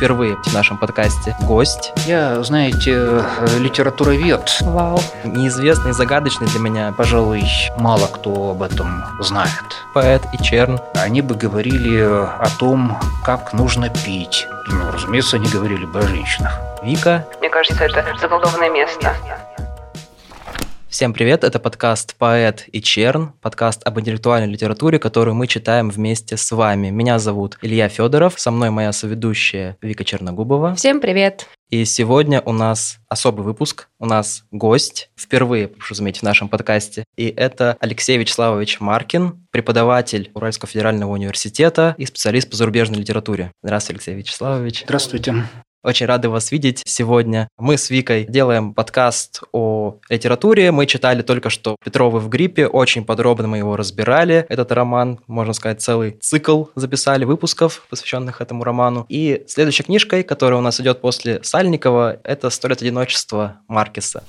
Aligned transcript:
впервые 0.00 0.36
в 0.36 0.54
нашем 0.54 0.78
подкасте 0.78 1.36
гость. 1.42 1.92
Я, 2.06 2.42
знаете, 2.42 3.22
литературовед. 3.58 4.56
Вау. 4.62 4.98
Неизвестный, 5.24 5.92
загадочный 5.92 6.46
для 6.46 6.58
меня. 6.58 6.94
Пожалуй, 6.96 7.44
мало 7.76 8.06
кто 8.06 8.52
об 8.52 8.62
этом 8.62 9.04
знает. 9.20 9.50
Поэт 9.92 10.22
и 10.32 10.42
черн. 10.42 10.80
Они 10.94 11.20
бы 11.20 11.34
говорили 11.34 12.00
о 12.00 12.48
том, 12.58 12.96
как 13.22 13.52
нужно 13.52 13.90
пить. 13.90 14.46
Ну, 14.68 14.90
разумеется, 14.90 15.36
они 15.36 15.48
говорили 15.48 15.84
бы 15.84 15.98
о 15.98 16.02
женщинах. 16.08 16.58
Вика. 16.82 17.26
Мне 17.40 17.50
кажется, 17.50 17.84
это 17.84 18.02
заколдованное 18.18 18.70
место. 18.70 19.14
Всем 20.90 21.12
привет, 21.12 21.44
это 21.44 21.60
подкаст 21.60 22.16
«Поэт 22.16 22.64
и 22.72 22.82
Черн», 22.82 23.32
подкаст 23.40 23.86
об 23.86 24.00
интеллектуальной 24.00 24.52
литературе, 24.52 24.98
которую 24.98 25.36
мы 25.36 25.46
читаем 25.46 25.88
вместе 25.88 26.36
с 26.36 26.50
вами. 26.50 26.90
Меня 26.90 27.20
зовут 27.20 27.58
Илья 27.62 27.88
Федоров, 27.88 28.40
со 28.40 28.50
мной 28.50 28.70
моя 28.70 28.90
соведущая 28.90 29.76
Вика 29.80 30.04
Черногубова. 30.04 30.74
Всем 30.74 31.00
привет. 31.00 31.46
И 31.70 31.84
сегодня 31.84 32.40
у 32.40 32.52
нас 32.52 32.98
особый 33.08 33.44
выпуск, 33.44 33.86
у 34.00 34.04
нас 34.04 34.42
гость, 34.50 35.10
впервые, 35.16 35.68
прошу 35.68 35.94
заметить, 35.94 36.22
в 36.22 36.24
нашем 36.24 36.48
подкасте, 36.48 37.04
и 37.16 37.28
это 37.28 37.76
Алексей 37.78 38.18
Вячеславович 38.18 38.80
Маркин, 38.80 39.46
преподаватель 39.52 40.32
Уральского 40.34 40.68
федерального 40.68 41.12
университета 41.12 41.94
и 41.98 42.04
специалист 42.04 42.50
по 42.50 42.56
зарубежной 42.56 42.98
литературе. 42.98 43.52
Здравствуйте, 43.62 44.10
Алексей 44.10 44.14
Вячеславович. 44.16 44.82
Здравствуйте. 44.82 45.44
Очень 45.82 46.06
рады 46.06 46.28
вас 46.28 46.52
видеть 46.52 46.82
сегодня. 46.84 47.48
Мы 47.56 47.78
с 47.78 47.88
Викой 47.88 48.26
делаем 48.28 48.74
подкаст 48.74 49.40
о 49.52 49.96
литературе. 50.10 50.72
Мы 50.72 50.84
читали 50.84 51.22
только 51.22 51.48
что 51.48 51.76
«Петровы 51.82 52.20
в 52.20 52.28
гриппе». 52.28 52.66
Очень 52.66 53.02
подробно 53.02 53.48
мы 53.48 53.56
его 53.56 53.76
разбирали. 53.76 54.44
Этот 54.50 54.72
роман, 54.72 55.20
можно 55.26 55.54
сказать, 55.54 55.80
целый 55.80 56.18
цикл 56.20 56.64
записали 56.74 57.24
выпусков, 57.24 57.86
посвященных 57.88 58.42
этому 58.42 58.62
роману. 58.62 59.06
И 59.08 59.44
следующей 59.48 59.84
книжкой, 59.84 60.22
которая 60.22 60.58
у 60.58 60.62
нас 60.62 60.78
идет 60.80 61.00
после 61.00 61.42
Сальникова, 61.42 62.18
это 62.24 62.50
«Сто 62.50 62.68
лет 62.68 62.82
одиночества» 62.82 63.60
Маркеса. 63.66 64.22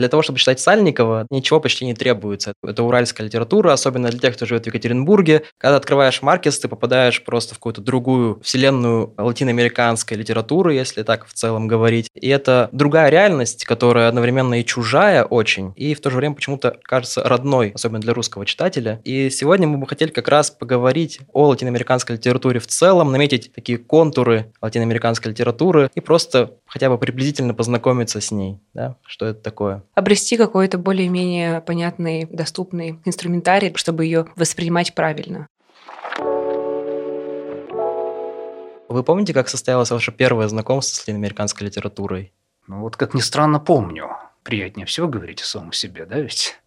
Для 0.00 0.08
того, 0.08 0.22
чтобы 0.22 0.38
читать 0.38 0.58
Сальникова, 0.60 1.26
ничего 1.28 1.60
почти 1.60 1.84
не 1.84 1.92
требуется. 1.92 2.54
Это 2.64 2.82
уральская 2.84 3.26
литература, 3.26 3.74
особенно 3.74 4.08
для 4.08 4.18
тех, 4.18 4.34
кто 4.34 4.46
живет 4.46 4.64
в 4.64 4.66
Екатеринбурге. 4.66 5.42
Когда 5.58 5.76
открываешь 5.76 6.22
Маркес, 6.22 6.58
ты 6.58 6.68
попадаешь 6.68 7.22
просто 7.22 7.54
в 7.54 7.58
какую-то 7.58 7.82
другую 7.82 8.40
вселенную 8.40 9.12
латиноамериканской 9.18 10.16
литературы, 10.16 10.72
если 10.72 11.02
так 11.02 11.26
в 11.26 11.34
целом 11.34 11.68
говорить. 11.68 12.08
И 12.14 12.28
это 12.30 12.70
другая 12.72 13.10
реальность, 13.10 13.66
которая 13.66 14.08
одновременно 14.08 14.58
и 14.58 14.64
чужая 14.64 15.22
очень, 15.22 15.74
и 15.76 15.94
в 15.94 16.00
то 16.00 16.08
же 16.08 16.16
время 16.16 16.34
почему-то 16.34 16.78
кажется 16.82 17.22
родной, 17.22 17.72
особенно 17.74 18.00
для 18.00 18.14
русского 18.14 18.46
читателя. 18.46 19.02
И 19.04 19.28
сегодня 19.28 19.68
мы 19.68 19.76
бы 19.76 19.86
хотели 19.86 20.10
как 20.10 20.28
раз 20.28 20.50
поговорить 20.50 21.20
о 21.34 21.48
латиноамериканской 21.48 22.16
литературе 22.16 22.58
в 22.58 22.66
целом, 22.66 23.12
наметить 23.12 23.52
такие 23.52 23.76
контуры 23.76 24.50
латиноамериканской 24.62 25.32
литературы 25.32 25.90
и 25.94 26.00
просто 26.00 26.54
хотя 26.66 26.88
бы 26.88 26.96
приблизительно 26.96 27.52
познакомиться 27.52 28.22
с 28.22 28.30
ней, 28.30 28.60
да, 28.72 28.96
что 29.06 29.26
это 29.26 29.42
такое. 29.42 29.82
Обрести 29.94 30.36
какой-то 30.36 30.78
более-менее 30.78 31.60
понятный, 31.60 32.26
доступный 32.26 32.98
инструментарий, 33.04 33.72
чтобы 33.74 34.04
ее 34.04 34.26
воспринимать 34.36 34.94
правильно. 34.94 35.48
Вы 38.88 39.04
помните, 39.04 39.32
как 39.32 39.48
состоялось 39.48 39.90
ваше 39.90 40.10
первое 40.10 40.48
знакомство 40.48 40.96
с 40.96 41.00
латиноамериканской 41.00 41.66
литературой? 41.66 42.32
Ну 42.66 42.80
вот, 42.80 42.96
как 42.96 43.14
ни 43.14 43.20
странно, 43.20 43.60
помню. 43.60 44.10
Приятнее 44.42 44.86
всего 44.86 45.06
говорить 45.06 45.42
о 45.42 45.44
самом 45.44 45.72
себе, 45.72 46.06
да 46.06 46.18
ведь? 46.18 46.58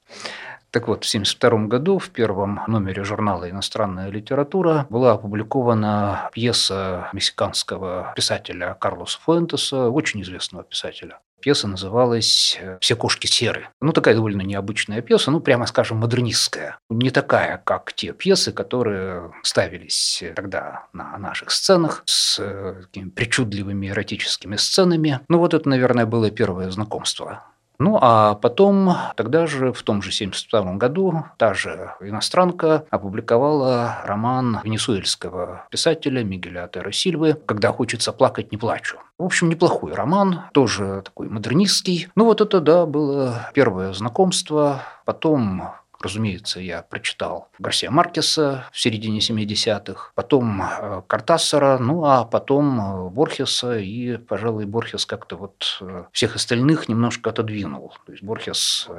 Так 0.72 0.88
вот, 0.88 1.06
в 1.06 1.08
1972 1.08 1.68
году 1.68 2.00
в 2.00 2.10
первом 2.10 2.62
номере 2.68 3.04
журнала 3.04 3.50
«Иностранная 3.50 4.10
литература» 4.10 4.88
была 4.90 5.12
опубликована 5.12 6.30
пьеса 6.34 7.10
мексиканского 7.14 8.12
писателя 8.16 8.76
Карлоса 8.80 9.20
Фуэнтеса, 9.22 9.90
очень 9.90 10.22
известного 10.24 10.64
писателя. 10.64 11.20
Пьеса 11.44 11.68
называлась 11.68 12.58
«Все 12.80 12.96
кошки 12.96 13.28
серы». 13.28 13.68
Ну, 13.82 13.92
такая 13.92 14.16
довольно 14.16 14.44
необычная 14.44 15.02
пьеса, 15.02 15.30
ну, 15.30 15.42
прямо 15.42 15.66
скажем, 15.66 15.98
модернистская. 15.98 16.78
Не 16.90 17.09
такая, 17.09 17.62
как 17.66 17.92
те 17.92 18.14
пьесы, 18.14 18.54
которые 18.54 19.34
ставились 19.44 20.24
тогда 20.38 20.88
на 20.94 21.18
наших 21.18 21.52
сценах 21.52 22.03
с 22.06 22.38
такими 22.84 23.09
причудливыми 23.09 23.88
эротическими 23.88 24.56
сценами. 24.56 25.20
Ну, 25.28 25.40
вот 25.40 25.53
это, 25.53 25.68
наверное, 25.68 26.06
было 26.06 26.32
первое 26.32 26.72
знакомство 26.72 27.44
ну, 27.79 27.97
а 28.01 28.35
потом, 28.35 28.95
тогда 29.16 29.47
же, 29.47 29.73
в 29.73 29.81
том 29.84 30.01
же 30.01 30.09
1972 30.09 30.73
году, 30.75 31.25
та 31.38 31.53
же 31.53 31.91
иностранка 32.00 32.85
опубликовала 32.89 33.97
роман 34.06 34.59
венесуэльского 34.63 35.66
писателя 35.69 36.23
Мигеля 36.23 36.66
Атера 36.66 36.91
Сильвы 36.91 37.38
«Когда 37.45 37.72
хочется 37.72 38.13
плакать, 38.13 38.51
не 38.51 38.57
плачу». 38.57 38.97
В 39.17 39.23
общем, 39.23 39.50
неплохой 39.50 39.94
роман, 39.94 40.41
тоже 40.53 41.01
такой 41.03 41.29
модернистский. 41.29 42.07
Ну, 42.16 42.25
вот 42.25 42.41
это, 42.41 42.59
да, 42.59 42.85
было 42.85 43.50
первое 43.53 43.94
знакомство. 43.94 44.81
Потом 45.05 45.73
Разумеется, 46.03 46.59
я 46.59 46.81
прочитал 46.81 47.50
Гарсия 47.59 47.90
Маркеса 47.90 48.66
в 48.74 48.80
середине 48.80 49.19
70-х, 49.19 50.12
потом 50.16 50.62
э, 50.62 51.02
Картасара, 51.08 51.78
ну 51.78 52.03
а 52.03 52.25
потом 52.25 53.08
э, 53.08 53.09
Борхеса, 53.09 53.78
и, 53.80 54.18
пожалуй, 54.18 54.66
Борхес 54.66 55.06
как-то 55.06 55.38
вот 55.38 55.78
э, 55.80 56.03
всех 56.12 56.36
остальных 56.36 56.90
немножко 56.90 57.30
отодвинул. 57.30 57.94
То 58.06 58.12
есть 58.12 58.22
Борхес 58.22 58.90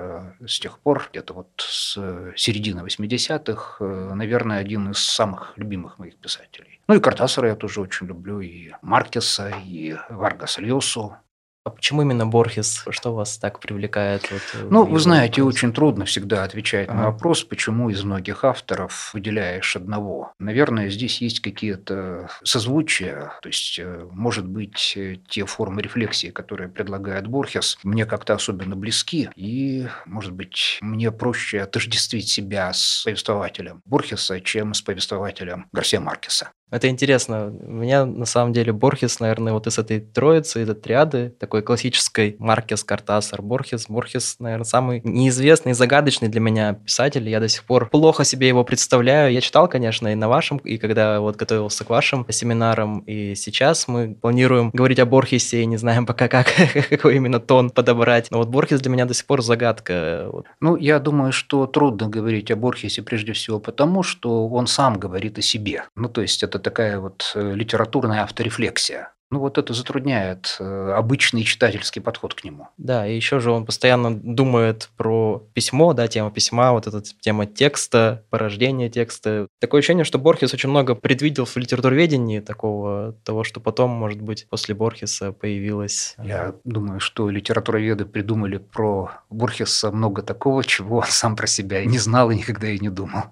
с 0.47 0.61
тех 0.61 0.79
пор, 0.79 1.09
где-то 1.11 1.35
вот 1.35 1.49
с 1.59 1.93
середины 2.37 2.81
80-х, 2.81 3.85
наверное, 4.15 4.59
один 4.59 4.91
из 4.91 4.99
самых 4.99 5.53
любимых 5.57 5.99
моих 5.99 6.17
писателей. 6.17 6.81
Ну 6.89 6.95
и 6.95 7.01
Картасара 7.01 7.49
я 7.49 7.57
тоже 7.57 7.83
очень 7.83 8.07
люблю, 8.07 8.41
и 8.41 8.73
Маркеса, 8.81 9.53
и 9.67 9.95
Варгаса 10.09 10.63
Льосу. 10.63 11.17
А 11.65 11.71
почему 11.71 12.03
именно 12.03 12.27
Борхес? 12.27 12.85
Что 12.91 13.15
вас 13.15 13.39
так 13.39 13.59
привлекает? 13.59 14.31
Вот, 14.31 14.43
э, 14.53 14.69
ну, 14.71 14.85
вы 14.85 15.01
знаете, 15.01 15.41
вопрос? 15.41 15.55
очень 15.55 15.73
трудно 15.73 16.05
всегда 16.05 16.45
отвечать 16.45 16.91
ага. 16.91 16.99
на 16.99 17.05
вопрос, 17.07 17.43
почему 17.43 17.89
из 17.89 18.05
многих 18.05 18.45
авторов 18.45 19.15
выделяешь 19.15 19.75
одного. 19.75 20.35
Наверное, 20.39 20.91
здесь 20.91 21.23
есть 21.23 21.41
какие-то 21.41 22.29
созвучия, 22.43 23.33
то 23.41 23.49
есть, 23.49 23.79
э, 23.79 24.07
может 24.13 24.47
быть, 24.47 24.93
э, 24.95 25.17
те 25.27 25.47
формы 25.47 25.81
рефлексии, 25.81 26.29
которые 26.29 26.69
предлагает 26.69 27.29
Борхес, 27.29 27.79
мне 27.83 28.05
как-то 28.05 28.35
особенно 28.35 28.77
близки, 28.77 29.31
и, 29.35 29.89
может 30.05 30.35
быть, 30.35 30.77
мне 30.83 31.11
проще 31.11 31.63
отождествить 31.63 32.29
себя 32.29 32.75
с 32.75 33.05
повествователем 33.07 33.81
Борхеса, 33.87 34.39
чем 34.43 34.75
с 34.75 34.83
повествователем 34.83 35.69
Гарсия 35.73 36.01
Маркеса. 36.01 36.51
Это 36.75 36.89
интересно. 36.89 37.53
У 37.65 37.71
меня, 37.71 38.05
на 38.05 38.25
самом 38.25 38.53
деле, 38.53 38.73
Борхес, 38.73 39.21
наверное, 39.21 39.53
вот 39.53 39.69
из 39.69 39.79
этой 39.79 40.01
троицы, 40.01 40.61
из 40.61 40.69
этой 40.69 40.81
триады, 40.81 41.33
такой 41.39 41.63
классической 41.63 42.35
Маркес, 42.41 42.83
Картасар, 42.83 43.43
Борхес. 43.43 43.87
Борхес, 43.89 44.41
наверное, 44.41 44.65
самый 44.65 45.01
неизвестный, 45.05 45.75
загадочный 45.75 46.27
для 46.27 46.41
меня 46.41 46.73
писатель. 46.73 47.29
Я 47.29 47.39
до 47.39 47.47
сих 47.47 47.63
пор 47.63 47.89
плохо 47.89 48.25
себе 48.25 48.49
его 48.49 48.65
представляю. 48.65 49.33
Я 49.33 49.41
читал, 49.41 49.69
конечно, 49.69 50.09
и 50.09 50.17
на 50.17 50.29
вашем, 50.29 50.57
и 50.57 50.77
когда 50.77 51.21
вот 51.21 51.37
готовился 51.37 51.85
к 51.85 51.91
вашим 51.91 52.27
семинарам, 52.29 53.05
и 53.07 53.37
сейчас 53.37 53.87
мы 53.87 54.17
планируем 54.21 54.71
говорить 54.73 54.99
о 54.99 55.07
Борхесе, 55.07 55.63
и 55.63 55.67
не 55.67 55.77
знаем 55.77 56.07
пока, 56.07 56.27
как, 56.27 56.49
какой 56.91 57.15
именно 57.15 57.39
тон 57.39 57.71
подобрать. 57.71 58.33
Но 58.33 58.39
вот 58.39 58.49
Борхес 58.49 58.81
для 58.81 58.91
меня 58.91 59.05
до 59.05 59.15
сих 59.15 59.27
пор 59.27 59.43
загадка. 59.43 60.29
Ну, 60.59 60.75
я 60.75 60.99
думаю, 60.99 61.31
что 61.31 61.69
трудно 61.69 62.09
говорить 62.09 62.51
о 62.51 62.57
Борхесе 62.57 63.01
прежде 63.03 63.33
всего 63.33 63.61
потому, 63.61 64.03
что 64.03 64.49
он 64.49 64.67
сам 64.67 64.99
говорит 64.99 65.39
о 65.39 65.43
себе. 65.43 65.85
Ну, 65.95 66.09
то 66.09 66.21
есть 66.21 66.43
это 66.43 66.64
такая 66.65 66.99
вот 66.99 67.33
э, 67.35 67.55
литературная 67.55 68.23
авторефлексия. 68.23 69.15
Ну 69.31 69.41
вот 69.41 69.59
это 69.59 69.73
затрудняет 69.75 70.57
э, 70.61 70.93
обычный 70.97 71.43
читательский 71.43 71.99
подход 71.99 72.35
к 72.35 72.45
нему. 72.45 72.69
Да, 72.77 73.05
и 73.05 73.17
еще 73.17 73.41
же 73.41 73.51
он 73.51 73.67
постоянно 73.67 74.15
думает 74.15 74.91
про 74.97 75.45
письмо, 75.55 75.93
да, 75.93 76.07
тема 76.07 76.31
письма, 76.31 76.73
вот 76.73 76.87
эта 76.87 77.03
тема 77.03 77.45
текста, 77.45 78.25
порождение 78.31 78.89
текста. 78.91 79.49
Такое 79.61 79.81
ощущение, 79.81 80.05
что 80.05 80.19
Борхес 80.19 80.55
очень 80.55 80.69
много 80.69 80.95
предвидел 80.95 81.47
в 81.47 81.57
литературоведении 81.57 82.39
такого, 82.39 83.17
того, 83.25 83.43
что 83.43 83.59
потом, 83.61 83.91
может 83.91 84.21
быть, 84.21 84.47
после 84.49 84.75
Борхеса 84.75 85.33
появилось. 85.33 86.15
Я 86.23 86.55
думаю, 86.63 87.01
что 87.01 87.29
литературоведы 87.29 88.05
придумали 88.05 88.59
про 88.59 89.11
Борхеса 89.31 89.91
много 89.91 90.23
такого, 90.23 90.63
чего 90.63 90.99
он 90.99 91.07
сам 91.09 91.35
про 91.35 91.49
себя 91.49 91.81
и 91.81 91.87
не 91.87 91.99
знал, 91.99 92.31
и 92.31 92.37
никогда 92.37 92.69
и 92.69 92.79
не 92.79 92.91
думал. 92.91 93.25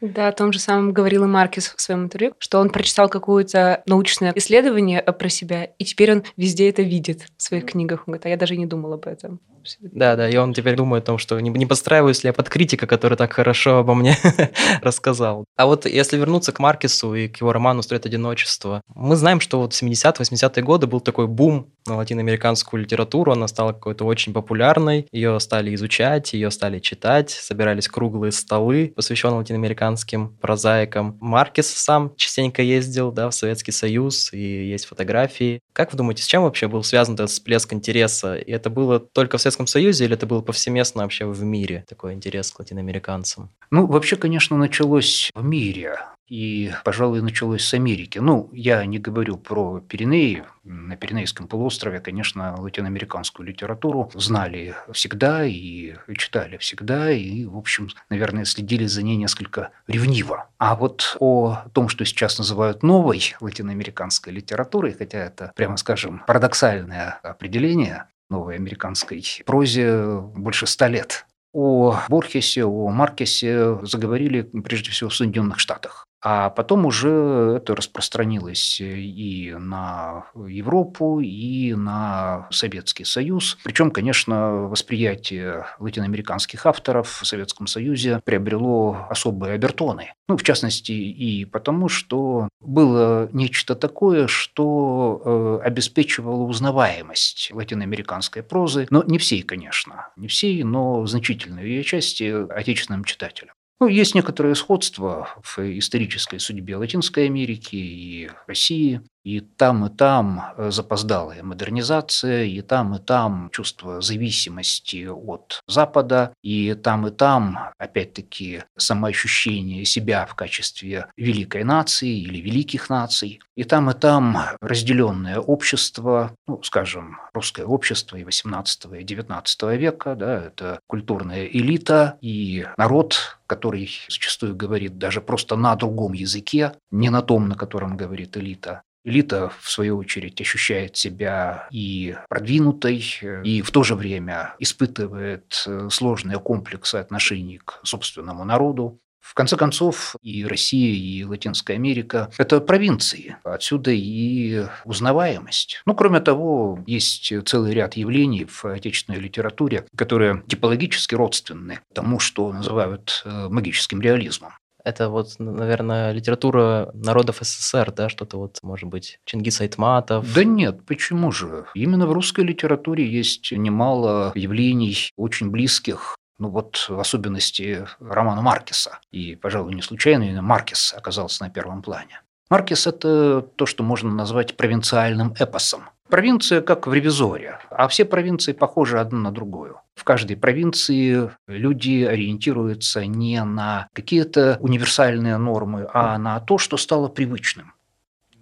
Да, 0.00 0.28
о 0.28 0.32
том 0.32 0.52
же 0.52 0.58
самом 0.58 0.92
говорил 0.92 1.24
и 1.24 1.26
Маркес 1.26 1.72
в 1.74 1.80
своем 1.80 2.04
интервью, 2.04 2.34
что 2.38 2.58
он 2.58 2.70
прочитал 2.70 3.08
какое-то 3.08 3.82
научное 3.86 4.32
исследование 4.34 5.00
э, 5.00 5.12
про 5.12 5.28
себя, 5.28 5.64
и 5.64 5.84
теперь 5.84 6.12
он 6.12 6.24
везде 6.36 6.68
это 6.68 6.82
видит 6.82 7.28
в 7.36 7.42
своих 7.42 7.66
книгах. 7.66 8.00
Он 8.00 8.12
говорит, 8.12 8.26
а 8.26 8.28
я 8.28 8.36
даже 8.36 8.56
не 8.56 8.66
думал 8.66 8.92
об 8.92 9.06
этом. 9.06 9.40
Да, 9.80 10.16
да, 10.16 10.28
и 10.28 10.36
он 10.36 10.54
теперь 10.54 10.76
думает 10.76 11.04
о 11.04 11.06
том, 11.06 11.18
что 11.18 11.38
не, 11.40 11.50
не 11.50 11.66
подстраиваюсь 11.66 12.24
ли 12.24 12.28
я 12.28 12.32
под 12.32 12.48
критика, 12.48 12.86
который 12.86 13.16
так 13.16 13.32
хорошо 13.32 13.78
обо 13.78 13.94
мне 13.94 14.16
рассказал. 14.82 15.44
А 15.56 15.66
вот 15.66 15.86
если 15.86 16.16
вернуться 16.16 16.52
к 16.52 16.58
Маркесу 16.58 17.14
и 17.14 17.28
к 17.28 17.40
его 17.40 17.52
роману 17.52 17.82
«Стрет 17.82 18.06
одиночества», 18.06 18.82
мы 18.94 19.16
знаем, 19.16 19.40
что 19.40 19.60
вот 19.60 19.72
в 19.72 19.82
70-80-е 19.82 20.62
годы 20.62 20.86
был 20.86 21.00
такой 21.00 21.26
бум 21.26 21.72
на 21.86 21.96
латиноамериканскую 21.96 22.82
литературу, 22.82 23.32
она 23.32 23.48
стала 23.48 23.72
какой-то 23.72 24.04
очень 24.04 24.32
популярной, 24.32 25.06
ее 25.12 25.38
стали 25.40 25.74
изучать, 25.74 26.32
ее 26.32 26.50
стали 26.50 26.78
читать, 26.78 27.30
собирались 27.30 27.88
круглые 27.88 28.32
столы, 28.32 28.92
посвященные 28.96 29.38
латиноамериканским 29.38 30.36
прозаикам. 30.40 31.18
Маркес 31.20 31.68
сам 31.68 32.14
частенько 32.16 32.62
ездил 32.62 33.12
да, 33.12 33.30
в 33.30 33.34
Советский 33.34 33.72
Союз, 33.72 34.32
и 34.32 34.68
есть 34.68 34.86
фотографии. 34.86 35.60
Как 35.72 35.92
вы 35.92 35.98
думаете, 35.98 36.22
с 36.22 36.26
чем 36.26 36.42
вообще 36.42 36.68
был 36.68 36.82
связан 36.82 37.14
этот 37.14 37.30
всплеск 37.30 37.72
интереса? 37.72 38.36
И 38.36 38.50
это 38.50 38.70
было 38.70 39.00
только 39.00 39.38
в 39.38 39.40
Советском 39.40 39.53
Союзе 39.66 40.04
или 40.04 40.14
это 40.14 40.26
было 40.26 40.40
повсеместно 40.40 41.02
вообще 41.02 41.26
в 41.26 41.42
мире, 41.42 41.84
такой 41.88 42.12
интерес 42.14 42.50
к 42.50 42.58
латиноамериканцам? 42.58 43.50
Ну, 43.70 43.86
вообще, 43.86 44.16
конечно, 44.16 44.56
началось 44.56 45.30
в 45.34 45.44
мире 45.44 45.98
и, 46.28 46.72
пожалуй, 46.84 47.20
началось 47.20 47.64
с 47.64 47.74
Америки. 47.74 48.18
Ну, 48.18 48.48
я 48.52 48.84
не 48.86 48.98
говорю 48.98 49.36
про 49.36 49.80
Пиренеи. 49.80 50.44
На 50.64 50.96
Пиренейском 50.96 51.46
полуострове, 51.46 52.00
конечно, 52.00 52.56
латиноамериканскую 52.58 53.46
литературу 53.46 54.10
знали 54.14 54.74
всегда 54.92 55.44
и 55.44 55.94
читали 56.16 56.56
всегда, 56.56 57.10
и, 57.10 57.44
в 57.44 57.56
общем, 57.58 57.90
наверное, 58.08 58.46
следили 58.46 58.86
за 58.86 59.02
ней 59.02 59.16
несколько 59.16 59.70
ревниво. 59.86 60.48
А 60.56 60.74
вот 60.74 61.16
о 61.20 61.64
том, 61.74 61.88
что 61.88 62.06
сейчас 62.06 62.38
называют 62.38 62.82
новой 62.82 63.34
латиноамериканской 63.40 64.32
литературой, 64.32 64.94
хотя 64.98 65.18
это, 65.18 65.52
прямо 65.54 65.76
скажем, 65.76 66.22
парадоксальное 66.26 67.20
определение, 67.22 68.06
новой 68.30 68.56
американской 68.56 69.24
прозе 69.46 70.18
больше 70.34 70.66
ста 70.66 70.88
лет. 70.88 71.26
О 71.52 72.00
Борхесе, 72.08 72.64
о 72.64 72.88
Маркесе 72.88 73.78
заговорили 73.82 74.42
прежде 74.42 74.90
всего 74.90 75.10
в 75.10 75.14
Соединенных 75.14 75.60
Штатах. 75.60 76.06
А 76.26 76.48
потом 76.48 76.86
уже 76.86 77.58
это 77.58 77.76
распространилось 77.76 78.80
и 78.80 79.54
на 79.58 80.24
Европу, 80.34 81.20
и 81.20 81.74
на 81.74 82.48
Советский 82.50 83.04
Союз. 83.04 83.58
Причем, 83.62 83.90
конечно, 83.90 84.52
восприятие 84.52 85.66
латиноамериканских 85.78 86.64
авторов 86.64 87.20
в 87.20 87.26
Советском 87.26 87.66
Союзе 87.66 88.22
приобрело 88.24 89.06
особые 89.10 89.52
обертоны. 89.52 90.14
Ну, 90.26 90.38
в 90.38 90.42
частности, 90.42 90.92
и 90.92 91.44
потому, 91.44 91.90
что 91.90 92.48
было 92.58 93.28
нечто 93.34 93.74
такое, 93.74 94.26
что 94.26 95.60
э, 95.62 95.66
обеспечивало 95.66 96.44
узнаваемость 96.44 97.50
латиноамериканской 97.52 98.42
прозы, 98.42 98.86
но 98.88 99.02
не 99.02 99.18
всей, 99.18 99.42
конечно, 99.42 100.08
не 100.16 100.28
всей, 100.28 100.62
но 100.62 101.04
значительной 101.04 101.64
ее 101.68 101.82
части 101.82 102.50
отечественным 102.50 103.04
читателям. 103.04 103.54
Ну, 103.84 103.88
есть 103.88 104.14
некоторое 104.14 104.54
сходство 104.54 105.28
в 105.42 105.58
исторической 105.58 106.38
судьбе 106.38 106.78
Латинской 106.78 107.26
Америки 107.26 107.76
и 107.76 108.30
России. 108.46 109.02
И 109.24 109.40
там, 109.40 109.86
и 109.86 109.88
там 109.88 110.52
э, 110.56 110.70
запоздалая 110.70 111.42
модернизация, 111.42 112.44
и 112.44 112.60
там, 112.60 112.94
и 112.94 112.98
там 112.98 113.48
чувство 113.52 114.02
зависимости 114.02 115.06
от 115.06 115.62
Запада, 115.66 116.34
и 116.42 116.74
там, 116.74 117.06
и 117.06 117.10
там, 117.10 117.58
опять-таки, 117.78 118.64
самоощущение 118.76 119.86
себя 119.86 120.26
в 120.26 120.34
качестве 120.34 121.06
великой 121.16 121.64
нации 121.64 122.20
или 122.20 122.38
великих 122.38 122.90
наций. 122.90 123.40
И 123.56 123.64
там, 123.64 123.90
и 123.90 123.94
там 123.94 124.36
разделенное 124.60 125.38
общество, 125.38 126.34
ну, 126.46 126.62
скажем, 126.62 127.18
русское 127.32 127.64
общество 127.64 128.16
и 128.16 128.24
18 128.24 128.86
и 129.00 129.02
19 129.02 129.62
века, 129.78 130.14
да, 130.16 130.44
это 130.44 130.80
культурная 130.86 131.46
элита 131.46 132.18
и 132.20 132.66
народ, 132.76 133.38
который 133.46 133.90
зачастую 134.08 134.54
говорит 134.54 134.98
даже 134.98 135.20
просто 135.20 135.56
на 135.56 135.74
другом 135.76 136.12
языке, 136.12 136.72
не 136.90 137.08
на 137.08 137.22
том, 137.22 137.48
на 137.48 137.54
котором 137.54 137.96
говорит 137.96 138.36
элита. 138.36 138.82
Элита, 139.04 139.52
в 139.60 139.70
свою 139.70 139.98
очередь, 139.98 140.40
ощущает 140.40 140.96
себя 140.96 141.68
и 141.70 142.16
продвинутой, 142.28 143.04
и 143.44 143.62
в 143.62 143.70
то 143.70 143.82
же 143.82 143.94
время 143.94 144.54
испытывает 144.58 145.62
э, 145.66 145.88
сложные 145.90 146.38
комплексы 146.38 146.96
отношений 146.96 147.60
к 147.62 147.80
собственному 147.84 148.44
народу. 148.44 148.98
В 149.20 149.32
конце 149.32 149.56
концов, 149.56 150.16
и 150.22 150.44
Россия, 150.44 150.94
и 150.94 151.24
Латинская 151.24 151.74
Америка– 151.74 152.30
это 152.38 152.60
провинции. 152.60 153.36
Отсюда 153.42 153.90
и 153.90 154.66
узнаваемость. 154.84 155.82
Ну, 155.86 155.94
кроме 155.94 156.20
того, 156.20 156.78
есть 156.86 157.32
целый 157.46 157.72
ряд 157.72 157.94
явлений 157.94 158.44
в 158.44 158.64
отечественной 158.66 159.18
литературе, 159.18 159.86
которые 159.96 160.42
типологически 160.46 161.14
родственны 161.14 161.80
тому, 161.94 162.20
что 162.20 162.52
называют 162.52 163.22
э, 163.24 163.48
магическим 163.48 164.02
реализмом. 164.02 164.52
Это 164.84 165.08
вот, 165.08 165.34
наверное, 165.38 166.12
литература 166.12 166.90
народов 166.92 167.38
СССР, 167.40 167.90
да, 167.92 168.08
что-то 168.10 168.36
вот, 168.36 168.58
может 168.62 168.88
быть, 168.88 169.18
Чингис 169.24 169.62
Айтматов. 169.62 170.32
Да 170.34 170.44
нет, 170.44 170.84
почему 170.86 171.32
же? 171.32 171.66
Именно 171.74 172.06
в 172.06 172.12
русской 172.12 172.44
литературе 172.44 173.06
есть 173.06 173.50
немало 173.52 174.32
явлений 174.34 175.10
очень 175.16 175.50
близких 175.50 176.16
ну 176.38 176.48
вот 176.48 176.86
в 176.88 176.98
особенности 176.98 177.86
романа 178.00 178.42
Маркеса. 178.42 178.98
И, 179.12 179.36
пожалуй, 179.36 179.74
не 179.74 179.82
случайно 179.82 180.24
именно 180.24 180.42
Маркес 180.42 180.92
оказался 180.92 181.44
на 181.44 181.50
первом 181.50 181.80
плане. 181.80 182.20
Маркес– 182.50 182.86
это 182.88 183.40
то, 183.40 183.66
что 183.66 183.82
можно 183.82 184.12
назвать 184.12 184.56
провинциальным 184.56 185.34
эпосом. 185.38 185.90
Провинция 186.14 186.60
как 186.60 186.86
в 186.86 186.94
ревизоре, 186.94 187.58
а 187.70 187.88
все 187.88 188.04
провинции 188.04 188.52
похожи 188.52 189.00
одна 189.00 189.18
на 189.18 189.30
другую. 189.32 189.80
В 189.96 190.04
каждой 190.04 190.36
провинции 190.36 191.28
люди 191.48 192.04
ориентируются 192.04 193.04
не 193.04 193.42
на 193.42 193.88
какие-то 193.92 194.56
универсальные 194.60 195.38
нормы, 195.38 195.88
а 195.92 196.16
на 196.18 196.38
то, 196.38 196.56
что 196.56 196.76
стало 196.76 197.08
привычным. 197.08 197.73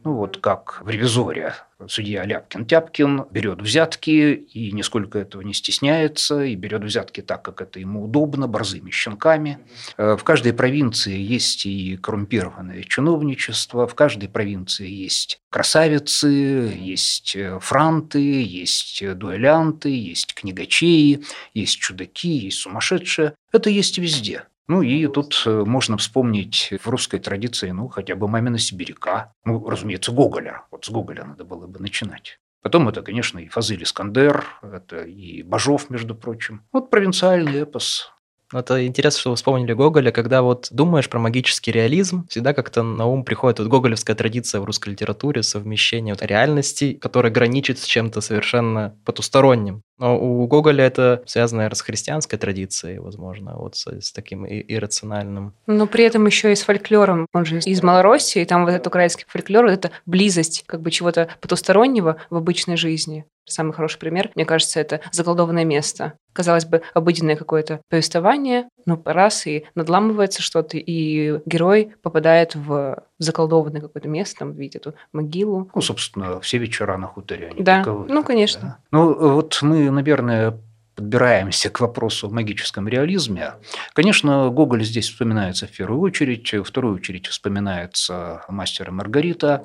Ну 0.04 0.14
вот 0.14 0.38
как 0.38 0.82
в 0.82 0.88
«Ревизоре» 0.88 1.54
судья 1.88 2.24
Ляпкин-Тяпкин 2.24 3.26
берет 3.30 3.60
взятки 3.60 4.34
и 4.34 4.72
нисколько 4.72 5.18
этого 5.18 5.42
не 5.42 5.54
стесняется, 5.54 6.42
и 6.42 6.54
берет 6.54 6.82
взятки 6.82 7.20
так, 7.20 7.42
как 7.42 7.60
это 7.60 7.78
ему 7.78 8.04
удобно, 8.04 8.48
борзыми 8.48 8.90
щенками. 8.90 9.58
Э, 9.96 10.16
в 10.16 10.24
каждой 10.24 10.52
провинции 10.52 11.16
есть 11.16 11.66
и 11.66 11.96
коррумпированное 11.96 12.82
чиновничество, 12.82 13.86
в 13.86 13.94
каждой 13.94 14.28
провинции 14.28 14.88
есть 14.88 15.40
красавицы, 15.50 16.28
есть 16.28 17.36
э, 17.36 17.58
франты, 17.60 18.42
есть 18.42 19.04
дуэлянты, 19.16 19.90
есть 19.90 20.34
книгачеи, 20.34 21.24
есть 21.54 21.78
чудаки, 21.78 22.28
есть 22.28 22.58
сумасшедшие. 22.58 23.34
Это 23.52 23.70
есть 23.70 23.98
везде. 23.98 24.44
Ну 24.68 24.82
и 24.82 25.06
тут 25.08 25.42
э, 25.46 25.64
можно 25.66 25.96
вспомнить 25.96 26.72
в 26.82 26.88
русской 26.88 27.18
традиции, 27.18 27.70
ну, 27.70 27.88
хотя 27.88 28.14
бы 28.14 28.28
Мамина 28.28 28.58
Сибиряка, 28.58 29.32
ну, 29.44 29.68
разумеется, 29.68 30.12
Гоголя. 30.12 30.62
Вот 30.70 30.84
с 30.84 30.90
Гоголя 30.90 31.24
надо 31.24 31.44
было 31.44 31.66
бы 31.66 31.80
начинать. 31.80 32.38
Потом 32.62 32.88
это, 32.88 33.02
конечно, 33.02 33.40
и 33.40 33.48
Фазыль 33.48 33.82
Искандер, 33.82 34.46
это 34.62 35.02
и 35.02 35.42
Бажов, 35.42 35.90
между 35.90 36.14
прочим. 36.14 36.62
Вот 36.72 36.90
провинциальный 36.90 37.60
эпос. 37.60 38.12
Это 38.52 38.86
интересно, 38.86 39.20
что 39.20 39.30
вы 39.30 39.36
вспомнили 39.36 39.72
Гоголя, 39.72 40.12
когда 40.12 40.42
вот 40.42 40.68
думаешь 40.70 41.08
про 41.08 41.18
магический 41.18 41.72
реализм, 41.72 42.26
всегда 42.28 42.52
как-то 42.52 42.82
на 42.82 43.06
ум 43.06 43.24
приходит 43.24 43.58
вот 43.58 43.68
гоголевская 43.68 44.14
традиция 44.14 44.60
в 44.60 44.64
русской 44.64 44.90
литературе, 44.90 45.42
совмещение 45.42 46.14
вот 46.14 46.22
реальности, 46.22 46.92
которая 46.92 47.32
граничит 47.32 47.78
с 47.78 47.84
чем-то 47.84 48.20
совершенно 48.20 48.94
потусторонним. 49.04 49.82
Но 50.02 50.18
у 50.18 50.48
Гоголя 50.48 50.84
это 50.84 51.22
связано, 51.26 51.58
наверное, 51.58 51.76
с 51.76 51.80
христианской 51.80 52.36
традицией, 52.36 52.98
возможно, 52.98 53.54
вот 53.56 53.76
с, 53.76 53.86
с 53.86 54.10
таким 54.10 54.44
иррациональным. 54.44 55.54
Но 55.68 55.86
при 55.86 56.04
этом 56.04 56.26
еще 56.26 56.50
и 56.50 56.56
с 56.56 56.62
фольклором. 56.62 57.28
Он 57.32 57.44
же 57.44 57.60
из 57.60 57.82
Малороссии, 57.84 58.42
и 58.42 58.44
там 58.44 58.64
вот 58.64 58.72
этот 58.72 58.88
украинский 58.88 59.26
фольклор, 59.28 59.66
вот 59.66 59.72
эта 59.72 59.92
близость 60.04 60.64
как 60.66 60.82
бы 60.82 60.90
чего-то 60.90 61.28
потустороннего 61.40 62.16
в 62.30 62.36
обычной 62.36 62.76
жизни. 62.76 63.26
Самый 63.44 63.72
хороший 63.72 63.98
пример, 63.98 64.30
мне 64.34 64.44
кажется, 64.44 64.80
это 64.80 65.00
заколдованное 65.12 65.64
место. 65.64 66.14
Казалось 66.32 66.64
бы, 66.64 66.82
обыденное 66.94 67.36
какое-то 67.36 67.80
повествование, 67.88 68.68
но 68.86 69.00
раз 69.04 69.46
и 69.46 69.66
надламывается 69.74 70.42
что-то, 70.42 70.78
и 70.78 71.40
герой 71.46 71.94
попадает 72.02 72.54
в 72.54 73.04
заколдованное 73.22 73.80
какое-то 73.80 74.08
место, 74.08 74.40
там 74.40 74.52
видит 74.52 74.76
эту 74.76 74.94
могилу. 75.12 75.70
Ну, 75.74 75.80
собственно, 75.80 76.40
все 76.40 76.58
вечера 76.58 76.96
на 76.96 77.06
хуторе 77.06 77.48
они 77.48 77.62
Да, 77.62 77.78
таковы, 77.78 78.06
ну, 78.08 78.24
конечно. 78.24 78.60
Да? 78.62 78.78
Ну, 78.90 79.34
вот 79.34 79.58
мы, 79.62 79.90
наверное, 79.90 80.58
подбираемся 80.94 81.70
к 81.70 81.80
вопросу 81.80 82.28
о 82.28 82.30
магическом 82.30 82.88
реализме. 82.88 83.54
Конечно, 83.94 84.50
Гоголь 84.50 84.84
здесь 84.84 85.08
вспоминается 85.08 85.66
в 85.66 85.70
первую 85.70 86.00
очередь, 86.00 86.52
в 86.52 86.64
вторую 86.64 86.96
очередь 86.96 87.26
вспоминается 87.26 88.42
«Мастер 88.48 88.88
и 88.88 88.92
Маргарита». 88.92 89.64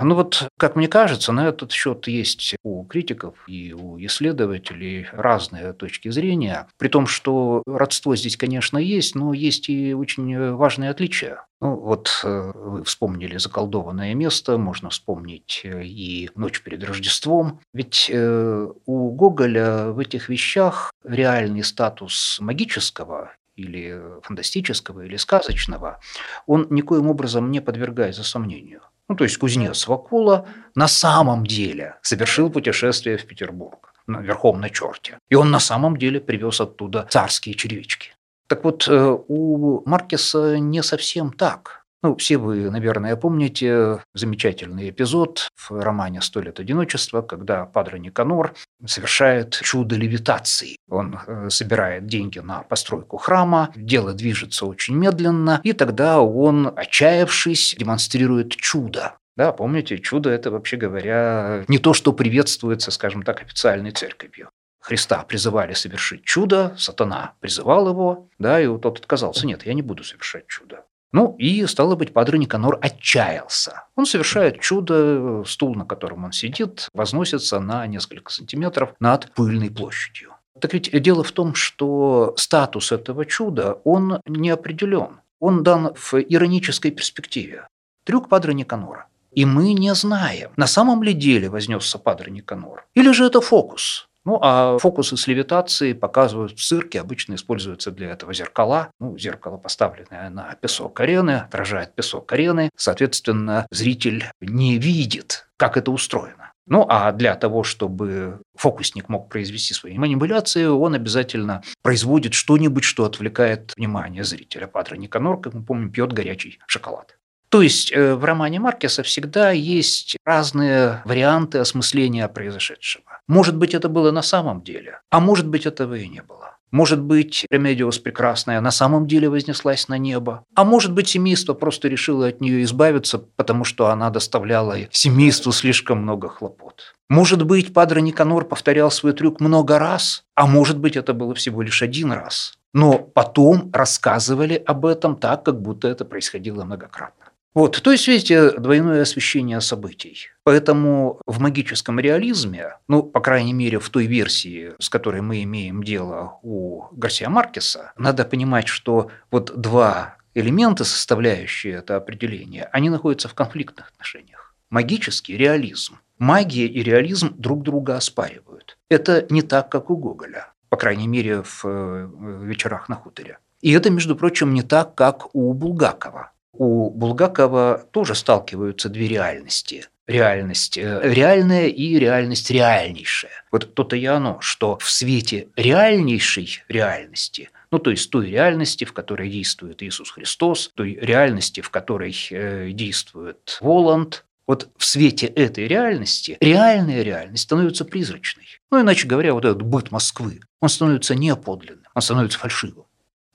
Ну 0.00 0.14
вот, 0.14 0.48
как 0.56 0.76
мне 0.76 0.86
кажется, 0.86 1.32
на 1.32 1.48
этот 1.48 1.72
счет 1.72 2.06
есть 2.06 2.54
у 2.62 2.84
критиков 2.84 3.34
и 3.48 3.72
у 3.72 3.98
исследователей 3.98 5.08
разные 5.12 5.72
точки 5.72 6.08
зрения, 6.10 6.68
при 6.78 6.88
том, 6.88 7.06
что 7.06 7.62
родство 7.66 8.14
здесь, 8.14 8.36
конечно, 8.36 8.78
есть, 8.78 9.14
но 9.14 9.32
есть 9.32 9.68
и 9.68 9.94
очень 9.94 10.52
важные 10.52 10.90
отличия. 10.90 11.44
Ну, 11.60 11.74
вот 11.74 12.20
э, 12.22 12.52
вы 12.54 12.84
вспомнили 12.84 13.36
заколдованное 13.36 14.14
место, 14.14 14.58
можно 14.58 14.90
вспомнить 14.90 15.62
э, 15.64 15.82
и 15.82 16.30
ночь 16.36 16.62
перед 16.62 16.84
Рождеством. 16.84 17.60
Ведь 17.74 18.08
э, 18.12 18.68
у 18.86 19.10
Гоголя 19.10 19.86
в 19.88 19.98
этих 19.98 20.28
вещах 20.28 20.92
реальный 21.02 21.64
статус 21.64 22.38
магического 22.40 23.32
или 23.56 24.00
фантастического, 24.22 25.00
или 25.00 25.16
сказочного, 25.16 25.98
он 26.46 26.68
никоим 26.70 27.08
образом 27.08 27.50
не 27.50 27.60
подвергается 27.60 28.22
сомнению. 28.22 28.82
Ну, 29.08 29.14
то 29.16 29.24
есть 29.24 29.38
кузнец 29.38 29.86
Вакула 29.86 30.46
на 30.74 30.88
самом 30.88 31.46
деле 31.46 31.96
совершил 32.02 32.50
путешествие 32.50 33.16
в 33.16 33.26
Петербург 33.26 33.94
верхом 34.06 34.60
на 34.60 34.70
черте. 34.70 35.18
И 35.28 35.34
он 35.34 35.50
на 35.50 35.60
самом 35.60 35.96
деле 35.96 36.20
привез 36.20 36.60
оттуда 36.60 37.06
царские 37.10 37.54
червячки. 37.54 38.12
Так 38.46 38.64
вот, 38.64 38.88
э, 38.88 39.18
у 39.28 39.82
Маркеса 39.86 40.58
не 40.58 40.82
совсем 40.82 41.32
так. 41.32 41.77
Ну, 42.00 42.14
все 42.14 42.38
вы, 42.38 42.70
наверное, 42.70 43.16
помните 43.16 44.00
замечательный 44.14 44.90
эпизод 44.90 45.48
в 45.56 45.72
романе 45.72 46.22
«Сто 46.22 46.40
лет 46.40 46.60
одиночества», 46.60 47.22
когда 47.22 47.66
Падре 47.66 47.98
Никанор 47.98 48.54
совершает 48.86 49.60
чудо 49.62 49.96
левитации. 49.96 50.76
Он 50.88 51.18
э, 51.26 51.50
собирает 51.50 52.06
деньги 52.06 52.38
на 52.38 52.62
постройку 52.62 53.16
храма, 53.16 53.72
дело 53.74 54.12
движется 54.12 54.66
очень 54.66 54.94
медленно, 54.94 55.60
и 55.64 55.72
тогда 55.72 56.20
он, 56.20 56.72
отчаявшись, 56.76 57.74
демонстрирует 57.76 58.50
чудо. 58.50 59.16
Да, 59.36 59.52
помните, 59.52 59.98
чудо– 59.98 60.30
это, 60.30 60.52
вообще 60.52 60.76
говоря, 60.76 61.64
не 61.66 61.78
то, 61.78 61.94
что 61.94 62.12
приветствуется, 62.12 62.92
скажем 62.92 63.24
так, 63.24 63.42
официальной 63.42 63.90
церковью. 63.90 64.50
Христа 64.80 65.22
призывали 65.24 65.74
совершить 65.74 66.24
чудо, 66.24 66.74
сатана 66.78 67.34
призывал 67.40 67.88
его, 67.88 68.28
да, 68.38 68.60
и 68.60 68.66
вот 68.66 68.82
тот 68.82 69.00
отказался. 69.00 69.46
Нет, 69.46 69.66
я 69.66 69.74
не 69.74 69.82
буду 69.82 70.04
совершать 70.04 70.46
чудо. 70.46 70.84
Ну 71.12 71.34
и, 71.38 71.64
стало 71.66 71.96
быть, 71.96 72.12
Падре 72.12 72.38
Никанор 72.38 72.78
отчаялся. 72.80 73.84
Он 73.96 74.04
совершает 74.04 74.60
чудо, 74.60 75.42
стул, 75.46 75.74
на 75.74 75.84
котором 75.84 76.24
он 76.24 76.32
сидит, 76.32 76.88
возносится 76.92 77.60
на 77.60 77.86
несколько 77.86 78.32
сантиметров 78.32 78.94
над 79.00 79.32
пыльной 79.32 79.70
площадью. 79.70 80.34
Так 80.60 80.74
ведь 80.74 80.90
дело 81.02 81.22
в 81.22 81.32
том, 81.32 81.54
что 81.54 82.34
статус 82.36 82.92
этого 82.92 83.24
чуда, 83.24 83.74
он 83.84 84.20
не 84.26 84.50
определен. 84.50 85.20
Он 85.40 85.62
дан 85.62 85.94
в 85.94 86.14
иронической 86.14 86.90
перспективе. 86.90 87.66
Трюк 88.04 88.28
Падре 88.28 88.54
Никанора. 88.54 89.06
И 89.32 89.44
мы 89.44 89.72
не 89.72 89.94
знаем, 89.94 90.50
на 90.56 90.66
самом 90.66 91.02
ли 91.02 91.12
деле 91.12 91.48
вознесся 91.48 91.98
Падре 91.98 92.32
Никанор. 92.32 92.86
Или 92.94 93.12
же 93.12 93.24
это 93.24 93.40
фокус. 93.40 94.07
Ну, 94.28 94.38
а 94.42 94.76
фокусы 94.76 95.16
с 95.16 95.26
левитацией 95.26 95.94
показывают 95.94 96.52
в 96.52 96.62
цирке. 96.62 97.00
Обычно 97.00 97.36
используются 97.36 97.90
для 97.90 98.10
этого 98.10 98.34
зеркала. 98.34 98.90
Ну, 99.00 99.16
зеркало, 99.16 99.56
поставленное 99.56 100.28
на 100.28 100.54
песок 100.60 101.00
арены, 101.00 101.36
отражает 101.36 101.94
песок 101.94 102.30
арены. 102.30 102.68
Соответственно, 102.76 103.66
зритель 103.70 104.26
не 104.42 104.76
видит, 104.76 105.48
как 105.56 105.78
это 105.78 105.90
устроено. 105.90 106.52
Ну, 106.66 106.84
а 106.90 107.10
для 107.12 107.34
того, 107.36 107.64
чтобы 107.64 108.42
фокусник 108.54 109.08
мог 109.08 109.30
произвести 109.30 109.72
свои 109.72 109.96
манипуляции, 109.96 110.66
он 110.66 110.92
обязательно 110.92 111.62
производит 111.82 112.34
что-нибудь, 112.34 112.84
что 112.84 113.06
отвлекает 113.06 113.72
внимание 113.78 114.24
зрителя. 114.24 114.66
Падре 114.66 114.96
Никанор, 114.96 115.40
как 115.40 115.54
мы 115.54 115.62
помним, 115.62 115.90
пьет 115.90 116.12
горячий 116.12 116.58
шоколад. 116.66 117.17
То 117.48 117.62
есть 117.62 117.92
э, 117.92 118.14
в 118.14 118.24
романе 118.24 118.60
Маркеса 118.60 119.02
всегда 119.02 119.50
есть 119.50 120.16
разные 120.24 121.02
варианты 121.04 121.58
осмысления 121.58 122.28
произошедшего. 122.28 123.20
Может 123.26 123.56
быть, 123.56 123.74
это 123.74 123.88
было 123.88 124.10
на 124.10 124.22
самом 124.22 124.62
деле, 124.62 125.00
а 125.10 125.20
может 125.20 125.46
быть, 125.46 125.66
этого 125.66 125.94
и 125.94 126.08
не 126.08 126.22
было. 126.22 126.58
Может 126.70 127.00
быть, 127.00 127.46
Ремедиос 127.50 127.98
Прекрасная 127.98 128.60
на 128.60 128.70
самом 128.70 129.06
деле 129.06 129.30
вознеслась 129.30 129.88
на 129.88 129.96
небо. 129.96 130.44
А 130.54 130.64
может 130.64 130.92
быть, 130.92 131.08
семейство 131.08 131.54
просто 131.54 131.88
решило 131.88 132.26
от 132.26 132.42
нее 132.42 132.62
избавиться, 132.62 133.18
потому 133.18 133.64
что 133.64 133.86
она 133.86 134.10
доставляла 134.10 134.76
семейству 134.90 135.52
слишком 135.52 136.02
много 136.02 136.28
хлопот. 136.28 136.94
Может 137.08 137.44
быть, 137.46 137.72
Падре 137.72 138.02
Никанор 138.02 138.44
повторял 138.44 138.90
свой 138.90 139.14
трюк 139.14 139.40
много 139.40 139.78
раз, 139.78 140.24
а 140.34 140.46
может 140.46 140.78
быть, 140.78 140.96
это 140.96 141.14
было 141.14 141.34
всего 141.34 141.62
лишь 141.62 141.82
один 141.82 142.12
раз. 142.12 142.58
Но 142.74 142.98
потом 142.98 143.70
рассказывали 143.72 144.62
об 144.66 144.84
этом 144.84 145.16
так, 145.16 145.44
как 145.44 145.62
будто 145.62 145.88
это 145.88 146.04
происходило 146.04 146.64
многократно. 146.64 147.27
Вот, 147.54 147.80
то 147.82 147.90
есть, 147.90 148.06
видите, 148.06 148.52
двойное 148.52 149.02
освещение 149.02 149.60
событий. 149.60 150.28
Поэтому 150.44 151.20
в 151.26 151.40
магическом 151.40 151.98
реализме, 151.98 152.76
ну, 152.88 153.02
по 153.02 153.20
крайней 153.20 153.52
мере, 153.52 153.78
в 153.78 153.88
той 153.88 154.06
версии, 154.06 154.72
с 154.78 154.88
которой 154.88 155.22
мы 155.22 155.42
имеем 155.42 155.82
дело 155.82 156.38
у 156.42 156.84
Гарсия 156.92 157.28
Маркеса, 157.28 157.92
надо 157.96 158.24
понимать, 158.24 158.68
что 158.68 159.10
вот 159.30 159.60
два 159.60 160.16
элемента, 160.34 160.84
составляющие 160.84 161.74
это 161.74 161.96
определение, 161.96 162.68
они 162.72 162.90
находятся 162.90 163.28
в 163.28 163.34
конфликтных 163.34 163.88
отношениях. 163.88 164.54
Магический 164.70 165.36
реализм. 165.36 165.98
Магия 166.18 166.66
и 166.66 166.82
реализм 166.82 167.34
друг 167.38 167.62
друга 167.62 167.96
оспаривают. 167.96 168.76
Это 168.90 169.26
не 169.30 169.42
так, 169.42 169.70
как 169.70 169.90
у 169.90 169.96
Гоголя, 169.96 170.52
по 170.68 170.76
крайней 170.76 171.06
мере, 171.06 171.42
в 171.42 171.64
э, 171.64 172.08
«Вечерах 172.44 172.88
на 172.88 172.96
хуторе». 172.96 173.38
И 173.62 173.72
это, 173.72 173.90
между 173.90 174.14
прочим, 174.14 174.52
не 174.52 174.62
так, 174.62 174.94
как 174.94 175.34
у 175.34 175.52
Булгакова 175.52 176.32
у 176.52 176.90
Булгакова 176.90 177.86
тоже 177.90 178.14
сталкиваются 178.14 178.88
две 178.88 179.08
реальности. 179.08 179.86
Реальность 180.06 180.78
э, 180.78 181.00
реальная 181.02 181.66
и 181.66 181.98
реальность 181.98 182.50
реальнейшая. 182.50 183.44
Вот 183.52 183.74
то-то 183.74 183.96
и 183.96 184.04
оно, 184.06 184.40
что 184.40 184.78
в 184.78 184.90
свете 184.90 185.48
реальнейшей 185.56 186.62
реальности 186.68 187.50
ну, 187.70 187.78
то 187.78 187.90
есть 187.90 188.10
той 188.10 188.30
реальности, 188.30 188.84
в 188.84 188.92
которой 188.92 189.28
действует 189.28 189.82
Иисус 189.82 190.10
Христос, 190.10 190.70
той 190.74 190.94
реальности, 190.94 191.60
в 191.60 191.70
которой 191.70 192.16
э, 192.30 192.70
действует 192.72 193.58
Воланд, 193.60 194.24
вот 194.46 194.70
в 194.78 194.84
свете 194.84 195.26
этой 195.26 195.68
реальности 195.68 196.38
реальная 196.40 197.02
реальность 197.02 197.42
становится 197.42 197.84
призрачной. 197.84 198.46
Ну, 198.70 198.80
иначе 198.80 199.06
говоря, 199.06 199.34
вот 199.34 199.44
этот 199.44 199.62
быт 199.62 199.90
Москвы, 199.90 200.40
он 200.60 200.70
становится 200.70 201.14
неподлинным, 201.14 201.84
он 201.94 202.00
становится 202.00 202.38
фальшивым. 202.38 202.86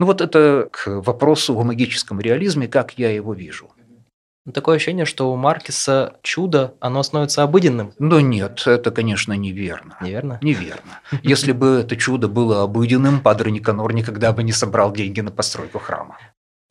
Ну 0.03 0.07
вот 0.07 0.19
это 0.19 0.67
к 0.69 0.85
вопросу 1.01 1.57
о 1.57 1.63
магическом 1.63 2.19
реализме, 2.19 2.67
как 2.67 2.97
я 2.97 3.09
его 3.09 3.33
вижу. 3.33 3.71
Ну, 4.45 4.51
такое 4.51 4.75
ощущение, 4.75 5.05
что 5.05 5.31
у 5.31 5.37
Маркеса 5.37 6.17
чудо, 6.23 6.73
оно 6.81 7.03
становится 7.03 7.41
обыденным. 7.41 7.93
Да 7.99 8.21
нет, 8.21 8.63
это, 8.65 8.91
конечно, 8.91 9.31
неверно. 9.31 9.95
Неверно? 10.01 10.39
Неверно. 10.41 10.99
Если 11.21 11.53
бы 11.53 11.79
это 11.85 11.95
чудо 11.95 12.27
было 12.27 12.63
обыденным, 12.63 13.21
Падре 13.21 13.49
Никанор 13.49 13.93
никогда 13.93 14.33
бы 14.33 14.43
не 14.43 14.51
собрал 14.51 14.91
деньги 14.91 15.21
на 15.21 15.31
постройку 15.31 15.79
храма. 15.79 16.17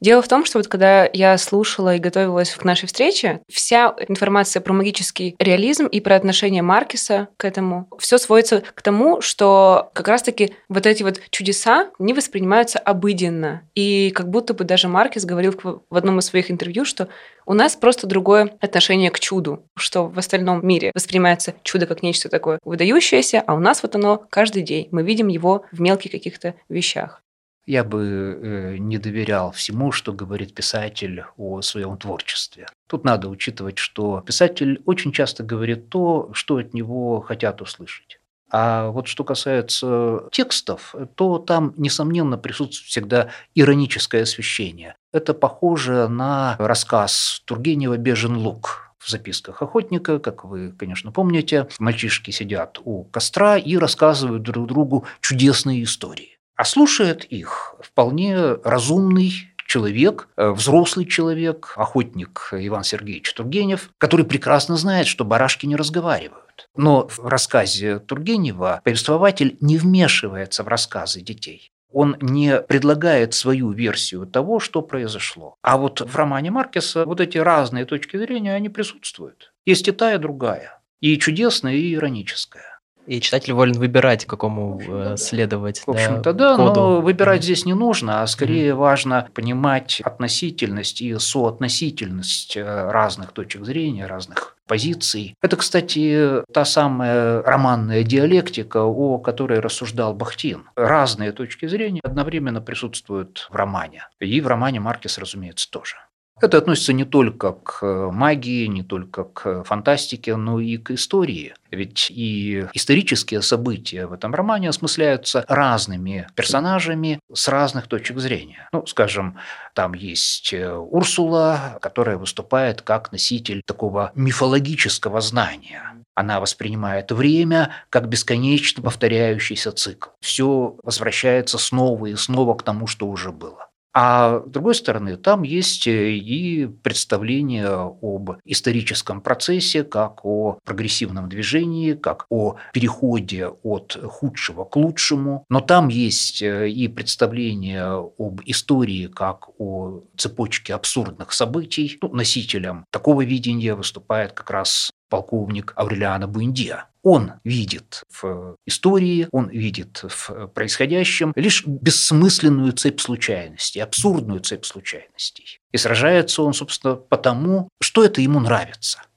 Дело 0.03 0.21
в 0.21 0.27
том, 0.27 0.45
что 0.45 0.59
вот 0.59 0.67
когда 0.67 1.09
я 1.13 1.39
слушала 1.39 1.95
и 1.95 2.01
готовилась 2.01 2.51
к 2.51 2.65
нашей 2.65 2.87
встрече, 2.87 3.41
вся 3.49 3.95
информация 4.09 4.61
про 4.61 4.73
магический 4.73 5.37
реализм 5.39 5.87
и 5.87 6.01
про 6.01 6.17
отношение 6.17 6.61
Маркиса 6.61 7.29
к 7.37 7.45
этому, 7.45 7.87
все 8.01 8.19
сводится 8.19 8.65
к 8.75 8.83
тому, 8.83 9.21
что 9.21 9.93
как 9.95 10.09
раз-таки 10.09 10.55
вот 10.69 10.87
эти 10.87 11.05
вот 11.05 11.21
чудеса 11.31 11.91
не 12.01 12.15
воспринимаются 12.15 12.81
обыденно. 12.81 13.63
И 13.77 14.11
как 14.11 14.29
будто 14.29 14.55
бы 14.55 14.65
даже 14.65 14.89
Маркис 14.89 15.25
говорил 15.25 15.55
в 15.63 15.97
одном 15.97 16.19
из 16.19 16.25
своих 16.25 16.51
интервью, 16.51 16.85
что 16.85 17.07
у 17.47 17.55
нас 17.55 17.77
просто 17.77 18.09
другое 18.09 18.57
отношение 18.61 19.13
к 19.13 19.21
чуду, 19.21 19.63
что 19.77 20.09
в 20.09 20.19
остальном 20.19 20.67
мире 20.67 20.91
воспринимается 20.97 21.55
чудо 21.63 21.87
как 21.87 22.03
нечто 22.03 22.29
такое 22.29 22.59
выдающееся, 22.65 23.41
а 23.47 23.55
у 23.55 23.61
нас 23.61 23.85
вот 23.85 23.95
оно 23.95 24.25
каждый 24.31 24.63
день. 24.63 24.89
Мы 24.91 25.05
видим 25.05 25.29
его 25.29 25.65
в 25.71 25.81
мелких 25.81 26.11
каких-то 26.11 26.55
вещах. 26.69 27.23
Я 27.65 27.85
бы 27.85 28.39
э, 28.43 28.77
не 28.79 28.99
доверял 28.99 29.53
всему, 29.53 29.93
что 29.93 30.13
говорит 30.13 30.55
писатель 30.55 31.25
о 31.37 31.63
своем 31.63 31.97
творчестве. 31.97 32.67
Тут 32.89 33.05
надо 33.05 33.29
учитывать, 33.29 33.79
что 33.79 34.21
писатель 34.21 34.83
очень 34.85 35.13
часто 35.13 35.45
говорит 35.45 35.89
то, 35.89 36.31
что 36.33 36.57
от 36.57 36.75
него 36.75 37.21
хотят 37.21 37.63
услышать. 37.63 38.19
А 38.51 38.89
вот 38.89 39.07
что 39.07 39.25
касается 39.25 40.25
текстов, 40.31 40.95
то 41.15 41.39
там, 41.39 41.73
несомненно, 41.77 42.37
присутствует 42.37 42.89
всегда 42.89 43.29
ироническое 43.55 44.25
освещение. 44.25 44.95
Это 45.13 45.33
похоже 45.33 46.09
на 46.09 46.57
рассказ 46.59 47.43
Тургенева 47.47 47.97
«Бежен 47.97 48.37
лук», 48.37 48.93
в 48.99 49.11
записках 49.11 49.63
охотника, 49.63 50.21
как 50.21 50.45
вы, 50.45 50.71
конечно, 50.71 51.11
помните, 51.11 51.67
мальчишки 51.81 52.31
сидят 52.31 52.79
у 52.85 53.05
костра 53.05 53.57
и 53.57 53.77
рассказывают 53.77 54.43
друг 54.43 54.69
другу 54.69 55.07
чудесные 55.21 55.83
истории. 55.83 56.39
А 56.57 56.65
слушает 56.65 57.25
их 57.25 57.75
вполне 57.81 58.55
разумный 58.65 59.53
человек, 59.67 60.29
э, 60.37 60.51
взрослый 60.51 61.07
человек, 61.07 61.73
охотник 61.77 62.51
Иван 62.53 62.85
Сергеевич 62.85 63.33
Тургенев, 63.33 63.91
который 63.99 64.27
прекрасно 64.27 64.77
знает, 64.77 65.07
что 65.07 65.25
барашки 65.25 65.65
не 65.65 65.77
разговаривают. 65.77 66.69
Но 66.77 67.09
в 67.09 67.27
рассказе 67.27 67.99
Тургенева 67.99 68.83
повествователь 68.85 69.57
не 69.61 69.79
вмешивается 69.79 70.63
в 70.63 70.69
рассказы 70.69 71.23
детей. 71.23 71.73
Он 71.91 72.17
не 72.21 72.61
предлагает 72.61 73.35
свою 73.35 73.71
версию 73.71 74.27
того, 74.27 74.61
что 74.61 74.83
произошло. 74.83 75.57
А 75.63 75.77
вот 75.77 76.01
в 76.01 76.17
романе 76.17 76.51
Маркеса 76.51 77.05
вот 77.05 77.21
эти 77.21 77.39
разные 77.39 77.85
точки 77.85 78.17
зрения, 78.17 78.55
они 78.55 78.69
присутствуют. 78.69 79.53
Есть 79.67 79.89
и 79.89 79.93
та, 79.93 80.15
и 80.15 80.19
другая. 80.19 80.81
И 81.01 81.19
чудесная, 81.19 81.75
и 81.75 81.95
ироническая. 81.95 82.72
И 83.07 83.21
читатель 83.21 83.53
волен 83.53 83.75
выбирать, 83.75 84.27
какому 84.27 84.81
э, 84.81 85.17
следовать. 85.17 85.83
В 85.87 85.91
общем-то, 85.91 86.33
да, 86.33 86.57
да 86.57 86.73
но 86.73 87.01
выбирать 87.01 87.43
здесь 87.43 87.65
не 87.65 87.75
нужно, 87.75 88.23
а 88.23 88.27
скорее 88.27 88.71
mm-hmm. 88.71 88.75
важно 88.75 89.29
понимать 89.35 90.01
относительность 90.05 91.01
и 91.01 91.19
соотносительность 91.19 92.57
э, 92.57 92.91
разных 92.91 93.33
точек 93.33 93.65
зрения, 93.65 94.07
разных 94.07 94.57
позиций. 94.67 95.37
Это, 95.43 95.57
кстати, 95.57 96.43
та 96.53 96.65
самая 96.65 97.43
романная 97.43 98.05
диалектика, 98.05 98.85
о 98.85 99.19
которой 99.19 99.59
рассуждал 99.59 100.15
Бахтин. 100.15 100.65
Разные 100.77 101.33
точки 101.33 101.67
зрения 101.67 102.01
одновременно 102.05 102.61
присутствуют 102.61 103.49
в 103.51 103.57
романе. 103.57 104.09
И 104.21 104.41
в 104.41 104.47
романе 104.47 104.81
Маркес, 104.81 105.19
разумеется, 105.19 105.71
тоже. 105.71 105.97
Это 106.43 106.59
относится 106.59 106.93
не 106.93 107.05
только 107.05 107.53
к 107.53 107.79
э, 107.83 108.11
магии, 108.11 108.67
не 108.67 108.83
только 108.83 109.23
к 109.23 109.63
фантастике, 109.63 110.35
но 110.35 110.59
и 110.59 110.77
к 110.77 110.91
истории. 110.91 111.55
Ведь 111.71 112.11
и 112.11 112.67
исторические 112.73 113.43
события 113.43 114.07
в 114.07 114.13
этом 114.13 114.35
романе 114.35 114.69
осмысляются 114.69 115.45
разными 115.47 116.27
персонажами 116.35 117.21
с 117.33 117.47
разных 117.47 117.87
точек 117.87 118.19
зрения. 118.19 118.69
Ну, 118.73 118.85
скажем, 118.87 119.39
там 119.73 119.95
есть 119.95 120.53
э, 120.53 120.75
Урсула, 120.75 121.79
которая 121.81 122.17
выступает 122.17 122.83
как 122.83 123.13
носитель 123.13 123.63
такого 123.65 124.11
мифологического 124.17 125.21
знания. 125.21 125.95
Она 126.17 126.41
воспринимает 126.41 127.13
время 127.13 127.71
как 127.89 128.09
бесконечно 128.09 128.83
повторяющийся 128.83 129.71
цикл. 129.71 130.11
Все 130.21 130.77
возвращается 130.83 131.57
снова 131.57 132.07
и 132.07 132.17
снова 132.17 132.55
к 132.55 132.65
тому, 132.65 132.89
что 132.89 133.07
уже 133.07 133.31
было. 133.31 133.69
А 133.95 134.41
с 134.41 134.51
другой 134.51 134.75
стороны, 134.75 135.17
там 135.17 135.43
есть 135.43 135.87
э, 135.87 136.13
и 136.13 136.67
представление 136.67 137.69
об 137.69 138.33
историческом 138.45 139.21
процессе, 139.21 139.85
как 139.85 140.25
о 140.25 140.59
прогрессивном 140.65 141.29
движении, 141.29 141.93
как 141.93 142.27
о 142.31 142.57
переходе 142.73 143.49
от 143.49 143.99
худшего 144.03 144.65
к 144.65 144.77
лучшему. 144.77 145.45
Но 145.51 145.61
там 145.61 145.89
есть 145.89 146.43
э, 146.43 146.71
и 146.71 146.89
представление 146.89 148.11
об 148.19 148.41
истории 148.47 149.09
как 149.09 149.49
о 149.59 150.01
цепочке 150.17 150.75
абсурдных 150.75 151.33
событий. 151.33 151.99
Ну, 152.01 152.09
носителем 152.15 152.87
такого 152.91 153.25
видения 153.25 153.75
выступает 153.75 154.33
как 154.33 154.51
раз 154.51 154.91
полковник 155.11 155.75
Аурелиана 155.77 156.27
Буэндиа. 156.27 156.87
Он 157.03 157.35
видит 157.45 158.05
в 158.11 158.57
истории, 158.67 159.29
он 159.33 159.49
видит 159.49 160.03
в 160.03 160.47
происходящем 160.49 161.33
лишь 161.37 161.67
бессмысленную 161.67 162.73
цепь 162.73 163.01
случайностей, 163.01 163.81
абсурдную 163.81 164.41
цепь 164.41 164.65
случайностей. 164.65 165.61
И 165.73 165.77
сражается 165.77 166.43
он, 166.43 166.55
собственно, 166.55 166.95
потому, 166.95 167.69
что 167.81 168.05
это 168.05 168.21
ему 168.21 168.41
нравится– 168.41 169.03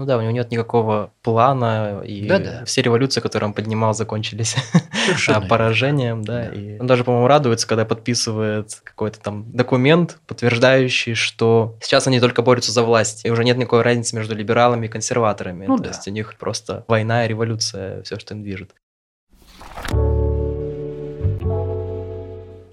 ну 0.00 0.06
да, 0.06 0.16
у 0.16 0.22
него 0.22 0.30
нет 0.30 0.50
никакого 0.50 1.12
плана, 1.20 2.00
и 2.02 2.26
Да-да. 2.26 2.64
все 2.64 2.80
революции, 2.80 3.20
которые 3.20 3.48
он 3.48 3.52
поднимал, 3.52 3.92
закончились 3.92 4.56
поражением, 5.48 6.24
да, 6.24 6.46
да. 6.46 6.54
И 6.54 6.78
он 6.78 6.86
даже, 6.86 7.04
по-моему, 7.04 7.26
радуется, 7.26 7.68
когда 7.68 7.84
подписывает 7.84 8.80
какой-то 8.82 9.20
там 9.20 9.52
документ, 9.52 10.16
подтверждающий, 10.26 11.12
что 11.12 11.76
сейчас 11.82 12.06
они 12.06 12.18
только 12.18 12.40
борются 12.40 12.72
за 12.72 12.82
власть, 12.82 13.26
и 13.26 13.30
уже 13.30 13.44
нет 13.44 13.58
никакой 13.58 13.82
разницы 13.82 14.16
между 14.16 14.34
либералами 14.34 14.86
и 14.86 14.88
консерваторами. 14.88 15.66
Ну, 15.66 15.76
То 15.76 15.82
да. 15.82 15.88
есть 15.90 16.08
у 16.08 16.10
них 16.10 16.34
просто 16.38 16.86
война 16.88 17.26
и 17.26 17.28
революция, 17.28 18.02
все, 18.02 18.18
что 18.18 18.32
им 18.32 18.42
движет. 18.42 18.70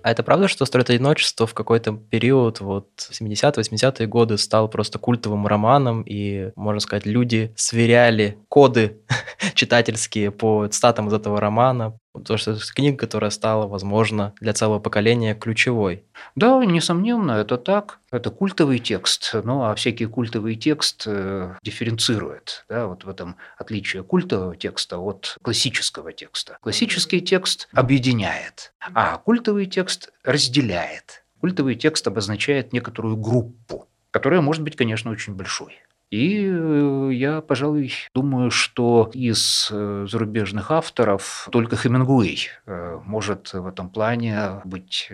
А 0.07 0.11
это 0.11 0.23
правда, 0.23 0.47
что 0.47 0.63
«Строит 0.63 0.89
одиночество» 0.89 1.45
в 1.45 1.53
какой-то 1.53 1.91
период, 1.91 2.61
вот 2.61 2.87
70-80-е 3.11 4.07
годы, 4.07 4.37
стал 4.37 4.69
просто 4.69 4.99
культовым 4.99 5.45
романом, 5.47 6.01
и, 6.03 6.51
можно 6.55 6.79
сказать, 6.79 7.05
люди 7.05 7.51
сверяли 7.57 8.37
коды 8.47 9.01
читательские 9.53 10.31
по 10.31 10.65
цитатам 10.67 11.09
из 11.09 11.13
этого 11.13 11.41
романа, 11.41 11.99
то, 12.24 12.38
что 12.38 12.51
это 12.51 12.62
книга, 12.74 12.97
которая 12.97 13.31
стала, 13.31 13.67
возможно, 13.67 14.33
для 14.39 14.53
целого 14.53 14.79
поколения 14.79 15.36
ключевой. 15.36 16.03
Да, 16.36 16.63
несомненно, 16.65 17.31
это 17.31 17.57
так. 17.57 18.00
Это 18.12 18.29
культовый 18.29 18.79
текст, 18.79 19.31
ну 19.43 19.63
а 19.63 19.75
всякий 19.75 20.05
культовый 20.05 20.55
текст 20.55 21.03
э, 21.05 21.55
дифференцирует. 21.62 22.65
Да, 22.69 22.88
вот 22.88 23.03
в 23.03 23.09
этом 23.09 23.36
отличие 23.57 24.03
культового 24.03 24.55
текста 24.55 24.97
от 24.97 25.38
классического 25.41 26.13
текста. 26.13 26.57
Классический 26.62 27.19
текст 27.21 27.67
объединяет, 27.74 28.74
а 28.79 29.17
культовый 29.17 29.65
текст 29.65 30.12
разделяет. 30.24 31.25
Культовый 31.41 31.75
текст 31.75 32.07
обозначает 32.07 32.74
некоторую 32.74 33.17
группу, 33.17 33.88
которая 34.12 34.41
может 34.41 34.63
быть, 34.63 34.75
конечно, 34.75 35.12
очень 35.12 35.33
большой. 35.36 35.79
И 36.09 36.47
э, 36.49 37.09
я, 37.11 37.41
пожалуй, 37.41 37.91
думаю, 38.15 38.49
что 38.49 39.11
из 39.13 39.69
э, 39.71 40.05
зарубежных 40.09 40.71
авторов 40.71 41.49
только 41.51 41.75
Хемингуэй 41.75 42.49
э, 42.65 42.99
может 43.03 43.51
в 43.53 43.67
этом 43.67 43.89
плане 43.89 44.61
быть 44.63 45.11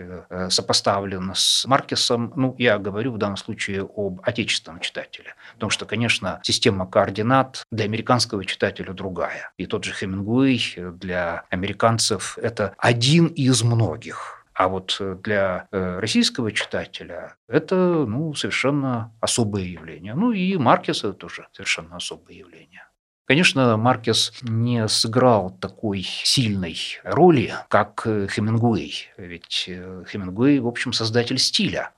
сопоставлен 0.49 1.31
с 1.33 1.65
Маркесом. 1.65 2.31
Ну, 2.35 2.55
я 2.59 2.77
говорю 2.77 3.13
в 3.13 3.17
данном 3.17 3.37
случае 3.37 3.81
об 3.95 4.21
отечественном 4.23 4.79
читателе. 4.81 5.35
Потому 5.55 5.69
что, 5.69 5.85
конечно, 5.85 6.39
система 6.43 6.85
координат 6.85 7.65
для 7.71 7.85
американского 7.85 8.45
читателя 8.45 8.93
другая. 8.93 9.51
И 9.57 9.65
тот 9.65 9.83
же 9.83 9.93
Хемингуэй 9.93 10.75
для 10.93 11.45
американцев– 11.49 12.37
это 12.41 12.75
один 12.77 13.27
из 13.27 13.63
многих 13.63 14.42
а 14.53 14.67
вот 14.67 14.97
э, 14.99 15.17
для 15.23 15.67
э, 15.71 15.99
российского 15.99 16.51
читателя 16.51 17.35
это 17.47 17.75
ну, 17.75 18.33
совершенно 18.33 19.11
особое 19.19 19.63
явление. 19.63 20.13
Ну 20.13 20.31
и 20.31 20.55
Маркес 20.57 20.99
это 20.99 21.13
тоже 21.13 21.47
совершенно 21.51 21.95
особое 21.95 22.35
явление. 22.35 22.87
Конечно, 23.25 23.77
Маркес 23.77 24.33
не 24.41 24.87
сыграл 24.87 25.49
такой 25.49 26.03
сильной 26.03 26.77
роли, 27.03 27.53
как 27.69 28.03
э, 28.05 28.27
Хемингуэй. 28.27 29.09
Ведь 29.17 29.69
Хемингуэй, 30.11 30.59
в 30.59 30.67
общем, 30.67 30.93
создатель 30.93 31.39
стиля. 31.39 31.91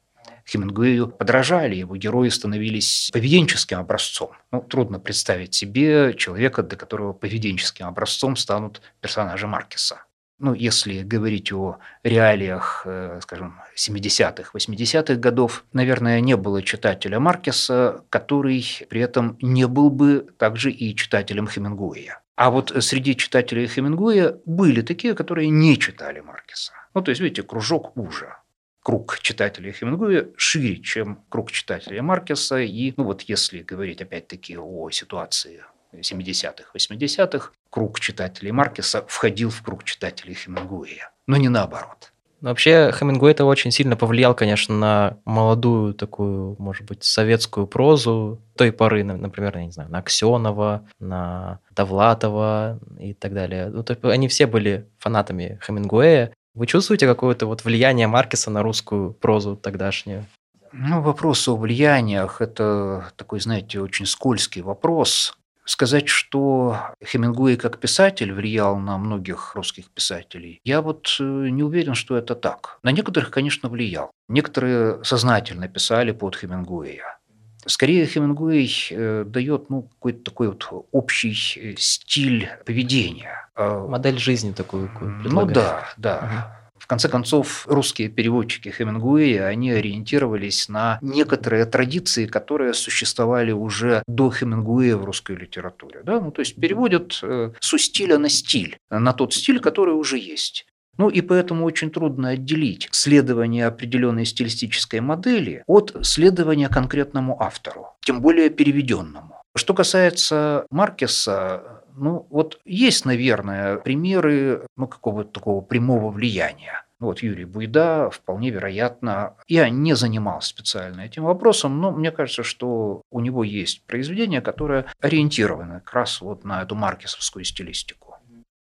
Хемингуэю 0.48 1.08
подражали, 1.08 1.76
его 1.76 1.96
герои 1.96 2.30
становились 2.30 3.10
поведенческим 3.12 3.80
образцом. 3.80 4.30
Ну, 4.52 4.62
трудно 4.62 5.00
представить 5.00 5.56
себе 5.56 6.14
человека, 6.16 6.62
для 6.62 6.78
которого 6.78 7.14
поведенческим 7.14 7.88
образцом 7.88 8.36
станут 8.36 8.82
персонажи 9.02 9.48
Маркеса 9.48 10.04
ну, 10.38 10.54
если 10.54 11.02
говорить 11.02 11.52
о 11.54 11.78
реалиях, 12.04 12.84
э, 12.86 13.20
скажем, 13.22 13.60
70-х, 13.76 14.52
80-х 14.54 15.16
годов, 15.16 15.66
наверное, 15.72 16.20
не 16.20 16.36
было 16.36 16.62
читателя 16.62 17.20
Маркеса, 17.20 18.04
который 18.10 18.66
при 18.90 19.02
этом 19.02 19.38
не 19.42 19.68
был 19.68 19.90
бы 19.90 20.28
также 20.38 20.72
и 20.72 20.96
читателем 20.96 21.48
Хемингуэя. 21.48 22.22
А 22.36 22.50
вот 22.50 22.74
среди 22.84 23.16
читателей 23.16 23.68
Хемингуэя 23.68 24.38
были 24.46 24.82
такие, 24.82 25.14
которые 25.14 25.50
не 25.50 25.80
читали 25.80 26.20
Маркеса. 26.20 26.74
Ну, 26.94 27.02
то 27.02 27.12
есть, 27.12 27.22
видите, 27.22 27.44
кружок 27.44 27.96
уже. 27.98 28.36
Круг 28.84 29.20
читателей 29.20 29.72
Хемингуэя 29.72 30.28
шире, 30.36 30.78
чем 30.82 31.24
круг 31.30 31.52
читателей 31.52 32.02
Маркеса. 32.02 32.60
И, 32.60 32.94
ну 32.98 33.06
вот 33.06 33.22
если 33.22 33.62
говорить 33.62 34.02
опять-таки 34.02 34.58
о 34.58 34.90
ситуации 34.92 35.64
70-х, 35.94 36.72
80-х, 36.76 37.52
круг 37.76 38.00
читателей 38.00 38.52
Маркеса 38.52 39.04
входил 39.06 39.50
в 39.50 39.62
круг 39.62 39.84
читателей 39.84 40.34
Хемингуэя, 40.34 41.12
но 41.28 41.36
не 41.36 41.50
наоборот. 41.50 42.14
Вообще 42.40 42.90
Хемингуэй 42.94 43.34
это 43.34 43.44
очень 43.44 43.72
сильно 43.72 43.98
повлиял, 43.98 44.34
конечно, 44.34 44.74
на 44.74 45.18
молодую 45.26 45.94
такую, 45.94 46.56
может 46.58 46.86
быть, 46.86 47.04
советскую 47.04 47.68
прозу 47.68 48.42
той 48.56 48.72
поры, 48.72 49.04
например, 49.04 49.58
я 49.58 49.66
не 49.66 49.72
знаю, 49.72 49.90
на 49.90 49.98
Аксенова, 49.98 50.88
на 51.00 51.60
Довлатова 51.72 52.80
и 52.98 53.14
так 53.14 53.34
далее. 53.34 53.68
Ну, 53.68 53.84
то 53.84 53.92
есть 53.92 54.06
они 54.06 54.30
все 54.30 54.48
были 54.48 54.88
фанатами 54.98 55.60
Хемингуэя. 55.62 56.32
Вы 56.54 56.68
чувствуете 56.68 57.08
какое-то 57.08 57.46
вот 57.46 57.66
влияние 57.66 58.08
Маркеса 58.08 58.52
на 58.52 58.64
русскую 58.64 59.12
прозу 59.12 59.58
тогдашнюю? 59.58 60.26
Ну, 60.72 61.02
вопрос 61.02 61.46
о 61.50 61.58
влияниях– 61.58 62.38
это 62.40 63.12
такой, 63.18 63.42
знаете, 63.42 63.82
очень 63.82 64.06
скользкий 64.06 64.62
вопрос. 64.62 65.38
Сказать, 65.66 66.08
что 66.08 66.78
Хемингуэй 67.04 67.58
как 67.58 67.80
писатель 67.80 68.32
влиял 68.32 68.78
на 68.78 69.00
многих 69.00 69.56
русских 69.56 69.90
писателей, 69.90 70.62
я 70.64 70.82
вот 70.82 71.18
э, 71.20 71.24
не 71.24 71.64
уверен, 71.64 71.96
что 71.96 72.16
это 72.16 72.36
так. 72.36 72.78
На 72.84 72.92
некоторых, 72.92 73.32
конечно, 73.32 73.68
влиял. 73.68 74.12
Некоторые 74.28 75.04
сознательно 75.04 75.68
писали 75.68 76.12
под 76.12 76.36
Хемингуэя. 76.36 77.18
Скорее, 77.66 78.06
Хемингуэй 78.06 78.72
э, 78.92 79.24
дает 79.26 79.72
ну, 79.72 79.84
какой-то 79.84 80.24
такой 80.24 80.50
вот 80.50 80.88
общий 80.92 81.34
э, 81.60 81.74
стиль 81.80 82.48
поведения. 82.64 83.50
А 83.56 83.88
Модель 83.88 84.20
жизни 84.20 84.52
такую 84.52 84.88
предлагает. 84.90 85.26
Ну 85.34 85.46
да, 85.48 85.94
да. 85.98 86.65
В 86.78 86.88
конце 86.88 87.10
концов, 87.10 87.66
русские 87.68 88.10
переводчики 88.10 88.70
Хемингуэя, 88.70 89.48
они 89.48 89.72
ориентировались 89.72 90.70
на 90.70 91.00
некоторые 91.02 91.66
традиции, 91.66 92.28
которые 92.28 92.74
существовали 92.74 93.52
уже 93.52 94.04
до 94.08 94.30
Хемингуэя 94.30 94.98
в 94.98 95.06
русской 95.06 95.36
литературе. 95.36 96.02
Да? 96.04 96.20
Ну, 96.20 96.32
то 96.32 96.42
есть 96.42 96.56
переводят 96.56 97.20
э, 97.24 97.52
со 97.60 97.78
стиля 97.78 98.18
на 98.18 98.30
стиль, 98.30 98.78
на 98.90 99.14
тот 99.14 99.34
стиль, 99.34 99.60
который 99.60 99.96
уже 99.96 100.18
есть. 100.18 100.66
Ну 100.98 101.10
и 101.10 101.22
поэтому 101.22 101.66
очень 101.66 101.92
трудно 101.92 102.30
отделить 102.30 102.88
следование 102.92 103.68
определенной 103.68 104.26
стилистической 104.26 105.02
модели 105.02 105.64
от 105.68 105.96
следования 106.04 106.70
конкретному 106.70 107.42
автору, 107.42 107.96
тем 108.02 108.22
более 108.22 108.50
переведенному. 108.50 109.42
Что 109.58 109.74
касается 109.74 110.66
Маркеса, 110.70 111.75
ну 111.98 112.28
вот 112.30 112.60
есть, 112.66 113.06
наверное, 113.06 113.78
примеры 113.78 114.66
ну, 114.78 114.88
какого-то 114.88 115.32
такого 115.32 115.62
прямого 115.62 116.12
влияния. 116.12 116.86
Вот 117.00 117.22
Юрий 117.22 117.46
Буйда, 117.46 118.10
вполне 118.10 118.52
вероятно, 118.52 119.36
я 119.48 119.70
не 119.70 119.96
занимался 119.96 120.50
специально 120.50 121.02
этим 121.02 121.24
вопросом, 121.24 121.82
но 121.82 121.92
мне 121.92 122.12
кажется, 122.12 122.44
что 122.44 123.02
у 123.12 123.20
него 123.20 123.44
есть 123.44 123.84
произведение, 123.86 124.42
которое 124.42 124.86
ориентировано 125.02 125.82
как 125.82 125.94
раз 125.94 126.22
вот 126.22 126.46
на 126.46 126.62
эту 126.62 126.76
маркесовскую 126.76 127.44
стилистику. 127.44 128.16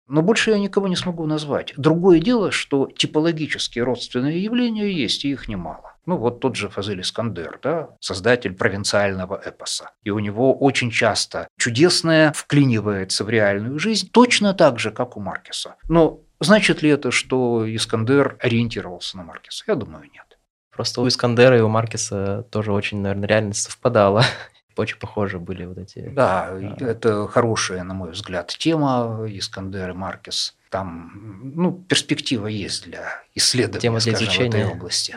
Но 0.08 0.22
больше 0.22 0.52
я 0.52 0.60
никого 0.60 0.88
не 0.88 0.96
смогу 0.96 1.26
назвать. 1.26 1.74
Другое 1.78 2.20
дело, 2.20 2.52
что 2.52 2.88
типологические 2.96 3.84
родственные 3.84 4.44
явления 4.44 4.92
есть, 4.92 5.26
и 5.26 5.32
их 5.32 5.48
немало. 5.48 5.95
Ну, 6.06 6.18
вот 6.18 6.40
тот 6.40 6.56
же 6.56 6.70
Фазель 6.70 7.02
Искандер, 7.02 7.60
да, 7.62 7.90
создатель 8.00 8.54
провинциального 8.54 9.42
эпоса. 9.44 9.92
И 10.04 10.12
у 10.12 10.20
него 10.20 10.56
очень 10.56 10.92
часто 10.92 11.48
чудесное 11.58 12.32
вклинивается 12.34 13.24
в 13.24 13.30
реальную 13.30 13.80
жизнь, 13.80 14.10
точно 14.12 14.54
так 14.54 14.80
же, 14.80 14.92
как 14.92 15.18
у 15.18 15.20
Маркеса. 15.20 15.76
Но 15.90 16.20
значит 16.40 16.82
ли 16.82 16.90
это, 16.90 17.12
что 17.12 17.66
Искандер 17.76 18.38
ориентировался 18.40 19.18
на 19.18 19.24
Маркеса? 19.24 19.64
Я 19.68 19.76
думаю, 19.76 20.04
нет. 20.14 20.38
Просто 20.72 21.02
у 21.02 21.08
Искандера 21.08 21.58
и 21.58 21.62
у 21.62 21.70
Маркеса 21.70 22.46
тоже 22.52 22.74
очень, 22.74 23.00
наверное, 23.00 23.28
реальность 23.28 23.64
совпадала. 23.64 24.24
Очень 24.76 24.98
похожи 24.98 25.40
были 25.40 25.64
вот 25.64 25.78
эти... 25.78 26.10
Да, 26.10 26.50
это 26.82 27.30
хорошая, 27.30 27.84
на 27.84 27.94
мой 27.94 28.12
взгляд, 28.12 28.50
тема 28.50 29.26
Искандер 29.26 29.92
и 29.92 29.94
Маркес. 29.94 30.58
Там 30.70 31.52
ну, 31.56 31.72
перспектива 31.72 32.48
есть 32.48 32.84
для 32.84 33.24
исследования, 33.34 33.80
Тема 33.80 34.00
для 34.00 34.16
скажем, 34.18 34.28
изучения. 34.28 34.64
этой 34.64 34.66
области. 34.74 35.16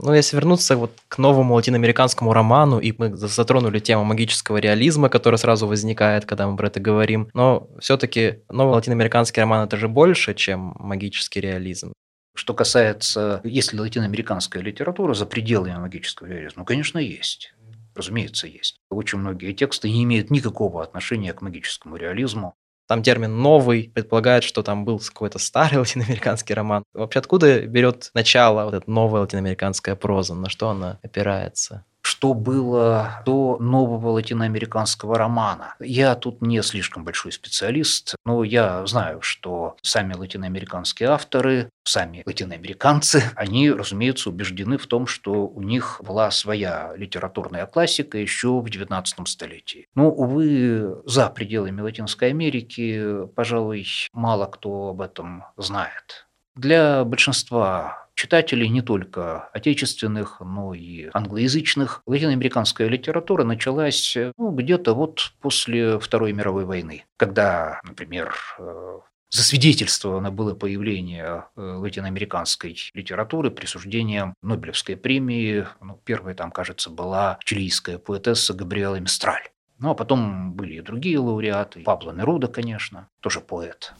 Ну, 0.00 0.14
если 0.14 0.36
вернуться 0.36 0.76
вот 0.76 0.92
к 1.08 1.18
новому 1.18 1.54
латиноамериканскому 1.54 2.32
роману, 2.32 2.78
и 2.78 2.94
мы 2.96 3.16
затронули 3.16 3.80
тему 3.80 4.04
магического 4.04 4.58
реализма, 4.58 5.08
которая 5.08 5.38
сразу 5.38 5.66
возникает, 5.66 6.24
когда 6.24 6.46
мы 6.46 6.56
про 6.56 6.68
это 6.68 6.78
говорим, 6.78 7.28
но 7.34 7.68
все-таки 7.80 8.42
новый 8.48 8.74
латиноамериканский 8.74 9.42
роман 9.42 9.66
это 9.66 9.76
же 9.76 9.88
больше, 9.88 10.34
чем 10.34 10.74
магический 10.78 11.40
реализм. 11.40 11.92
Что 12.36 12.54
касается, 12.54 13.40
есть 13.42 13.72
ли 13.72 13.80
латиноамериканская 13.80 14.62
литература 14.62 15.14
за 15.14 15.26
пределами 15.26 15.76
магического 15.76 16.28
реализма, 16.28 16.60
ну, 16.60 16.64
конечно, 16.64 16.98
есть. 16.98 17.52
Разумеется, 17.96 18.46
есть. 18.46 18.78
Очень 18.90 19.18
многие 19.18 19.52
тексты 19.52 19.90
не 19.90 20.04
имеют 20.04 20.30
никакого 20.30 20.84
отношения 20.84 21.32
к 21.32 21.42
магическому 21.42 21.96
реализму. 21.96 22.54
Там 22.88 23.02
термин 23.02 23.36
«новый» 23.42 23.90
предполагает, 23.94 24.44
что 24.44 24.62
там 24.62 24.86
был 24.86 24.98
какой-то 24.98 25.38
старый 25.38 25.78
латиноамериканский 25.78 26.54
роман. 26.54 26.84
Вообще 26.94 27.18
откуда 27.18 27.66
берет 27.66 28.10
начало 28.14 28.64
вот 28.64 28.74
эта 28.74 28.90
новая 28.90 29.20
латиноамериканская 29.20 29.94
проза? 29.94 30.34
На 30.34 30.48
что 30.48 30.70
она 30.70 30.98
опирается? 31.02 31.84
Что 32.08 32.32
было 32.32 33.22
до 33.26 33.58
нового 33.60 34.08
латиноамериканского 34.12 35.18
романа. 35.18 35.74
Я 35.78 36.14
тут 36.14 36.40
не 36.40 36.62
слишком 36.62 37.04
большой 37.04 37.32
специалист, 37.32 38.14
но 38.24 38.44
я 38.44 38.86
знаю, 38.86 39.20
что 39.20 39.76
сами 39.82 40.14
латиноамериканские 40.14 41.10
авторы, 41.10 41.68
сами 41.84 42.22
латиноамериканцы, 42.24 43.22
они, 43.36 43.70
разумеется, 43.70 44.30
убеждены 44.30 44.78
в 44.78 44.86
том, 44.86 45.06
что 45.06 45.46
у 45.46 45.62
них 45.62 46.00
была 46.02 46.30
своя 46.30 46.94
литературная 46.96 47.66
классика 47.66 48.16
еще 48.16 48.58
в 48.58 48.64
XIX 48.64 49.04
столетии. 49.26 49.86
Но, 49.94 50.10
увы, 50.10 51.02
за 51.04 51.28
пределами 51.28 51.82
Латинской 51.82 52.30
Америки, 52.30 53.26
пожалуй, 53.36 53.86
мало 54.14 54.46
кто 54.46 54.88
об 54.88 55.02
этом 55.02 55.44
знает. 55.58 56.26
Для 56.56 57.04
большинства 57.04 58.07
читателей 58.18 58.68
не 58.68 58.82
только 58.82 59.48
отечественных, 59.52 60.40
но 60.40 60.74
и 60.74 61.08
англоязычных. 61.14 62.02
Латиноамериканская 62.04 62.88
литература 62.88 63.44
началась 63.44 64.16
ну, 64.36 64.50
где-то 64.50 64.94
вот 64.94 65.32
после 65.40 65.98
Второй 66.00 66.32
мировой 66.32 66.64
войны, 66.64 67.04
когда, 67.16 67.80
например, 67.84 68.34
э, 68.58 68.98
засвидетельствовано 69.30 70.32
было 70.32 70.54
появление 70.54 71.44
э, 71.54 71.60
латиноамериканской 71.60 72.76
литературы 72.92 73.52
присуждением 73.52 74.34
Нобелевской 74.42 74.96
премии. 74.96 75.66
Ну, 75.80 76.00
первой 76.04 76.34
там, 76.34 76.50
кажется, 76.50 76.90
была 76.90 77.38
чилийская 77.44 77.98
поэтесса 77.98 78.52
Габриэла 78.52 78.96
Мистраль. 78.96 79.48
Ну, 79.78 79.90
а 79.90 79.94
потом 79.94 80.54
были 80.54 80.74
и 80.74 80.80
другие 80.80 81.20
лауреаты. 81.20 81.82
Пабло 81.84 82.10
Неруда, 82.10 82.48
конечно, 82.48 83.08
тоже 83.20 83.40
поэт. 83.40 83.94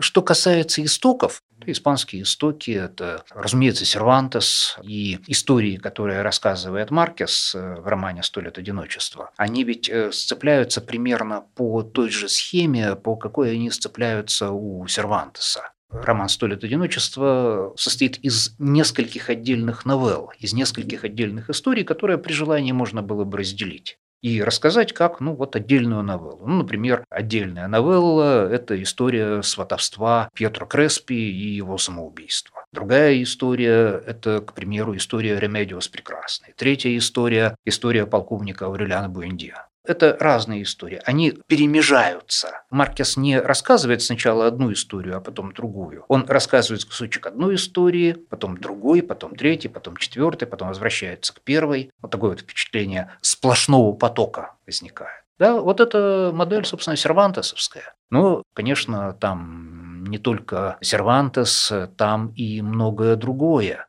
Что 0.00 0.22
касается 0.22 0.84
истоков, 0.84 1.42
испанские 1.64 2.22
истоки– 2.22 2.70
это, 2.72 3.24
разумеется, 3.30 3.86
Сервантес 3.86 4.76
и 4.82 5.18
истории, 5.26 5.76
которые 5.76 6.22
рассказывает 6.22 6.90
Маркес 6.90 7.54
э, 7.54 7.76
в 7.76 7.86
романе 7.86 8.22
«Сто 8.22 8.40
лет 8.40 8.58
одиночества». 8.58 9.30
Они 9.36 9.64
ведь 9.64 9.88
э, 9.88 10.12
сцепляются 10.12 10.80
примерно 10.80 11.44
по 11.54 11.82
той 11.82 12.10
же 12.10 12.28
схеме, 12.28 12.96
по 12.96 13.16
какой 13.16 13.52
они 13.52 13.70
сцепляются 13.70 14.50
у 14.50 14.86
Сервантеса. 14.86 15.72
Роман 15.90 16.28
«Сто 16.28 16.46
лет 16.46 16.62
одиночества» 16.64 17.72
состоит 17.76 18.18
из 18.18 18.54
нескольких 18.58 19.30
отдельных 19.30 19.86
новелл, 19.86 20.32
из 20.38 20.52
нескольких 20.52 21.04
отдельных 21.04 21.48
историй, 21.48 21.84
которые 21.84 22.18
при 22.18 22.34
желании 22.34 22.72
можно 22.72 23.02
было 23.02 23.24
бы 23.24 23.38
разделить 23.38 23.98
и 24.22 24.42
рассказать 24.42 24.92
как, 24.92 25.20
ну, 25.20 25.34
вот 25.34 25.56
отдельную 25.56 26.02
новеллу. 26.02 26.46
Ну, 26.46 26.56
например, 26.56 27.04
отдельная 27.08 27.68
новелла– 27.68 28.48
это 28.52 28.80
история 28.82 29.42
сватовства 29.42 30.28
Пьетро 30.34 30.66
Креспи 30.66 31.14
и 31.14 31.54
его 31.54 31.78
самоубийства. 31.78 32.64
Другая 32.72 33.22
история– 33.22 34.02
это, 34.06 34.40
к 34.40 34.54
примеру, 34.54 34.96
история 34.96 35.38
Ремедиос 35.38 35.88
Прекрасной. 35.88 36.52
Третья 36.56 36.96
история– 36.96 37.56
история 37.64 38.06
полковника 38.06 38.66
Аурелиано 38.66 39.08
Буэндиа. 39.08 39.67
Это 39.88 40.18
разные 40.20 40.64
истории, 40.64 41.00
они 41.06 41.32
перемежаются. 41.46 42.60
Маркес 42.68 43.16
не 43.16 43.40
рассказывает 43.40 44.02
сначала 44.02 44.46
одну 44.46 44.70
историю, 44.70 45.16
а 45.16 45.20
потом 45.20 45.54
другую. 45.54 46.04
Он 46.08 46.26
рассказывает 46.28 46.84
кусочек 46.84 47.24
одной 47.26 47.54
истории, 47.54 48.12
потом 48.12 48.58
другой, 48.58 49.02
потом 49.02 49.34
третий, 49.34 49.68
потом 49.68 49.96
четвертый, 49.96 50.46
потом 50.46 50.68
возвращается 50.68 51.34
к 51.34 51.40
первой. 51.40 51.90
Вот 52.02 52.10
такое 52.10 52.30
вот 52.30 52.40
впечатление 52.40 53.12
сплошного 53.22 53.94
потока 53.94 54.56
возникает. 54.66 55.24
Да, 55.38 55.58
вот 55.58 55.80
эта 55.80 56.32
модель, 56.34 56.66
собственно, 56.66 56.94
сервантесовская. 56.94 57.94
Ну, 58.10 58.42
конечно, 58.54 59.14
там 59.14 60.04
не 60.04 60.18
только 60.18 60.76
Сервантес, 60.82 61.72
там 61.96 62.28
и 62.34 62.60
многое 62.60 63.16
другое 63.16 63.87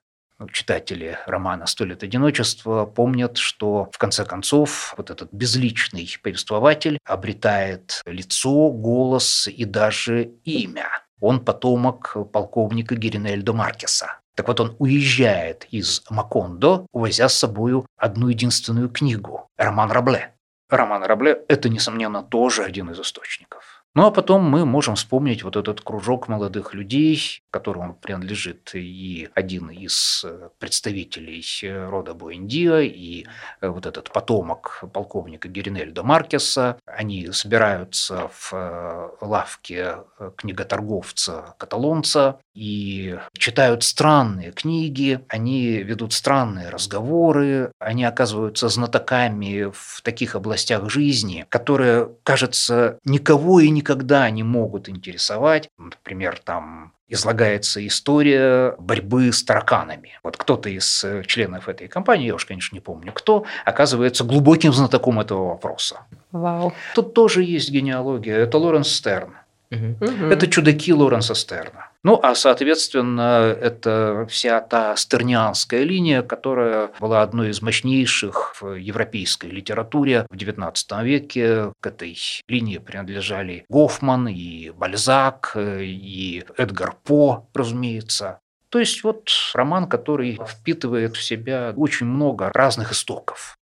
читатели 0.51 1.17
романа 1.25 1.65
«Сто 1.65 1.85
лет 1.85 2.03
одиночества» 2.03 2.85
помнят, 2.85 3.37
что 3.37 3.89
в 3.91 3.97
конце 3.97 4.25
концов 4.25 4.93
вот 4.97 5.09
этот 5.09 5.31
безличный 5.31 6.09
повествователь 6.21 6.99
обретает 7.05 8.01
лицо, 8.05 8.69
голос 8.69 9.47
и 9.47 9.65
даже 9.65 10.23
имя. 10.43 10.87
Он 11.19 11.43
потомок 11.43 12.15
полковника 12.31 12.95
Геринельдо 12.95 13.53
Маркеса. 13.53 14.19
Так 14.35 14.47
вот, 14.47 14.59
он 14.61 14.75
уезжает 14.79 15.67
из 15.69 16.01
Макондо, 16.09 16.85
увозя 16.93 17.27
с 17.27 17.35
собой 17.35 17.83
одну 17.97 18.29
единственную 18.29 18.89
книгу– 18.89 19.49
роман 19.57 19.91
Рабле. 19.91 20.33
Роман 20.69 21.03
Рабле– 21.03 21.41
это, 21.49 21.67
несомненно, 21.67 22.23
тоже 22.23 22.63
один 22.63 22.89
из 22.91 22.99
источников. 22.99 23.78
Ну 23.95 24.05
а 24.05 24.11
потом 24.11 24.43
мы 24.43 24.65
можем 24.65 24.93
вспомнить 24.95 25.43
вот 25.43 25.55
этот 25.55 25.81
кружок 25.81 26.27
молодых 26.27 26.75
людей, 26.75 27.41
которому 27.49 27.95
принадлежит 27.95 28.75
и 28.75 29.29
один 29.33 29.71
из 29.71 30.23
э, 30.23 30.49
представителей 30.59 31.43
э, 31.63 31.89
рода 31.89 32.13
Буэндиа, 32.13 32.81
и 32.81 33.25
э, 33.61 33.67
вот 33.67 33.87
этот 33.87 34.11
потомок 34.11 34.83
полковника 34.93 35.47
Геринельда 35.47 36.03
Маркеса. 36.03 36.77
Они 36.85 37.31
собираются 37.31 38.29
в 38.31 39.17
лавке 39.21 39.97
книготорговца 40.37 41.55
каталонца 41.57 42.39
и 42.59 43.17
читают 43.37 43.83
странные 43.83 44.51
книги, 44.51 45.21
они 45.29 45.77
ведут 45.77 46.11
странные 46.11 46.67
разговоры, 46.67 47.71
они 47.79 48.03
оказываются 48.03 48.67
знатоками 48.67 49.71
в 49.71 50.01
таких 50.01 50.35
областях 50.35 50.89
жизни, 50.89 51.45
которые, 51.47 52.09
кажется, 52.23 52.99
никого 53.05 53.61
и 53.61 53.69
никогда 53.69 54.29
не 54.29 54.43
могут 54.43 54.89
интересовать. 54.89 55.69
Например, 55.77 56.37
там 56.43 56.91
излагается 57.07 57.85
история 57.87 58.75
борьбы 58.77 59.31
с 59.31 59.41
тараканами. 59.41 60.19
Вот 60.21 60.35
кто-то 60.35 60.69
из 60.69 61.05
членов 61.27 61.69
этой 61.69 61.87
компании, 61.87 62.27
я 62.27 62.35
уж, 62.35 62.45
конечно, 62.45 62.75
не 62.75 62.81
помню 62.81 63.13
кто, 63.13 63.45
оказывается 63.63 64.25
глубоким 64.25 64.73
знатоком 64.73 65.21
этого 65.21 65.47
вопроса. 65.47 66.01
Вау. 66.33 66.73
Тут 66.93 67.13
тоже 67.13 67.41
есть 67.41 67.71
генеалогия. 67.71 68.35
Это 68.35 68.57
Лоренс 68.57 68.89
Стерн. 68.89 69.35
Мгм. 69.69 70.31
Это 70.31 70.47
чудаки 70.47 70.93
Лоренса 70.93 71.35
Стерна. 71.35 71.88
Ну, 72.03 72.17
а, 72.23 72.33
соответственно, 72.33 73.55
это 73.59 74.25
вся 74.29 74.61
та 74.61 74.95
стернианская 74.95 75.83
линия, 75.83 76.21
которая 76.21 76.91
была 76.99 77.21
одной 77.21 77.49
из 77.49 77.61
мощнейших 77.61 78.61
в 78.61 78.75
европейской 78.75 79.47
литературе 79.47 80.25
в 80.29 80.35
XIX 80.35 81.03
веке. 81.03 81.73
К 81.81 81.87
этой 81.87 82.17
линии 82.47 82.77
принадлежали 82.77 83.65
Гофман 83.69 84.29
и 84.29 84.69
Бальзак, 84.69 85.57
и 85.57 86.45
Эдгар 86.57 86.95
По, 87.03 87.49
разумеется. 87.53 88.39
То 88.69 88.79
есть 88.79 89.03
вот 89.03 89.29
роман, 89.53 89.89
который 89.89 90.39
впитывает 90.47 91.17
в 91.17 91.23
себя 91.23 91.73
очень 91.75 92.05
много 92.05 92.49
разных 92.53 92.93
истоков. 92.93 93.57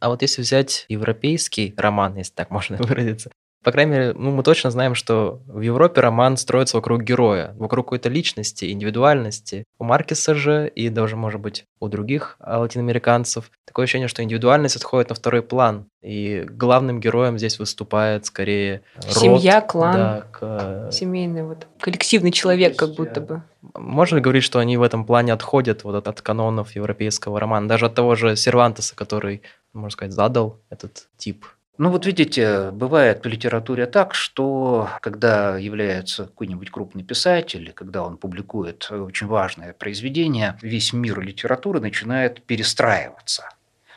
А 0.00 0.08
вот 0.08 0.22
если 0.22 0.42
взять 0.42 0.86
европейский 0.88 1.72
роман, 1.76 2.16
если 2.16 2.32
так 2.34 2.50
можно 2.50 2.76
выразиться, 2.78 3.30
по 3.62 3.72
крайней 3.72 3.92
мере, 3.92 4.12
ну, 4.14 4.30
мы 4.30 4.42
точно 4.42 4.70
знаем, 4.70 4.94
что 4.94 5.42
в 5.46 5.60
Европе 5.60 6.00
роман 6.00 6.38
строится 6.38 6.78
вокруг 6.78 7.02
героя, 7.02 7.54
вокруг 7.58 7.86
какой-то 7.86 8.08
личности, 8.08 8.70
индивидуальности. 8.70 9.64
У 9.78 9.84
Маркеса 9.84 10.34
же, 10.34 10.68
и 10.74 10.88
даже, 10.88 11.16
может 11.16 11.40
быть, 11.40 11.66
у 11.78 11.88
других 11.88 12.36
латиноамериканцев, 12.40 13.50
такое 13.66 13.84
ощущение, 13.84 14.08
что 14.08 14.22
индивидуальность 14.22 14.76
отходит 14.76 15.10
на 15.10 15.14
второй 15.14 15.42
план. 15.42 15.86
И 16.02 16.46
главным 16.48 17.00
героем 17.00 17.36
здесь 17.36 17.58
выступает 17.58 18.24
скорее 18.24 18.80
род, 18.96 19.14
Семья, 19.14 19.60
клан, 19.60 19.94
да, 19.94 20.26
к... 20.32 20.88
семейный, 20.90 21.42
вот, 21.42 21.66
коллективный 21.78 22.32
человек 22.32 22.76
как 22.76 22.94
будто 22.94 23.20
бы. 23.20 23.42
Можно 23.74 24.16
ли 24.16 24.22
говорить, 24.22 24.44
что 24.44 24.58
они 24.58 24.78
в 24.78 24.82
этом 24.82 25.04
плане 25.04 25.34
отходят 25.34 25.84
вот 25.84 25.94
от, 25.94 26.08
от 26.08 26.22
канонов 26.22 26.74
европейского 26.74 27.38
романа, 27.38 27.68
даже 27.68 27.86
от 27.86 27.94
того 27.94 28.14
же 28.14 28.36
Сервантеса, 28.36 28.96
который, 28.96 29.42
можно 29.74 29.90
сказать, 29.90 30.14
задал 30.14 30.58
этот 30.70 31.08
тип 31.18 31.44
ну 31.80 31.88
вот 31.88 32.04
видите, 32.04 32.72
бывает 32.72 33.24
в 33.24 33.26
литературе 33.26 33.86
так, 33.86 34.12
что 34.14 34.90
когда 35.00 35.56
является 35.56 36.24
какой-нибудь 36.26 36.70
крупный 36.70 37.02
писатель, 37.02 37.72
когда 37.74 38.02
он 38.02 38.18
публикует 38.18 38.90
очень 38.90 39.28
важное 39.28 39.72
произведение, 39.72 40.58
весь 40.60 40.92
мир 40.92 41.20
литературы 41.22 41.80
начинает 41.80 42.42
перестраиваться. 42.42 43.48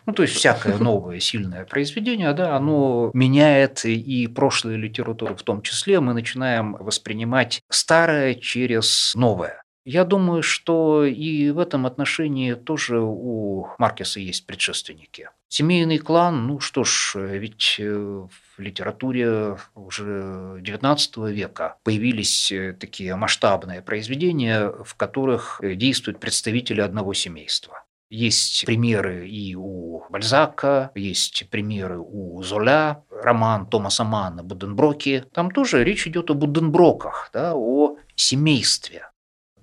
Ну, 0.06 0.14
то 0.14 0.24
есть 0.24 0.34
всякое 0.34 0.78
новое 0.80 1.20
сильное 1.20 1.66
произведение, 1.66 2.32
да, 2.32 2.56
оно 2.56 3.12
меняет 3.14 3.84
и 3.84 4.28
прошлую 4.28 4.80
литературу 4.80 5.36
в 5.36 5.44
том 5.44 5.62
числе. 5.62 6.00
Мы 6.00 6.14
начинаем 6.14 6.78
воспринимать 6.80 7.62
старое 7.70 8.36
через 8.36 9.14
новое. 9.14 9.63
Я 9.86 10.06
думаю, 10.06 10.44
что 10.44 11.04
и 11.04 11.50
в 11.52 11.60
этом 11.60 11.86
отношении 11.86 12.54
тоже 12.54 13.00
у 13.02 13.68
Маркеса 13.78 14.22
есть 14.22 14.46
предшественники. 14.46 15.30
Семейный 15.50 16.00
клан, 16.00 16.48
ну 16.48 16.60
что 16.60 16.84
ж, 16.84 17.16
ведь 17.16 17.76
э, 17.78 17.94
в 17.94 18.60
литературе 18.60 19.58
уже 19.76 20.62
XIX 20.62 21.32
века 21.32 21.78
появились 21.84 22.52
э, 22.52 22.74
такие 22.74 23.16
масштабные 23.16 23.82
произведения, 23.82 24.70
в 24.70 24.96
которых 24.96 25.60
действуют 25.62 26.20
представители 26.20 26.82
одного 26.82 27.14
семейства. 27.14 27.84
Есть 28.10 28.66
примеры 28.66 29.28
и 29.28 29.56
у 29.56 30.04
Бальзака, 30.10 30.92
есть 30.96 31.50
примеры 31.50 32.00
у 32.00 32.42
Золя, 32.42 33.04
роман 33.10 33.68
Томаса 33.68 34.04
Манна 34.04 34.44
«Буденброки». 34.44 35.26
Там 35.34 35.52
тоже 35.52 35.84
речь 35.84 36.08
идет 36.08 36.30
о 36.30 36.36
Буденброках, 36.36 37.30
да, 37.34 37.54
о 37.56 37.98
семействе. 38.16 39.10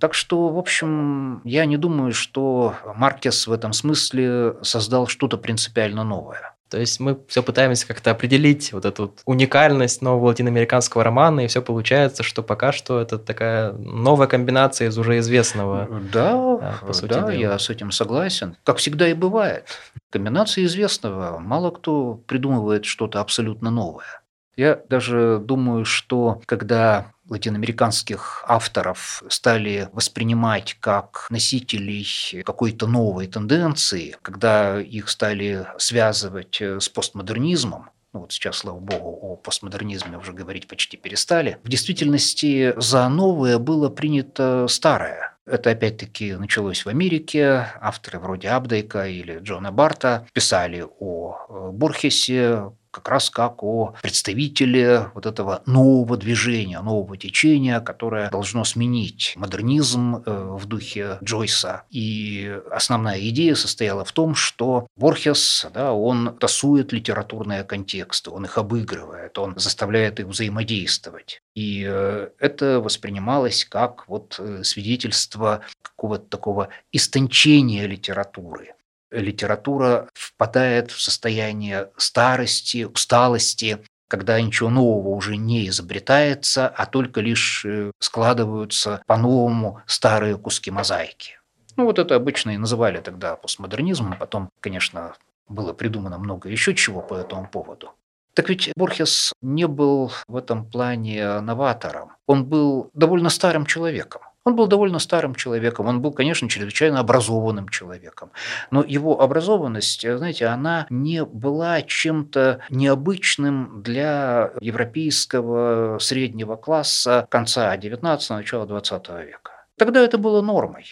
Так 0.01 0.15
что, 0.15 0.49
в 0.49 0.59
общем, 0.59 1.43
я 1.45 1.67
не 1.67 1.77
думаю, 1.77 2.13
что 2.13 2.75
Маркес 2.97 3.47
в 3.47 3.53
этом 3.53 3.73
смысле 3.75 4.55
создал 4.63 5.07
что-то 5.07 5.37
принципиально 5.37 6.05
новое. 6.05 6.55
То 6.71 6.79
есть 6.79 7.01
мы 7.01 7.19
все 7.27 7.43
пытаемся 7.43 7.87
как-то 7.87 8.13
определить 8.13 8.73
вот 8.73 8.85
эту 8.85 9.13
уникальность 9.25 10.03
нового 10.03 10.29
латиноамериканского 10.29 11.03
романа, 11.03 11.41
и 11.41 11.49
все 11.49 11.61
получается, 11.61 12.23
что 12.23 12.45
пока 12.45 12.71
что 12.71 13.01
это 13.01 13.19
такая 13.19 13.73
новая 13.73 14.29
комбинация 14.29 14.89
из 14.89 14.97
уже 14.97 15.19
известного. 15.19 15.89
Да, 16.13 16.79
по 16.87 16.93
сути 16.93 17.11
да, 17.11 17.23
дела. 17.23 17.31
я 17.31 17.59
с 17.59 17.69
этим 17.71 17.91
согласен. 17.91 18.57
Как 18.63 18.77
всегда 18.77 19.09
и 19.09 19.15
бывает. 19.15 19.67
Комбинация 20.11 20.65
известного. 20.65 21.41
Мало 21.41 21.73
кто 21.73 22.15
придумывает 22.15 22.85
что-то 22.85 23.21
абсолютно 23.21 23.71
новое. 23.71 24.23
Я 24.57 24.81
даже 24.89 25.41
думаю, 25.43 25.85
что 25.85 26.41
когда 26.47 27.13
латиноамериканских 27.31 28.45
авторов 28.47 29.23
стали 29.29 29.89
воспринимать 29.93 30.77
как 30.81 31.27
носителей 31.31 32.43
какой-то 32.45 32.87
новой 32.87 33.27
тенденции, 33.27 34.17
когда 34.23 34.81
их 34.81 35.09
стали 35.09 35.67
связывать 35.79 36.61
э, 36.61 36.81
с 36.81 36.89
постмодернизмом, 36.89 37.91
ну 38.13 38.21
вот 38.21 38.33
сейчас, 38.33 38.59
слава 38.59 38.81
богу, 38.81 39.19
о 39.23 39.37
постмодернизме 39.37 40.19
уже 40.19 40.33
говорить 40.33 40.67
почти 40.67 40.97
перестали. 40.97 41.59
В 41.63 41.69
действительности 41.69 42.75
за 42.77 43.09
новое 43.09 43.59
было 43.59 43.89
принято 43.89 44.67
старое. 44.69 45.37
Это 45.47 45.71
опять-таки 45.71 46.35
началось 46.35 46.85
в 46.85 46.89
Америке. 46.89 47.69
Авторы 47.81 48.19
вроде 48.19 48.49
Абдейка 48.49 49.07
или 49.09 49.39
Джона 49.39 49.73
Барта 49.73 50.27
писали 50.33 50.85
о 50.99 51.37
э, 51.49 51.71
Борхесе, 51.73 52.73
как 52.91 53.09
раз 53.09 53.31
как 53.31 53.63
о 53.63 53.95
представителе 54.03 55.11
вот 55.15 55.27
этого 55.27 55.63
нового 55.67 56.17
движения, 56.17 56.81
нового 56.81 57.17
течения, 57.17 57.81
которое 57.81 58.31
должно 58.31 58.65
сменить 58.65 59.35
модернизм 59.37 60.17
э, 60.17 60.57
в 60.59 60.67
духе 60.67 61.19
Джойса. 61.23 61.85
И 61.91 62.61
основная 62.71 63.21
идея 63.29 63.55
состояла 63.55 64.05
в 64.05 64.13
том, 64.13 64.35
что 64.35 64.87
Борхес, 64.97 65.67
да, 65.73 65.93
он 65.93 66.37
тасует 66.39 66.93
литературные 66.93 67.65
контексты, 67.65 68.31
он 68.31 68.45
их 68.45 68.59
обыгрывает, 68.59 69.39
он 69.39 69.59
заставляет 69.59 70.21
их 70.21 70.27
взаимодействовать. 70.27 71.43
И 71.55 71.87
э, 71.89 72.29
это 72.39 72.81
воспринималось 72.81 73.65
как 73.65 74.09
вот 74.09 74.37
э, 74.39 74.63
свидетельство 74.65 75.63
какого-то 75.83 76.27
такого 76.27 76.69
истончения 76.93 77.87
литературы 77.87 78.75
литература 79.11 80.09
впадает 80.15 80.91
в 80.91 81.01
состояние 81.01 81.91
старости, 81.97 82.85
усталости, 82.85 83.79
когда 84.09 84.41
ничего 84.41 84.71
нового 84.71 85.15
уже 85.15 85.37
не 85.37 85.69
изобретается, 85.69 86.67
а 86.69 86.87
только 86.87 87.21
лишь 87.21 87.65
э, 87.65 87.93
складываются 88.01 89.03
по-новому 89.07 89.81
старые 89.87 90.37
куски 90.37 90.71
мозаики. 90.71 91.39
Ну 91.77 91.85
вот 91.85 91.99
это 91.99 92.17
обычно 92.17 92.51
и 92.51 92.57
называли 92.57 92.99
тогда 92.99 93.37
постмодернизмом, 93.37 94.17
потом, 94.19 94.51
конечно, 94.61 95.15
было 95.49 95.73
придумано 95.73 96.19
много 96.19 96.49
еще 96.49 96.75
чего 96.75 97.03
по 97.03 97.15
этому 97.15 97.47
поводу. 97.49 97.93
Так 98.35 98.49
ведь 98.49 98.73
Борхес 98.77 99.33
не 99.43 99.67
был 99.67 100.13
в 100.29 100.37
этом 100.37 100.65
плане 100.65 101.41
новатором. 101.41 102.13
Он 102.27 102.45
был 102.45 102.91
довольно 102.95 103.29
старым 103.29 103.67
человеком. 103.67 104.23
Он 104.45 104.57
был 104.57 104.67
довольно 104.67 104.99
старым 104.99 105.35
человеком, 105.35 105.87
он 105.87 106.01
был, 106.01 106.13
конечно, 106.13 106.49
чрезвычайно 106.49 107.01
образованным 107.01 107.69
человеком. 107.69 108.31
Но 108.71 108.83
его 108.83 109.21
образованность, 109.21 110.01
знаете, 110.01 110.47
она 110.47 110.87
не 110.89 111.25
была 111.25 111.83
чем-то 111.83 112.61
необычным 112.71 113.83
для 113.83 114.53
европейского 114.61 115.99
среднего 115.99 116.57
класса 116.57 117.27
конца 117.31 117.77
XIX– 117.77 118.19
начала 118.31 118.65
XX 118.65 119.27
века. 119.27 119.53
Тогда 119.77 120.01
это 120.01 120.17
было 120.17 120.41
нормой. 120.41 120.87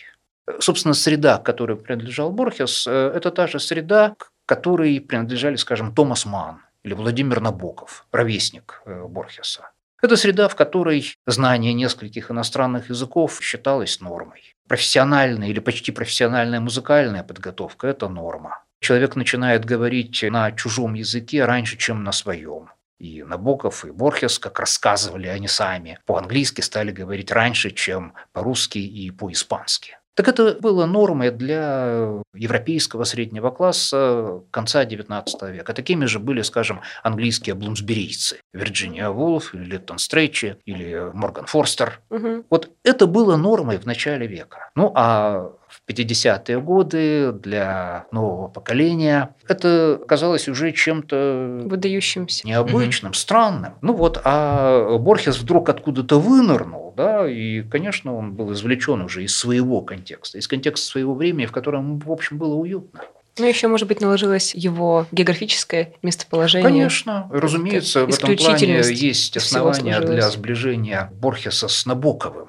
Собственно, 0.60 0.94
среда, 0.94 1.38
которой 1.38 1.76
принадлежал 1.76 2.32
Борхес, 2.32 2.86
э, 2.86 3.12
это 3.14 3.30
та 3.30 3.46
же 3.46 3.60
среда, 3.60 4.14
к 4.16 4.30
которой 4.46 5.00
принадлежали, 5.00 5.56
скажем, 5.56 5.94
Томас 5.94 6.24
Манн 6.26 6.60
или 6.82 6.94
Владимир 6.94 7.40
Набоков, 7.40 8.06
ровесник 8.12 8.82
э, 8.86 9.04
Борхеса. 9.06 9.70
Это 10.00 10.16
среда, 10.16 10.48
в 10.48 10.54
которой 10.54 11.16
знание 11.26 11.72
нескольких 11.72 12.30
иностранных 12.30 12.88
языков 12.88 13.40
считалось 13.42 14.00
нормой. 14.00 14.54
Профессиональная 14.68 15.48
или 15.48 15.58
почти 15.58 15.90
профессиональная 15.90 16.60
музыкальная 16.60 17.24
подготовка– 17.24 17.86
это 17.88 18.08
норма. 18.08 18.62
Человек 18.80 19.16
начинает 19.16 19.64
говорить 19.64 20.22
на 20.22 20.52
чужом 20.52 20.94
языке 20.94 21.44
раньше, 21.44 21.76
чем 21.76 22.04
на 22.04 22.12
своем. 22.12 22.70
И 23.00 23.24
Набоков, 23.24 23.84
и 23.84 23.90
Борхес, 23.90 24.38
как 24.38 24.60
рассказывали 24.60 25.26
они 25.26 25.48
сами, 25.48 25.98
по-английски 26.06 26.60
стали 26.60 26.92
говорить 26.92 27.32
раньше, 27.32 27.72
чем 27.72 28.12
по-русски 28.32 28.78
и 28.78 29.10
по-испански. 29.10 29.98
Так 30.18 30.26
это 30.26 30.58
было 30.60 30.84
нормой 30.84 31.30
для 31.30 32.22
европейского 32.34 33.04
среднего 33.04 33.50
класса 33.52 34.42
конца 34.50 34.84
XIX 34.84 35.52
века. 35.52 35.72
Такими 35.72 36.06
же 36.06 36.18
были, 36.18 36.42
скажем, 36.42 36.80
английские 37.04 37.54
блумсберийцы. 37.54 38.38
Вирджиния 38.52 39.10
Вулф, 39.10 39.54
Литтон 39.54 39.98
Стрейчи, 39.98 40.56
или 40.64 41.08
Морган 41.14 41.46
Форстер. 41.46 42.00
Угу. 42.10 42.46
Вот 42.50 42.68
это 42.82 43.06
было 43.06 43.36
нормой 43.36 43.78
в 43.78 43.86
начале 43.86 44.26
века. 44.26 44.70
Ну, 44.74 44.90
а 44.96 45.52
50-е 45.88 46.60
годы 46.60 47.32
для 47.32 48.06
нового 48.12 48.48
поколения. 48.48 49.34
Это 49.46 50.00
казалось 50.06 50.48
уже 50.48 50.72
чем-то 50.72 51.62
выдающимся, 51.64 52.46
необычным, 52.46 53.10
угу. 53.10 53.16
странным. 53.16 53.74
Ну 53.80 53.94
вот, 53.94 54.20
а 54.24 54.98
Борхес 54.98 55.38
вдруг 55.38 55.68
откуда-то 55.68 56.20
вынырнул, 56.20 56.92
да, 56.96 57.28
и, 57.28 57.62
конечно, 57.62 58.14
он 58.14 58.34
был 58.34 58.52
извлечен 58.52 59.00
уже 59.02 59.24
из 59.24 59.36
своего 59.36 59.80
контекста, 59.80 60.38
из 60.38 60.48
контекста 60.48 60.86
своего 60.86 61.14
времени, 61.14 61.46
в 61.46 61.52
котором, 61.52 61.98
в 61.98 62.10
общем, 62.12 62.38
было 62.38 62.54
уютно. 62.54 63.00
Ну, 63.38 63.46
еще, 63.46 63.68
может 63.68 63.86
быть, 63.86 64.00
наложилось 64.00 64.54
его 64.54 65.06
географическое 65.12 65.92
местоположение. 66.02 66.68
Конечно, 66.68 67.28
разумеется, 67.32 68.04
в 68.04 68.08
этом 68.08 68.36
плане 68.36 68.82
есть 68.90 69.36
основания 69.36 70.00
для 70.00 70.28
сближения 70.28 71.10
Борхеса 71.20 71.68
с 71.68 71.86
Набоковым. 71.86 72.48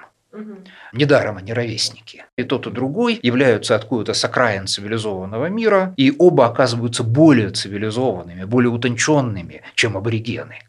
Недаром 0.94 1.38
они 1.38 1.54
ровесники. 1.54 2.26
И 2.38 2.44
тот, 2.44 2.68
и 2.68 2.72
другой 2.72 3.20
являются 3.22 3.76
откуда-то 3.76 4.13
с 4.13 4.24
окраин 4.24 4.68
цивилизованного 4.68 5.48
мира, 5.48 5.94
и 5.98 6.13
оба 6.18 6.48
оказываются 6.48 7.04
более 7.04 7.50
цивилизованными, 7.50 8.44
более 8.46 8.70
утонченными, 8.70 9.62
чем 9.76 9.98
аборигены. 9.98 10.60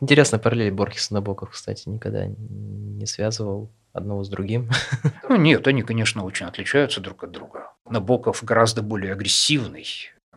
Интересно, 0.00 0.38
параллель 0.38 0.70
Борхес 0.70 1.10
и 1.10 1.14
Набоков, 1.14 1.50
кстати, 1.50 1.88
никогда 1.88 2.26
не 2.26 3.06
связывал 3.06 3.70
одного 3.92 4.22
с 4.22 4.28
другим. 4.28 4.70
Ну, 5.28 5.36
нет, 5.36 5.66
они, 5.66 5.82
конечно, 5.82 6.24
очень 6.24 6.46
отличаются 6.46 7.00
друг 7.00 7.24
от 7.24 7.32
друга. 7.32 7.72
Набоков 7.90 8.42
гораздо 8.42 8.80
более 8.80 9.12
агрессивный, 9.12 9.84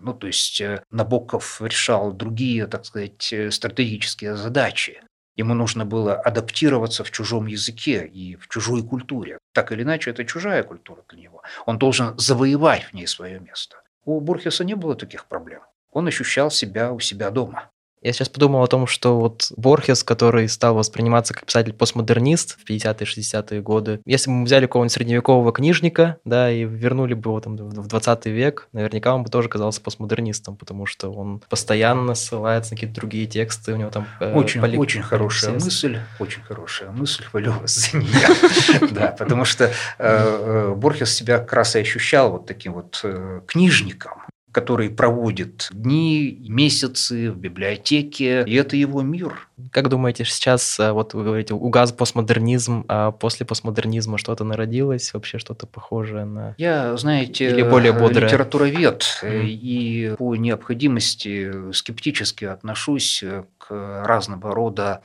ну, 0.02 0.14
то 0.14 0.28
есть 0.28 0.60
э, 0.62 0.84
Набоков 0.90 1.62
решал 1.62 2.12
другие, 2.12 2.66
так 2.68 2.86
сказать, 2.86 3.32
э, 3.32 3.52
стратегические 3.52 4.36
задачи. 4.36 5.02
Ему 5.42 5.56
нужно 5.56 5.86
было 5.86 6.14
адаптироваться 6.14 7.04
в 7.04 7.10
чужом 7.10 7.48
языке 7.48 8.06
и 8.06 8.36
в 8.36 8.48
чужой 8.48 8.84
культуре. 8.84 9.40
Так 9.54 9.72
или 9.72 9.82
иначе, 9.82 10.12
это 10.12 10.24
чужая 10.24 10.62
культура 10.62 11.02
для 11.10 11.20
него. 11.20 11.42
Он 11.66 11.80
должен 11.80 12.16
завоевать 12.20 12.84
в 12.84 12.94
ней 12.94 13.08
свое 13.08 13.40
место. 13.40 13.78
У 14.06 14.20
Бурхеса 14.22 14.64
не 14.64 14.76
было 14.76 14.94
таких 14.94 15.26
проблем. 15.26 15.62
Он 15.92 16.08
ощущал 16.08 16.52
себя 16.52 16.92
у 16.92 17.00
себя 17.00 17.32
дома. 17.32 17.72
Я 18.02 18.14
сейчас 18.14 18.30
подумал 18.30 18.64
о 18.64 18.68
том, 18.68 18.88
что 18.88 19.20
вот 19.20 19.52
Борхес, 19.58 20.04
который 20.04 20.50
стал 20.50 20.74
восприниматься 20.74 21.36
как 21.36 21.46
писатель-постмодернист 21.46 22.58
в 22.60 22.68
50-е, 22.68 23.06
60-е 23.06 23.62
годы, 23.62 24.02
если 24.06 24.32
бы 24.32 24.38
мы 24.38 24.46
взяли 24.46 24.66
какого-нибудь 24.66 24.92
средневекового 24.92 25.52
книжника, 25.54 26.18
да, 26.26 26.52
и 26.52 26.64
вернули 26.64 27.14
бы 27.14 27.30
его 27.30 27.40
там 27.40 27.58
в 27.58 27.88
20 27.88 28.26
век, 28.26 28.70
наверняка 28.74 29.14
он 29.14 29.24
бы 29.24 29.30
тоже 29.30 29.50
казался 29.50 29.82
постмодернистом, 29.82 30.56
потому 30.56 30.88
что 30.88 31.12
он 31.12 31.44
постоянно 31.48 32.16
ссылается 32.16 32.74
на 32.74 32.78
какие-то 32.78 32.96
другие 32.96 33.28
тексты, 33.28 33.74
у 33.74 33.78
него 33.78 33.92
там... 33.92 34.08
Э, 34.20 34.34
очень, 34.34 34.62
поли... 34.62 34.78
очень 34.80 35.04
хорошая 35.04 35.54
мысль, 35.54 36.00
очень 36.18 36.42
хорошая 36.42 36.90
мысль, 36.90 37.24
хвалю 37.24 37.54
вас 37.54 37.76
за 37.76 37.98
нее. 37.98 38.90
Да, 38.92 39.16
потому 39.18 39.46
что 39.46 39.66
э, 39.66 39.72
э, 40.00 40.74
Борхес 40.76 41.14
себя 41.14 41.38
как 41.38 41.54
раз 41.54 41.76
и 41.76 41.80
ощущал 41.80 42.32
вот 42.32 42.48
таким 42.48 42.74
вот 42.74 43.06
книжником, 43.46 44.24
который 44.52 44.90
проводит 44.90 45.70
дни, 45.72 46.38
месяцы 46.48 47.32
в 47.32 47.38
библиотеке, 47.38 48.44
и 48.46 48.54
это 48.56 48.76
его 48.76 49.02
мир. 49.02 49.48
Как 49.72 49.90
думаете, 49.90 50.26
сейчас, 50.26 50.80
э, 50.80 50.92
вот 50.92 51.14
вы 51.14 51.24
говорите, 51.24 51.54
угас 51.54 51.92
постмодернизм, 51.92 52.86
а 52.88 53.12
после 53.12 53.46
постмодернизма 53.46 54.18
что-то 54.18 54.44
народилось, 54.44 55.14
вообще 55.14 55.38
что-то 55.38 55.68
похожее 55.68 56.26
на... 56.26 56.56
Я, 56.58 56.98
знаете, 56.98 57.50
Или 57.50 57.64
более 57.64 57.94
бодрое? 57.94 58.26
литературовед, 58.26 59.22
mm. 59.24 59.46
и 59.46 60.16
по 60.18 60.36
необходимости 60.36 61.72
скептически 61.74 62.46
отношусь 62.46 63.24
к 63.58 64.04
разного 64.06 64.54
рода 64.54 65.02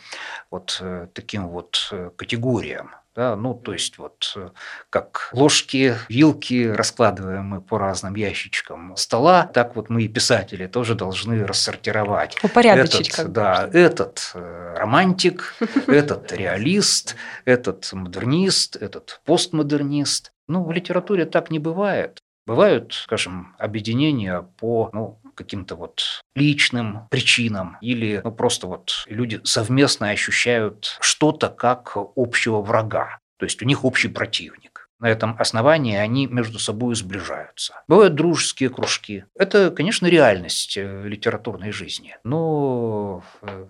вот 0.51 0.83
таким 1.13 1.49
вот 1.49 1.93
категориям. 2.17 2.91
Да, 3.17 3.35
ну, 3.35 3.55
то 3.55 3.73
есть 3.73 3.97
вот 3.97 4.35
э, 4.37 4.51
как 4.91 5.31
ложки, 5.33 5.95
вилки 6.11 6.69
раскладываем 6.69 7.47
мы 7.47 7.61
по 7.63 7.79
разным 7.79 8.15
ящичкам 8.15 8.95
стола, 8.95 9.47
так 9.47 9.75
вот 9.75 9.89
мы 9.89 10.03
и 10.03 10.09
писатели 10.09 10.67
тоже 10.67 10.95
должны 10.95 11.47
рассортировать. 11.47 12.37
Упорядочить 12.45 13.09
этот, 13.09 13.17
как 13.17 13.33
Да, 13.33 13.71
этот 13.73 14.33
э, 14.35 14.75
романтик, 14.77 15.55
этот 15.87 16.31
реалист, 16.33 17.17
этот 17.47 17.91
модернист, 17.91 18.77
этот 18.77 19.23
постмодернист. 19.25 20.33
Ну, 20.47 20.63
в 20.63 20.71
литературе 20.71 21.25
так 21.25 21.51
не 21.51 21.59
бывает. 21.59 22.21
Бывают, 22.47 22.95
скажем, 22.95 23.55
объединения 23.59 24.43
по 24.59 24.91
ну, 24.93 25.19
каким-то 25.35 25.77
вот 25.77 26.23
личным 26.35 27.09
причинам 27.11 27.77
или 27.81 28.21
ну, 28.23 28.33
просто 28.33 28.67
вот 28.67 29.05
люди 29.07 29.41
совместно 29.45 30.11
ощущают 30.11 30.97
что-то 31.01 31.49
как 31.49 31.97
общего 32.17 32.63
врага. 32.63 33.19
То 33.39 33.45
есть 33.45 33.63
у 33.63 33.67
них 33.67 33.85
общий 33.85 34.09
противник. 34.09 34.89
На 34.99 35.11
этом 35.11 35.37
основании 35.39 35.95
они 35.95 36.27
между 36.27 36.59
собой 36.59 36.95
сближаются. 36.95 37.75
Бывают 37.87 38.15
дружеские 38.15 38.71
кружки. 38.71 39.27
Это, 39.39 39.71
конечно, 39.71 40.07
реальность 40.07 40.79
э, 40.79 41.03
литературной 41.07 41.71
жизни. 41.71 42.17
Но 42.25 43.23
э, 43.43 43.67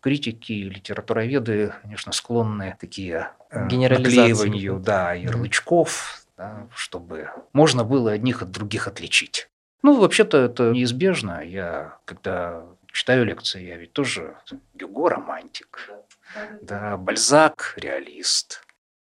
критики, 0.00 0.52
литературоведы, 0.52 1.74
конечно, 1.82 2.12
склонны 2.12 2.74
такие 2.80 3.32
э, 3.50 3.64
наклеиванию 3.64 4.78
да, 4.78 5.12
ярлычков, 5.12 6.21
да, 6.42 6.68
чтобы 6.74 7.30
можно 7.52 7.84
было 7.84 8.10
одних 8.10 8.42
от 8.42 8.50
других 8.50 8.88
отличить. 8.88 9.48
Ну, 9.82 10.00
вообще-то 10.00 10.38
это 10.38 10.70
неизбежно. 10.70 11.44
Я, 11.44 11.98
когда 12.04 12.64
читаю 12.92 13.24
лекции, 13.24 13.64
я 13.64 13.76
ведь 13.76 13.92
тоже 13.92 14.36
Гюго 14.74 15.08
романтик, 15.08 15.90
да, 16.60 16.96
Бальзак 16.96 17.74
реалист. 17.76 18.64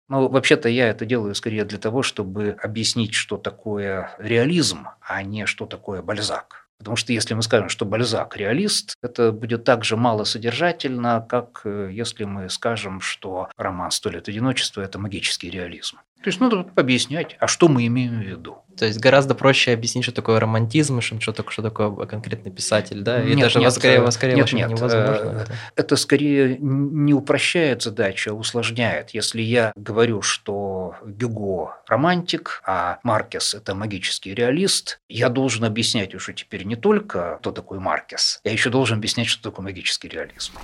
Ну, 0.08 0.28
вообще-то 0.28 0.68
я 0.68 0.88
это 0.88 1.06
делаю 1.06 1.34
скорее 1.34 1.64
для 1.64 1.78
того, 1.78 2.02
чтобы 2.02 2.56
объяснить, 2.62 3.14
что 3.14 3.36
такое 3.36 4.14
реализм, 4.18 4.88
а 5.00 5.22
не 5.22 5.46
что 5.46 5.66
такое 5.66 6.02
Бальзак. 6.02 6.68
Потому 6.78 6.96
что 6.96 7.12
если 7.12 7.34
мы 7.34 7.42
скажем, 7.42 7.68
что 7.68 7.84
Бальзак 7.84 8.36
реалист, 8.36 8.94
это 9.02 9.32
будет 9.32 9.64
так 9.64 9.84
же 9.84 9.96
малосодержательно, 9.96 11.26
как 11.28 11.62
э, 11.64 11.88
если 11.90 12.24
мы 12.24 12.50
скажем, 12.50 13.00
что 13.00 13.48
роман 13.56 13.90
«Сто 13.90 14.10
лет 14.10 14.28
одиночества»– 14.28 14.82
это 14.82 14.98
магический 14.98 15.50
реализм. 15.50 15.98
То 16.24 16.28
есть 16.28 16.40
надо 16.40 16.66
объяснять, 16.74 17.36
а 17.38 17.46
что 17.46 17.68
мы 17.68 17.86
имеем 17.86 18.18
в 18.18 18.24
виду. 18.24 18.64
То 18.78 18.86
есть 18.86 18.98
гораздо 18.98 19.34
проще 19.34 19.72
объяснить, 19.74 20.04
что 20.04 20.12
такое 20.12 20.40
романтизм, 20.40 21.02
что 21.02 21.32
такое, 21.32 21.52
что 21.52 21.62
такое 21.62 21.90
конкретный 22.06 22.50
писатель, 22.50 23.02
да? 23.02 23.22
И 23.22 23.34
нет, 23.34 23.40
даже 23.40 23.58
нет, 23.58 23.70
скорее, 23.74 24.10
скорее 24.10 24.36
нет, 24.36 24.52
нет, 24.54 24.70
невозможно. 24.70 25.42
Это. 25.42 25.52
это 25.76 25.96
скорее 25.96 26.56
не 26.58 27.12
упрощает 27.12 27.82
задачу, 27.82 28.30
а 28.30 28.32
усложняет. 28.32 29.10
Если 29.10 29.42
я 29.42 29.70
говорю, 29.76 30.22
что 30.22 30.94
Гюго 31.04 31.76
романтик, 31.86 32.62
а 32.64 33.00
Маркес 33.02 33.52
это 33.52 33.74
магический 33.74 34.34
реалист, 34.34 35.00
я 35.10 35.28
должен 35.28 35.64
объяснять 35.64 36.14
уже 36.14 36.32
теперь 36.32 36.64
не 36.64 36.76
только, 36.76 37.36
кто 37.40 37.52
такой 37.52 37.80
Маркес, 37.80 38.40
я 38.44 38.52
еще 38.52 38.70
должен 38.70 38.96
объяснять, 38.96 39.26
что 39.26 39.50
такое 39.50 39.62
магический 39.62 40.08
реализм. 40.08 40.54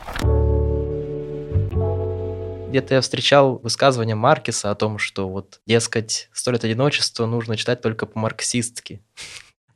Где-то 2.70 2.94
я 2.94 3.00
встречал 3.00 3.59
высказывание 3.59 4.14
Маркеса 4.14 4.70
о 4.70 4.76
том, 4.76 4.98
что 4.98 5.28
вот, 5.28 5.61
дескать, 5.66 6.28
«Сто 6.33 6.52
лет 6.52 6.62
одиночества» 6.62 7.26
нужно 7.26 7.56
читать 7.56 7.80
только 7.80 8.06
по-марксистски. 8.06 9.02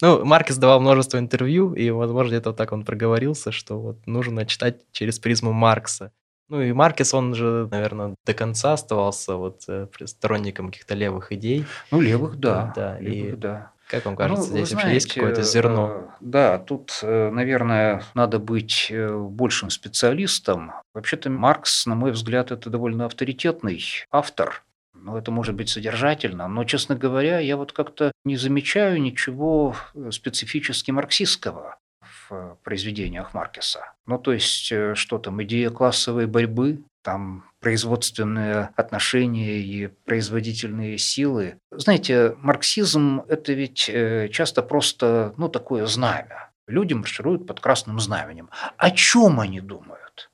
Ну, 0.00 0.24
Маркес 0.24 0.58
давал 0.58 0.80
множество 0.80 1.18
интервью, 1.18 1.72
и, 1.72 1.88
возможно, 1.88 2.30
где-то 2.30 2.50
вот 2.50 2.56
так 2.56 2.72
он 2.72 2.84
проговорился, 2.84 3.52
что 3.52 3.80
вот 3.80 4.06
нужно 4.06 4.44
читать 4.44 4.80
через 4.90 5.20
призму 5.20 5.52
Маркса. 5.52 6.10
Ну 6.48 6.60
и 6.60 6.72
Маркес, 6.72 7.14
он 7.14 7.34
же, 7.34 7.68
наверное, 7.70 8.16
до 8.26 8.34
конца 8.34 8.74
оставался 8.74 9.36
вот 9.36 9.62
э, 9.68 9.86
сторонником 10.04 10.66
каких-то 10.66 10.94
левых 10.94 11.32
идей. 11.32 11.64
Ну, 11.90 12.00
левых, 12.00 12.38
да. 12.38 12.72
Да, 12.76 12.98
левых, 12.98 13.34
и 13.34 13.36
да. 13.36 13.70
Как 13.88 14.06
вам 14.06 14.16
кажется, 14.16 14.50
ну, 14.50 14.56
здесь 14.56 14.68
знаете, 14.68 14.74
вообще 14.74 14.94
есть 14.94 15.14
какое-то 15.14 15.42
зерно? 15.42 15.88
Э, 15.88 16.08
да, 16.20 16.58
тут, 16.58 16.98
э, 17.02 17.30
наверное, 17.30 18.02
надо 18.14 18.38
быть 18.38 18.88
э, 18.90 19.14
большим 19.14 19.70
специалистом. 19.70 20.72
Вообще-то 20.94 21.30
Маркс, 21.30 21.86
на 21.86 21.94
мой 21.94 22.12
взгляд, 22.12 22.50
это 22.50 22.70
довольно 22.70 23.06
авторитетный 23.06 23.82
автор. 24.10 24.64
Ну, 24.94 25.18
это 25.18 25.30
может 25.30 25.54
быть 25.54 25.68
содержательно, 25.68 26.48
но, 26.48 26.64
честно 26.64 26.94
говоря, 26.94 27.38
я 27.38 27.58
вот 27.58 27.72
как-то 27.72 28.12
не 28.24 28.36
замечаю 28.36 29.02
ничего 29.02 29.76
специфически 30.10 30.90
марксистского 30.90 31.76
в 32.28 32.56
произведениях 32.62 33.34
Маркеса. 33.34 33.92
Ну, 34.06 34.18
то 34.18 34.32
есть, 34.32 34.72
что 34.94 35.18
там, 35.18 35.42
идея 35.42 35.68
классовой 35.68 36.26
борьбы, 36.26 36.82
там 37.04 37.44
производственные 37.60 38.70
отношения 38.76 39.58
и 39.58 39.86
производительные 39.86 40.98
силы. 40.98 41.58
Знаете, 41.70 42.34
марксизм– 42.38 43.22
это 43.28 43.52
ведь 43.52 43.88
э, 43.88 44.28
часто 44.32 44.62
просто 44.62 45.34
ну, 45.36 45.48
такое 45.48 45.86
знамя. 45.86 46.50
Люди 46.66 46.94
маршируют 46.94 47.46
под 47.46 47.60
красным 47.60 48.00
знаменем. 48.00 48.48
О 48.78 48.90
чем 48.90 49.38
они 49.38 49.60
думают? 49.60 50.30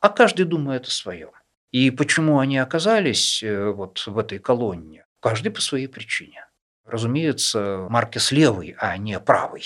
А 0.00 0.08
каждый 0.08 0.46
думает 0.46 0.86
о 0.86 0.90
своем. 0.90 1.30
И 1.70 1.90
почему 1.90 2.38
они 2.38 2.58
оказались 2.58 3.42
э, 3.42 3.70
вот 3.70 4.06
в 4.06 4.18
этой 4.18 4.38
колонне? 4.38 5.04
Каждый 5.20 5.50
по 5.50 5.60
своей 5.60 5.88
причине. 5.88 6.46
Разумеется, 6.86 7.86
Маркес 7.90 8.32
левый, 8.32 8.74
а 8.78 8.96
не 8.96 9.18
правый. 9.20 9.64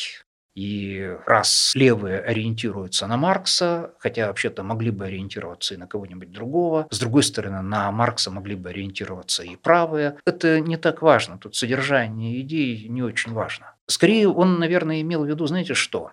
И 0.59 1.17
раз 1.25 1.71
левые 1.77 2.19
ориентируются 2.19 3.07
на 3.07 3.17
Маркса, 3.17 3.93
хотя 4.01 4.27
вообще-то 4.27 4.65
могли 4.65 4.91
бы 4.91 5.07
ориентироваться 5.07 5.75
и 5.75 5.77
на 5.77 5.87
кого-нибудь 5.87 6.33
другого, 6.33 6.89
с 6.91 6.99
другой 6.99 7.23
стороны, 7.23 7.63
на 7.63 7.93
Маркса 7.93 8.33
могли 8.33 8.57
бы 8.57 8.71
ориентироваться 8.71 9.45
и 9.45 9.55
правые, 9.55 10.17
это 10.27 10.59
не 10.59 10.77
так 10.77 11.01
важно. 11.01 11.39
Тут 11.39 11.55
содержание 11.55 12.41
идей 12.41 12.89
не 12.89 13.05
очень 13.05 13.33
важно. 13.35 13.77
Скорее, 13.87 14.29
он, 14.29 14.59
наверное, 14.59 15.01
имел 15.01 15.23
в 15.23 15.29
виду, 15.29 15.47
знаете 15.47 15.75
что? 15.75 16.11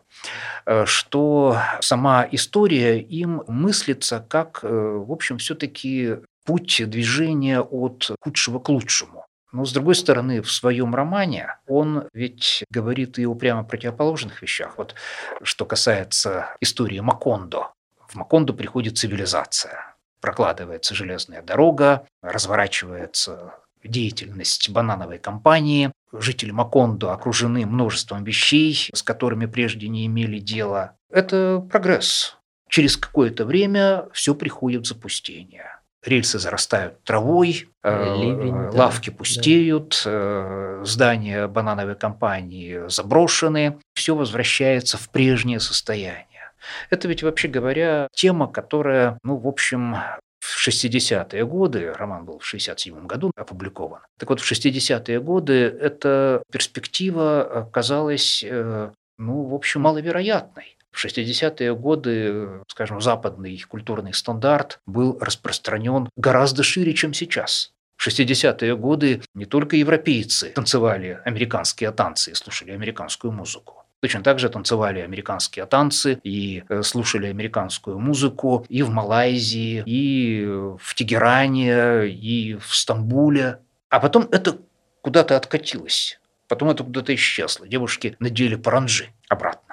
Э, 0.68 0.86
что 0.86 1.58
сама 1.82 2.28
история 2.32 3.00
им 3.00 3.42
мыслится 3.48 4.24
как, 4.30 4.60
э, 4.62 4.68
в 4.68 5.12
общем, 5.12 5.40
все-таки 5.40 6.18
путь 6.46 6.84
движения 6.86 7.62
от 7.62 8.12
худшего 8.22 8.60
к 8.60 8.70
лучшему. 8.70 9.25
Но, 9.56 9.63
с 9.63 9.72
другой 9.72 9.96
стороны, 9.96 10.41
в 10.41 10.52
своем 10.52 10.94
романе 10.94 11.56
он 11.65 12.10
ведь 12.12 12.65
говорит 12.70 13.18
и 13.18 13.26
о 13.26 13.36
прямо 13.36 13.63
противоположных 13.63 14.41
вещах. 14.41 14.78
Вот 14.78 14.96
что 15.44 15.65
касается 15.65 16.58
истории 16.60 17.00
Макондо. 17.00 17.72
В 18.10 18.15
Макондо 18.15 18.52
приходит 18.52 18.98
цивилизация. 18.98 19.96
прокладывается 20.20 20.94
железная 20.94 21.41
дорога, 21.41 22.06
разворачивается 22.22 23.54
деятельность 23.82 24.70
банановой 24.72 25.20
компании. 25.20 25.91
Жители 26.12 26.52
Макондо 26.52 27.13
окружены 27.13 27.65
множеством 27.65 28.26
вещей, 28.26 28.89
с 28.94 29.04
которыми 29.04 29.46
прежде 29.46 29.88
не 29.88 30.06
имели 30.06 30.39
дела. 30.39 30.98
Это 31.10 31.65
прогресс. 31.72 32.36
Через 32.68 32.98
какое-то 32.98 33.46
время 33.46 34.10
все 34.12 34.36
приходит 34.36 34.82
в 34.82 34.88
запустение 34.88 35.75
рельсы 36.06 36.39
зарастают 36.39 37.04
травой, 37.04 37.70
э, 37.84 38.15
Ливень, 38.15 38.70
лавки 38.70 39.10
да, 39.10 39.15
пустеют, 39.15 40.02
да. 40.06 40.84
здания 40.84 41.47
банановой 41.47 41.95
компании 41.95 42.88
заброшены, 42.88 43.80
все 43.93 44.16
возвращается 44.16 44.97
в 44.97 45.10
прежнее 45.10 45.60
состояние. 45.60 46.26
Это 46.89 47.08
ведь, 47.08 47.24
вообще 47.24 47.47
говоря, 47.47 48.08
тема, 48.14 48.47
которая, 48.47 49.20
ну, 49.24 49.38
в 49.38 49.47
общем, 49.47 49.97
в 50.39 50.68
60-е 50.68 51.45
годы, 51.45 51.93
роман 51.93 52.26
был 52.26 52.39
в 52.39 52.45
67 52.45 53.08
году 53.08 53.32
опубликован, 53.36 54.01
так 54.20 54.30
вот 54.30 54.41
в 54.41 54.51
60-е 54.51 55.20
годы 55.20 55.53
эта 55.53 56.43
перспектива 56.51 57.70
казалась, 57.74 58.43
э, 58.47 58.91
ну, 59.18 59.43
в 59.43 59.53
общем, 59.53 59.82
маловероятной. 59.82 60.74
В 60.96 61.04
60-е 61.04 61.76
годы, 61.76 62.62
скажем, 62.70 63.02
западный 63.02 63.62
культурный 63.68 64.14
стандарт 64.14 64.80
был 64.86 65.18
распространен 65.20 66.10
гораздо 66.16 66.64
шире, 66.64 66.93
чем 66.93 67.14
сейчас. 67.14 67.74
В 67.98 68.08
60-е 68.08 68.78
годы 68.78 69.22
не 69.34 69.46
только 69.46 69.76
европейцы 69.76 70.52
танцевали 70.52 71.20
американские 71.26 71.91
танцы 71.91 72.32
и 72.32 72.34
слушали 72.34 72.72
американскую 72.72 73.34
музыку. 73.34 73.84
Точно 74.02 74.24
так 74.24 74.39
же 74.39 74.48
танцевали 74.48 75.02
американские 75.02 75.66
танцы 75.66 76.20
и 76.24 76.64
э, 76.70 76.82
слушали 76.82 77.28
американскую 77.28 78.00
музыку 78.00 78.66
и 78.70 78.82
в 78.82 78.89
Малайзии, 78.89 79.84
и 79.86 80.46
в 80.80 80.96
Тегеране, 80.96 82.08
и 82.08 82.56
в 82.56 82.74
Стамбуле. 82.74 83.60
А 83.89 84.00
потом 84.00 84.30
это 84.32 84.60
куда-то 85.02 85.36
откатилось. 85.36 86.20
Потом 86.48 86.70
это 86.70 86.84
куда-то 86.84 87.14
исчезло. 87.16 87.68
Девушки 87.68 88.16
надели 88.20 88.56
паранджи 88.56 89.10
обратно. 89.28 89.64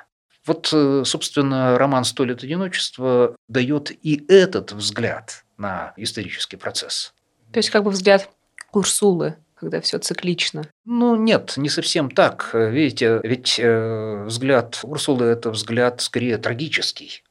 Вот, 0.46 0.70
э, 0.72 1.02
собственно, 1.04 1.78
роман 1.78 2.04
«Сто 2.04 2.24
лет 2.24 2.42
одиночества» 2.42 3.36
дает 3.48 3.90
и 4.04 4.24
этот 4.28 4.72
взгляд 4.72 5.44
на 5.56 5.94
исторический 5.96 6.56
процесс. 6.56 7.12
То 7.52 7.58
есть 7.58 7.70
как 7.70 7.84
бы 7.84 7.90
взгляд 7.90 8.28
Урсулы, 8.72 9.36
когда 9.54 9.80
все 9.80 9.98
циклично. 9.98 10.64
Ну, 10.84 11.14
нет, 11.14 11.54
не 11.56 11.68
совсем 11.68 12.10
так. 12.10 12.50
Видите, 12.52 13.20
ведь 13.22 13.60
э, 13.60 14.24
взгляд 14.26 14.80
Урсулы– 14.82 15.24
это 15.26 15.50
взгляд 15.50 16.00
скорее 16.00 16.38
трагический. 16.38 17.22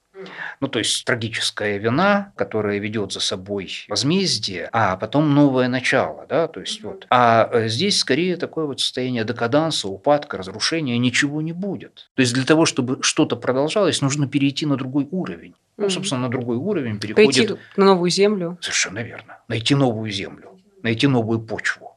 Ну, 0.60 0.68
то 0.68 0.80
есть 0.80 1.06
трагическая 1.06 1.78
вина, 1.78 2.34
которая 2.36 2.80
ведет 2.80 3.12
за 3.12 3.20
собой 3.20 3.86
возмездие, 3.88 4.70
а 4.72 4.98
потом 4.98 5.34
новое 5.34 5.68
начало, 5.68 6.26
да, 6.28 6.48
то 6.48 6.60
есть 6.60 6.84
вот. 6.84 7.08
А 7.10 7.50
э, 7.52 7.68
здесь 7.68 8.00
скорее 8.00 8.38
такое 8.38 8.66
вот 8.66 8.80
состояние 8.80 9.24
декаданса, 9.24 9.88
упадка, 9.88 10.38
разрушения, 10.38 10.98
ничего 10.98 11.42
не 11.42 11.54
будет. 11.54 12.10
То 12.16 12.22
есть 12.22 12.34
для 12.34 12.46
того, 12.46 12.66
чтобы 12.66 13.02
что-то 13.02 13.36
продолжалось, 13.36 14.02
нужно 14.02 14.28
перейти 14.28 14.66
на 14.66 14.78
другой 14.78 15.08
уровень. 15.12 15.56
Ну, 15.78 15.90
собственно, 15.90 16.22
на 16.22 16.30
другой 16.30 16.58
уровень 16.58 17.00
переходит... 17.00 17.48
Пойти 17.50 17.64
на 17.76 17.86
новую 17.86 18.12
землю. 18.12 18.58
Совершенно 18.62 19.00
верно. 19.00 19.40
Найти 19.48 19.74
новую 19.74 20.12
землю, 20.12 20.60
найти 20.84 21.08
новую 21.08 21.40
почву. 21.40 21.91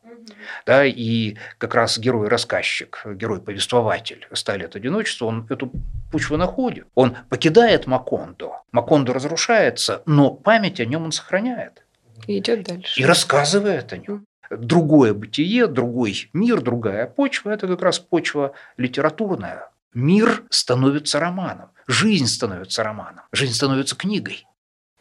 Да, 0.66 0.84
и 0.84 1.36
как 1.58 1.74
раз 1.74 1.98
герой-рассказчик, 1.98 3.02
герой-повествователь 3.04 4.26
стали 4.32 4.64
от 4.64 4.76
одиночества, 4.76 5.26
он 5.26 5.46
эту 5.50 5.70
почву 6.10 6.36
находит. 6.36 6.86
Он 6.94 7.16
покидает 7.28 7.86
Макондо. 7.86 8.62
Макондо 8.72 9.12
разрушается, 9.12 10.02
но 10.06 10.30
память 10.30 10.80
о 10.80 10.84
нем 10.84 11.04
он 11.04 11.12
сохраняет. 11.12 11.84
И 12.26 12.38
идет 12.38 12.64
дальше. 12.64 13.00
И 13.00 13.04
рассказывает 13.04 13.92
о 13.92 13.98
нем. 13.98 14.24
Другое 14.50 15.14
бытие, 15.14 15.66
другой 15.66 16.28
мир, 16.32 16.60
другая 16.60 17.06
почва– 17.06 17.50
это 17.50 17.66
как 17.66 17.82
раз 17.82 17.98
почва 17.98 18.52
литературная. 18.76 19.70
Мир 19.94 20.44
становится 20.50 21.20
романом, 21.20 21.70
жизнь 21.86 22.26
становится 22.26 22.82
романом, 22.82 23.24
жизнь 23.32 23.54
становится 23.54 23.96
книгой. 23.96 24.46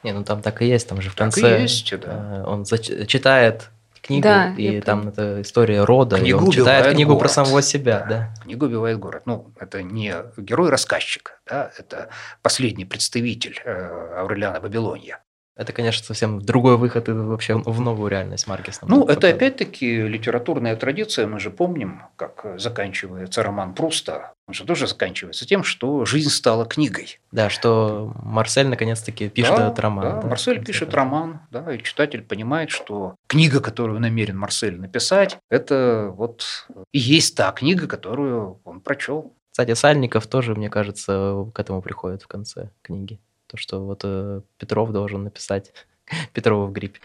Не, 0.04 0.14
ну 0.14 0.24
там 0.24 0.42
так 0.42 0.62
и 0.62 0.68
есть, 0.68 0.88
там 0.88 1.02
же 1.02 1.10
в 1.10 1.16
конце 1.16 1.42
так 1.42 1.60
и 1.60 1.62
есть, 1.64 2.00
да. 2.00 2.42
Э, 2.42 2.44
он 2.44 2.66
читает 2.66 3.70
книгу, 4.04 4.24
да, 4.24 4.54
и 4.56 4.82
там 4.82 5.08
это 5.08 5.42
история 5.42 5.84
рода, 5.84 6.18
книгу 6.18 6.40
и 6.40 6.44
он 6.46 6.52
читает 6.52 6.94
книгу 6.94 7.12
город. 7.12 7.22
про 7.22 7.30
самого 7.30 7.62
себя. 7.62 8.06
Да. 8.08 8.14
Да. 8.14 8.44
Книгу 8.44 8.66
убивает 8.66 9.00
город. 9.00 9.24
Ну, 9.26 9.54
это 9.60 9.82
не 9.82 10.14
герой-рассказчик, 10.38 11.40
да, 11.48 11.72
это 11.78 12.10
последний 12.42 12.86
представитель 12.86 13.60
э, 13.66 14.20
Аурелиана 14.20 14.60
Вавилония. 14.60 15.23
Это, 15.56 15.72
конечно, 15.72 16.04
совсем 16.04 16.42
другой 16.42 16.78
выход 16.78 17.08
вообще 17.10 17.56
в 17.56 17.80
новую 17.80 18.10
реальность 18.10 18.48
Маркес. 18.48 18.80
Ну, 18.82 19.06
это 19.06 19.28
опять-таки 19.30 20.08
литературная 20.08 20.76
традиция. 20.76 21.28
Мы 21.28 21.40
же 21.40 21.52
помним, 21.52 22.02
как 22.16 22.46
заканчивается 22.58 23.44
роман 23.44 23.76
Пруста. 23.76 24.34
Он 24.48 24.56
же 24.56 24.66
тоже 24.66 24.88
заканчивается 24.88 25.46
тем, 25.46 25.64
что 25.64 26.06
жизнь 26.06 26.32
стала 26.32 26.66
книгой. 26.66 27.20
Да, 27.32 27.50
что 27.52 28.14
Марсель 28.24 28.68
наконец-таки 28.68 29.30
пишет 29.30 29.56
да, 29.56 29.68
этот 29.68 29.80
роман. 29.80 30.04
Да, 30.04 30.22
да 30.22 30.28
Марсель 30.28 30.64
пишет 30.66 30.90
да. 30.90 30.98
роман, 30.98 31.42
да, 31.52 31.74
и 31.74 31.82
читатель 31.84 32.24
понимает, 32.24 32.72
что 32.72 33.16
книга, 33.28 33.62
которую 33.62 34.00
намерен 34.00 34.38
Марсель 34.38 34.80
написать, 34.80 35.38
это 35.52 36.12
вот 36.16 36.68
и 36.92 36.98
есть 36.98 37.38
та 37.38 37.52
книга, 37.52 37.88
которую 37.88 38.60
он 38.64 38.82
прочел. 38.82 39.34
Кстати, 39.52 39.76
Сальников 39.76 40.26
тоже, 40.26 40.56
мне 40.56 40.72
кажется, 40.72 41.46
к 41.54 41.60
этому 41.60 41.84
приходит 41.84 42.24
в 42.24 42.28
конце 42.28 42.72
книги 42.82 43.20
то, 43.54 43.58
что 43.58 43.86
вот 43.86 44.02
э, 44.04 44.42
Петров 44.58 44.92
должен 44.92 45.24
написать 45.26 45.74
Петрова 46.34 46.66
в 46.66 46.72
гриппе. 46.72 47.00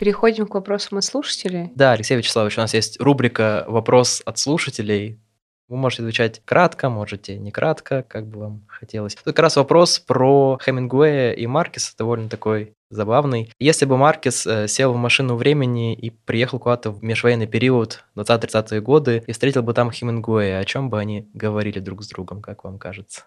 Переходим 0.00 0.48
к 0.48 0.54
вопросам 0.54 0.98
от 0.98 1.04
слушателей. 1.04 1.70
Да, 1.76 1.92
Алексей 1.92 2.16
Вячеславович, 2.16 2.58
у 2.58 2.60
нас 2.62 2.74
есть 2.74 3.00
рубрика 3.00 3.64
«Вопрос 3.68 4.20
от 4.26 4.36
слушателей». 4.36 5.20
Вы 5.68 5.76
можете 5.76 6.02
отвечать 6.02 6.42
кратко, 6.44 6.90
можете 6.90 7.38
не 7.38 7.52
кратко, 7.52 8.02
как 8.02 8.26
бы 8.26 8.40
вам 8.40 8.64
хотелось. 8.66 9.14
Тут 9.14 9.24
как 9.24 9.38
раз 9.38 9.54
вопрос 9.54 10.00
про 10.00 10.58
Хемингуэя 10.60 11.32
и 11.34 11.46
Маркеса, 11.46 11.94
довольно 11.96 12.28
такой 12.28 12.72
забавный. 12.90 13.52
Если 13.58 13.84
бы 13.84 13.96
Маркес 13.96 14.46
э, 14.46 14.68
сел 14.68 14.92
в 14.92 14.96
машину 14.96 15.36
времени 15.36 15.94
и 15.94 16.10
приехал 16.10 16.58
куда-то 16.58 16.90
в 16.90 17.02
межвоенный 17.02 17.46
период, 17.46 18.04
20-30-е 18.16 18.80
годы, 18.80 19.24
и 19.26 19.32
встретил 19.32 19.62
бы 19.62 19.74
там 19.74 19.90
Хемингуэя, 19.90 20.58
о 20.58 20.64
чем 20.64 20.90
бы 20.90 20.98
они 20.98 21.28
говорили 21.34 21.80
друг 21.80 22.02
с 22.02 22.08
другом, 22.08 22.42
как 22.42 22.64
вам 22.64 22.78
кажется? 22.78 23.24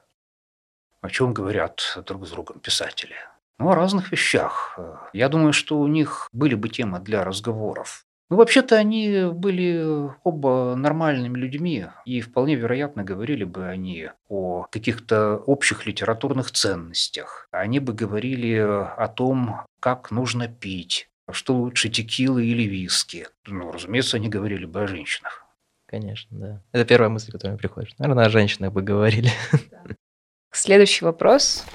О 1.01 1.09
чем 1.09 1.33
говорят 1.33 1.97
друг 2.05 2.27
с 2.27 2.31
другом 2.31 2.59
писатели? 2.59 3.15
Ну, 3.57 3.69
о 3.69 3.75
разных 3.75 4.11
вещах. 4.11 4.79
Я 5.13 5.29
думаю, 5.29 5.53
что 5.53 5.79
у 5.79 5.87
них 5.87 6.29
были 6.31 6.55
бы 6.55 6.69
темы 6.69 6.99
для 6.99 7.23
разговоров. 7.23 8.05
Ну, 8.29 8.37
вообще-то 8.37 8.75
они 8.75 9.25
были 9.33 10.11
оба 10.23 10.75
нормальными 10.75 11.35
людьми, 11.35 11.87
и 12.05 12.21
вполне 12.21 12.53
вероятно 12.55 13.03
говорили 13.03 13.43
бы 13.43 13.65
они 13.65 14.09
о 14.27 14.67
каких-то 14.71 15.37
общих 15.37 15.87
литературных 15.87 16.51
ценностях. 16.51 17.47
Они 17.51 17.79
бы 17.79 17.93
говорили 17.93 18.53
о 18.57 19.07
том, 19.07 19.61
как 19.79 20.11
нужно 20.11 20.47
пить, 20.47 21.09
что 21.31 21.55
лучше 21.55 21.89
текилы 21.89 22.45
или 22.45 22.63
виски. 22.63 23.27
Ну, 23.47 23.71
разумеется, 23.71 24.17
они 24.17 24.29
говорили 24.29 24.65
бы 24.65 24.83
о 24.83 24.87
женщинах. 24.87 25.45
Конечно, 25.87 26.37
да. 26.37 26.61
Это 26.71 26.85
первая 26.85 27.09
мысль, 27.09 27.31
которая 27.31 27.53
мне 27.53 27.59
приходит. 27.59 27.97
Наверное, 27.97 28.25
о 28.25 28.29
женщинах 28.29 28.71
бы 28.71 28.83
говорили. 28.83 29.31
Следующий 30.51 31.03
вопрос. 31.03 31.65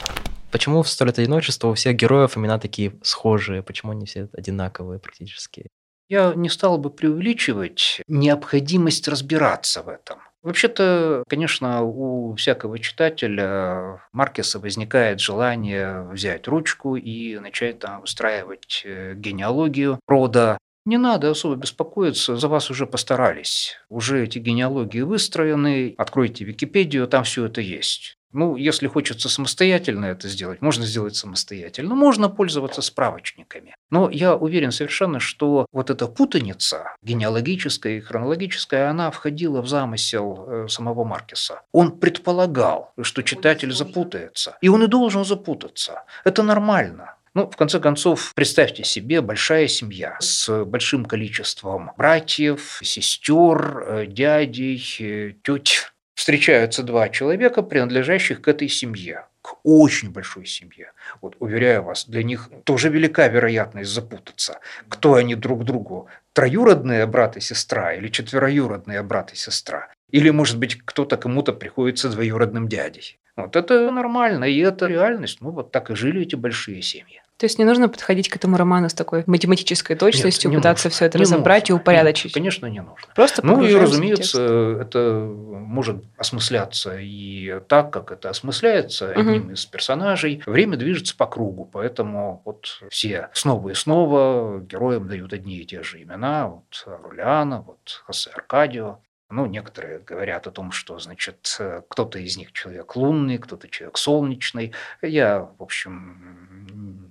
Почему 0.53 0.85
в 0.85 0.89
«Сто 0.89 1.05
лет 1.05 1.19
одиночества» 1.19 1.67
у 1.67 1.75
всех 1.75 1.97
героев 1.97 2.39
имена 2.39 2.61
такие 2.61 2.93
схожие? 3.03 3.65
Почему 3.65 3.91
они 3.91 4.07
все 4.07 4.29
одинаковые 4.33 5.01
практически? 5.01 5.67
Я 6.15 6.33
не 6.37 6.49
стал 6.49 6.79
бы 6.79 6.91
преувеличивать 6.91 8.01
необходимость 8.07 9.09
разбираться 9.09 9.83
в 9.83 9.89
этом. 9.89 10.21
Вообще-то, 10.45 11.25
конечно, 11.29 11.83
у 11.83 12.37
всякого 12.37 12.79
читателя 12.79 14.01
Маркеса 14.13 14.61
возникает 14.61 15.19
желание 15.19 16.03
взять 16.03 16.47
ручку 16.47 16.95
и 16.95 17.37
начать 17.41 17.81
там 17.81 18.05
устраивать 18.05 18.83
э, 18.85 19.15
генеалогию 19.17 19.99
рода. 20.07 20.57
Не 20.87 20.99
надо 20.99 21.31
особо 21.31 21.57
беспокоиться, 21.57 22.37
за 22.37 22.47
вас 22.47 22.71
уже 22.71 22.87
постарались. 22.87 23.77
Уже 23.89 24.23
эти 24.23 24.39
генеалогии 24.39 25.01
выстроены, 25.01 25.97
откройте 25.99 26.45
Википедию, 26.45 27.09
там 27.09 27.25
все 27.25 27.47
это 27.47 27.61
есть. 27.61 28.19
Ну, 28.35 28.57
если 28.57 28.89
хочется 28.89 29.29
самостоятельно 29.29 30.07
это 30.07 30.29
сделать, 30.29 30.61
можно 30.61 30.85
сделать 30.85 31.15
самостоятельно. 31.15 31.95
Можно 31.95 32.29
пользоваться 32.29 32.83
справочниками. 32.83 33.77
Но 33.91 34.11
я 34.11 34.35
уверен 34.35 34.73
совершенно, 34.73 35.21
что 35.21 35.67
вот 35.73 35.89
эта 35.89 36.09
путаница 36.09 36.97
генеалогическая 37.03 37.99
и 37.99 38.01
хронологическая, 38.01 38.91
она 38.91 39.13
входила 39.13 39.63
в 39.63 39.69
замысел 39.69 40.47
э, 40.49 40.69
самого 40.69 41.05
Маркеса. 41.05 41.63
Он 41.71 41.93
предполагал, 41.93 42.93
что 43.01 43.23
читатель 43.23 43.73
запутается. 43.73 44.59
И 44.61 44.69
он 44.69 44.83
и 44.83 44.89
должен 44.89 45.25
запутаться. 45.25 46.03
Это 46.25 46.43
нормально. 46.43 47.15
Ну, 47.35 47.51
в 47.51 47.57
конце 47.57 47.81
концов, 47.81 48.33
представьте 48.35 48.85
себе 48.85 49.21
большая 49.21 49.67
семья 49.67 50.17
с 50.21 50.65
большим 50.65 51.05
количеством 51.05 51.91
братьев, 51.97 52.81
сестер, 52.83 53.85
э, 53.87 54.07
дядей, 54.07 54.81
э, 55.01 55.35
теть 55.43 55.94
встречаются 56.15 56.83
два 56.83 57.09
человека, 57.09 57.63
принадлежащих 57.63 58.41
к 58.41 58.49
этой 58.49 58.69
семье. 58.69 59.27
к 59.43 59.57
очень 59.63 60.11
большой 60.11 60.47
семье. 60.47 60.93
Вот, 61.21 61.37
уверяю 61.39 61.83
вас, 61.83 62.07
для 62.07 62.23
них 62.23 62.49
тоже 62.65 62.89
велика 62.89 63.29
вероятность 63.29 63.91
запутаться. 63.91 64.61
Кто 64.89 65.15
они 65.15 65.35
друг 65.35 65.65
другу? 65.65 66.09
Троюродные 66.33 67.07
брат 67.07 67.37
и 67.37 67.41
сестра 67.41 67.93
или 67.93 68.09
четвероюродные 68.09 69.03
брат 69.03 69.33
и 69.35 69.37
сестра? 69.37 69.89
Или, 70.11 70.31
может 70.31 70.59
быть, 70.59 70.81
кто-то 70.83 71.19
кому-то 71.19 71.53
приходится 71.53 72.09
двоюродным 72.09 72.69
дядей? 72.69 73.19
Вот 73.37 73.57
это 73.57 73.91
нормально, 73.91 74.45
и 74.45 74.59
это 74.61 74.87
реальность. 74.87 75.41
Ну, 75.41 75.51
вот 75.51 75.73
так 75.73 75.91
и 75.91 75.95
жили 75.95 76.23
эти 76.23 76.37
большие 76.37 76.81
семьи. 76.81 77.21
То 77.37 77.47
есть 77.47 77.59
не 77.59 77.65
нужно 77.65 77.89
подходить 77.89 78.29
к 78.29 78.37
этому 78.37 78.57
роману 78.57 78.89
с 78.89 78.95
такой 78.95 79.25
математической 79.27 79.97
точностью, 79.97 80.51
Нет, 80.51 80.57
не 80.57 80.61
пытаться 80.61 80.87
нужно. 80.87 80.95
все 80.95 81.05
это 81.07 81.19
Не 81.19 81.23
разобрать 81.23 81.69
нужно. 81.69 81.75
и 81.75 81.83
упорядочить. 81.83 82.33
Конечно, 82.33 82.67
не 82.67 82.81
нужно. 82.81 83.09
Просто 83.15 83.45
Ну 83.45 83.61
и, 83.65 83.75
разумеется, 83.75 84.79
это 84.81 85.29
может 85.29 86.05
осмысляться 86.17 86.97
и 86.97 87.59
так, 87.67 87.93
как 87.93 88.13
это 88.13 88.31
осмысляется 88.31 89.09
Мгм. 89.09 89.21
одним 89.21 89.51
из 89.53 89.67
персонажей. 89.67 90.43
Время 90.47 90.77
движется 90.77 91.17
по 91.17 91.27
кругу, 91.27 91.69
поэтому 91.73 92.41
вот 92.45 92.81
все 92.91 93.31
снова 93.33 93.71
и 93.71 93.75
снова 93.75 94.61
героям 94.61 95.09
дают 95.09 95.33
одни 95.33 95.57
и 95.59 95.65
те 95.67 95.83
же 95.83 96.01
имена. 96.03 96.47
Вот 96.49 96.85
Руляна, 96.87 97.63
вот 97.63 98.03
Хосе 98.07 98.31
Аркадио. 98.31 98.99
Ну, 99.31 99.47
некоторые 99.47 99.99
говорят 99.99 100.47
о 100.47 100.53
том, 100.53 100.71
что, 100.71 100.99
значит, 101.01 101.59
кто-то 101.89 102.19
из 102.21 102.37
них 102.37 102.53
человек 102.53 102.95
лунный, 102.95 103.39
кто-то 103.39 103.69
человек 103.69 103.97
солнечный. 103.99 104.73
Я, 105.03 105.49
в 105.59 105.63
общем, 105.63 107.04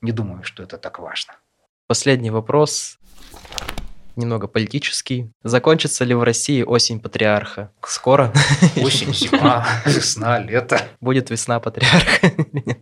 не 0.00 0.12
думаю, 0.12 0.42
что 0.44 0.62
это 0.62 0.78
так 0.78 0.98
важно. 0.98 1.34
Последний 1.86 2.30
вопрос, 2.30 2.98
немного 4.18 4.48
политический. 4.48 5.30
Закончится 5.42 6.04
ли 6.04 6.14
в 6.14 6.22
России 6.22 6.62
осень 6.62 7.00
патриарха? 7.00 7.72
Скоро 7.86 8.32
Осень, 8.76 9.14
зима, 9.14 9.66
весна, 9.86 10.38
лето. 10.38 10.80
будет 11.00 11.30
весна 11.30 11.60
патриарха? 11.60 12.32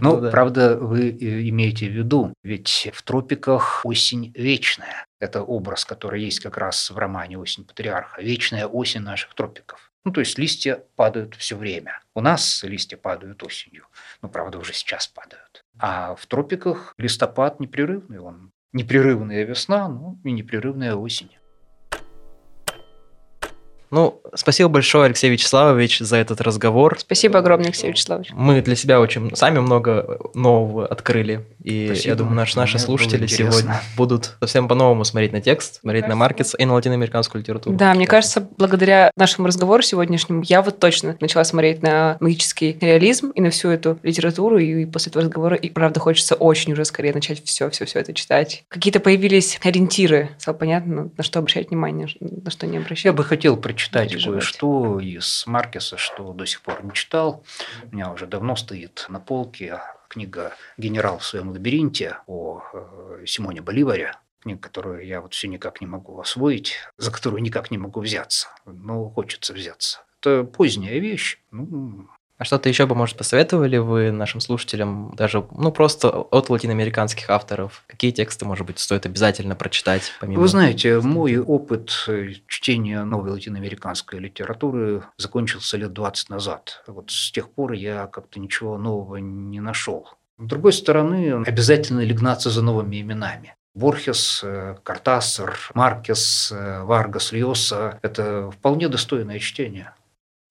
Ну, 0.00 0.20
да. 0.20 0.30
правда, 0.30 0.76
вы 0.76 1.10
э, 1.10 1.48
имеете 1.48 1.88
в 1.88 1.92
виду, 1.92 2.34
ведь 2.42 2.90
в 2.92 3.02
тропиках 3.02 3.80
осень 3.84 4.32
вечная. 4.34 5.06
Это 5.20 5.42
образ, 5.42 5.84
который 5.84 6.22
есть 6.22 6.40
как 6.40 6.58
раз 6.58 6.90
в 6.90 6.98
романе 6.98 7.38
«Осень 7.38 7.64
патриарха». 7.64 8.20
Вечная 8.20 8.66
осень 8.66 9.00
наших 9.00 9.34
тропиков. 9.34 9.90
Ну, 10.04 10.12
то 10.12 10.20
есть 10.20 10.38
листья 10.38 10.82
падают 10.96 11.34
все 11.36 11.56
время. 11.56 12.00
У 12.14 12.20
нас 12.20 12.62
листья 12.62 12.96
падают 12.96 13.42
осенью. 13.42 13.86
Ну, 14.20 14.28
правда, 14.28 14.58
уже 14.58 14.74
сейчас 14.74 15.06
падают. 15.06 15.43
А 15.78 16.14
в 16.14 16.26
тропиках 16.26 16.94
листопад 16.98 17.60
непрерывный. 17.60 18.18
Он 18.18 18.52
непрерывная 18.72 19.44
весна, 19.44 19.88
ну 19.88 20.20
и 20.24 20.32
непрерывная 20.32 20.94
осень. 20.94 21.30
Ну, 23.94 24.20
спасибо 24.34 24.68
большое, 24.68 25.04
Алексей 25.04 25.30
Вячеславович, 25.30 26.00
за 26.00 26.16
этот 26.16 26.40
разговор. 26.40 26.98
Спасибо 26.98 27.38
огромное, 27.38 27.66
Алексей 27.66 27.90
Вячеславович. 27.90 28.30
Мы 28.32 28.60
для 28.60 28.74
себя 28.74 29.00
очень 29.00 29.30
сами 29.36 29.60
много 29.60 30.18
нового 30.34 30.84
открыли. 30.84 31.46
И 31.62 31.86
Спасибо. 31.86 32.08
я 32.08 32.14
думаю, 32.16 32.34
наш, 32.34 32.56
наши 32.56 32.72
Мне 32.76 32.80
было 32.80 32.86
слушатели 32.86 33.26
сегодня 33.28 33.80
будут 33.96 34.34
совсем 34.40 34.66
по-новому 34.66 35.04
смотреть 35.04 35.32
на 35.32 35.40
текст, 35.40 35.80
смотреть 35.80 36.08
на 36.08 36.16
Маркетс 36.16 36.56
и 36.58 36.64
на 36.64 36.74
латиноамериканскую 36.74 37.40
литературу. 37.40 37.76
Да, 37.76 37.94
мне 37.94 38.08
кажется, 38.08 38.44
благодаря 38.58 39.12
нашему 39.16 39.46
разговору 39.46 39.80
сегодняшнему 39.80 40.42
я 40.44 40.60
вот 40.60 40.80
точно 40.80 41.16
начала 41.20 41.44
смотреть 41.44 41.80
на 41.80 42.16
магический 42.18 42.76
реализм 42.80 43.30
и 43.30 43.40
на 43.40 43.50
всю 43.50 43.68
эту 43.68 44.00
литературу, 44.02 44.58
и 44.58 44.86
после 44.86 45.10
этого 45.10 45.24
разговора, 45.24 45.54
и 45.54 45.70
правда 45.70 46.00
хочется 46.00 46.34
очень 46.34 46.72
уже 46.72 46.84
скорее 46.84 47.12
начать 47.12 47.44
все, 47.44 47.70
все, 47.70 47.84
все 47.84 48.00
это 48.00 48.12
читать. 48.12 48.64
Какие-то 48.66 48.98
появились 48.98 49.60
ориентиры, 49.62 50.30
стало 50.38 50.56
понятно, 50.56 51.10
на 51.16 51.22
что 51.22 51.38
обращать 51.38 51.70
внимание, 51.70 52.08
на 52.18 52.50
что 52.50 52.66
не 52.66 52.78
обращать. 52.78 53.04
Я 53.04 53.12
бы 53.12 53.22
хотел 53.22 53.56
прочитать 53.56 53.83
Переживать. 53.90 54.42
кое-что 54.42 55.00
из 55.00 55.44
Маркеса, 55.46 55.96
что 55.96 56.32
до 56.32 56.46
сих 56.46 56.60
пор 56.62 56.84
не 56.84 56.92
читал. 56.92 57.44
У 57.90 57.94
меня 57.94 58.12
уже 58.12 58.26
давно 58.26 58.56
стоит 58.56 59.06
на 59.08 59.20
полке 59.20 59.80
книга 60.08 60.52
«Генерал 60.76 61.18
в 61.18 61.26
своем 61.26 61.50
лабиринте» 61.50 62.18
о 62.26 62.62
э, 62.72 63.24
Симоне 63.26 63.62
Боливаре. 63.62 64.14
Книга, 64.40 64.60
которую 64.60 65.06
я 65.06 65.20
вот 65.20 65.34
все 65.34 65.48
никак 65.48 65.80
не 65.80 65.86
могу 65.86 66.20
освоить, 66.20 66.76
за 66.98 67.10
которую 67.10 67.42
никак 67.42 67.70
не 67.70 67.78
могу 67.78 68.00
взяться. 68.00 68.48
Но 68.66 69.08
хочется 69.08 69.54
взяться. 69.54 70.00
Это 70.20 70.44
поздняя 70.44 70.98
вещь. 70.98 71.38
Ну, 71.50 72.08
А 72.36 72.44
что-то 72.44 72.68
еще 72.68 72.86
бы, 72.86 72.96
может, 72.96 73.16
посоветовали 73.16 73.76
вы 73.76 74.10
нашим 74.10 74.40
слушателям, 74.40 75.14
даже, 75.16 75.46
ну, 75.52 75.70
просто 75.70 76.08
от 76.08 76.50
латиноамериканских 76.50 77.30
авторов? 77.30 77.84
Какие 77.86 78.10
тексты, 78.10 78.44
может 78.44 78.66
быть, 78.66 78.80
стоит 78.80 79.06
обязательно 79.06 79.54
прочитать? 79.54 80.12
Помимо... 80.20 80.40
Вы 80.40 80.48
знаете, 80.48 81.00
мой 81.00 81.38
опыт 81.38 81.92
э, 82.08 82.32
чтения 82.48 83.04
новой 83.04 83.30
латиноамериканской 83.30 84.18
литературы 84.18 85.04
закончился 85.16 85.76
лет 85.76 85.92
20 85.92 86.30
назад. 86.30 86.82
Вот 86.88 87.12
с 87.12 87.30
тех 87.30 87.50
пор 87.50 87.72
я 87.72 88.08
как-то 88.08 88.40
ничего 88.40 88.78
нового 88.78 89.16
не 89.18 89.60
нашел. 89.60 90.08
С 90.38 90.46
другой 90.46 90.72
стороны, 90.72 91.44
обязательно 91.46 92.00
ли 92.00 92.12
гнаться 92.12 92.50
за 92.50 92.62
новыми 92.62 93.00
именами? 93.00 93.54
Борхес, 93.74 94.40
э, 94.42 94.76
Картасар, 94.82 95.56
Маркес, 95.74 96.50
э, 96.52 96.82
Варгас, 96.82 97.32
Льоса– 97.32 97.98
это 98.02 98.50
вполне 98.50 98.88
достойное 98.88 99.38
чтение. 99.38 99.92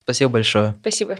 Спасибо 0.04 0.32
большое. 0.32 0.74
Спасибо. 0.80 1.18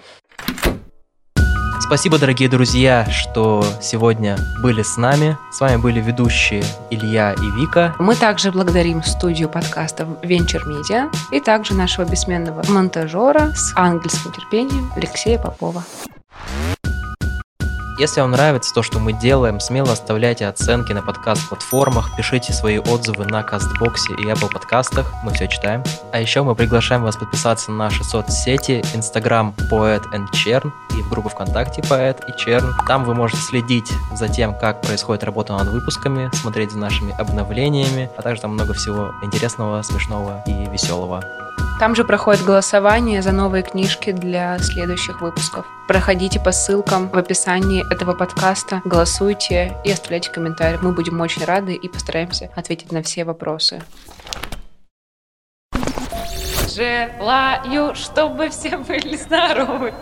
Спасибо, 1.86 2.18
дорогие 2.18 2.48
друзья, 2.48 3.06
что 3.10 3.62
сегодня 3.82 4.38
были 4.62 4.82
с 4.82 4.96
нами. 4.96 5.36
С 5.52 5.60
вами 5.60 5.76
были 5.76 6.00
ведущие 6.00 6.64
Илья 6.90 7.34
и 7.34 7.60
Вика. 7.60 7.94
Мы 7.98 8.16
также 8.16 8.50
благодарим 8.50 9.02
студию 9.02 9.50
подкастов 9.50 10.08
Venture 10.22 10.62
Media 10.66 11.14
и 11.30 11.40
также 11.40 11.74
нашего 11.74 12.06
бессменного 12.06 12.64
монтажера 12.68 13.52
с 13.54 13.74
ангельским 13.76 14.32
терпением 14.32 14.90
Алексея 14.96 15.38
Попова. 15.38 15.84
Если 17.96 18.20
вам 18.20 18.32
нравится 18.32 18.74
то, 18.74 18.82
что 18.82 18.98
мы 18.98 19.12
делаем, 19.12 19.60
смело 19.60 19.92
оставляйте 19.92 20.48
оценки 20.48 20.92
на 20.92 21.00
подкаст-платформах, 21.00 22.16
пишите 22.16 22.52
свои 22.52 22.78
отзывы 22.78 23.24
на 23.24 23.44
Кастбоксе 23.44 24.14
и 24.14 24.24
Apple 24.24 24.52
подкастах, 24.52 25.12
мы 25.22 25.32
все 25.32 25.46
читаем. 25.46 25.84
А 26.12 26.20
еще 26.20 26.42
мы 26.42 26.56
приглашаем 26.56 27.04
вас 27.04 27.16
подписаться 27.16 27.70
на 27.70 27.76
наши 27.76 28.02
соцсети, 28.02 28.82
Instagram 28.94 29.54
Poet 29.70 30.02
and 30.12 30.26
Chern 30.32 30.72
и 30.98 31.02
в 31.02 31.08
группу 31.08 31.28
ВКонтакте 31.28 31.82
Poet 31.82 32.18
и 32.26 32.32
Chern. 32.32 32.72
Там 32.88 33.04
вы 33.04 33.14
можете 33.14 33.40
следить 33.42 33.92
за 34.12 34.28
тем, 34.28 34.58
как 34.58 34.82
происходит 34.82 35.22
работа 35.22 35.52
над 35.52 35.68
выпусками, 35.68 36.30
смотреть 36.34 36.72
за 36.72 36.78
нашими 36.78 37.14
обновлениями, 37.16 38.10
а 38.16 38.22
также 38.22 38.42
там 38.42 38.54
много 38.54 38.74
всего 38.74 39.14
интересного, 39.22 39.82
смешного 39.82 40.42
и 40.48 40.66
веселого. 40.68 41.22
Там 41.80 41.96
же 41.96 42.04
проходит 42.04 42.44
голосование 42.44 43.20
за 43.20 43.32
новые 43.32 43.64
книжки 43.64 44.12
для 44.12 44.58
следующих 44.58 45.20
выпусков. 45.20 45.66
Проходите 45.88 46.38
по 46.38 46.52
ссылкам 46.52 47.08
в 47.08 47.18
описании 47.18 47.84
этого 47.92 48.14
подкаста, 48.14 48.80
голосуйте 48.84 49.76
и 49.84 49.90
оставляйте 49.90 50.30
комментарии. 50.30 50.78
Мы 50.80 50.92
будем 50.92 51.20
очень 51.20 51.44
рады 51.44 51.74
и 51.74 51.88
постараемся 51.88 52.50
ответить 52.54 52.92
на 52.92 53.02
все 53.02 53.24
вопросы. 53.24 53.82
Желаю, 56.74 57.94
чтобы 57.94 58.48
все 58.50 58.78
были 58.78 59.16
здоровы. 59.16 59.92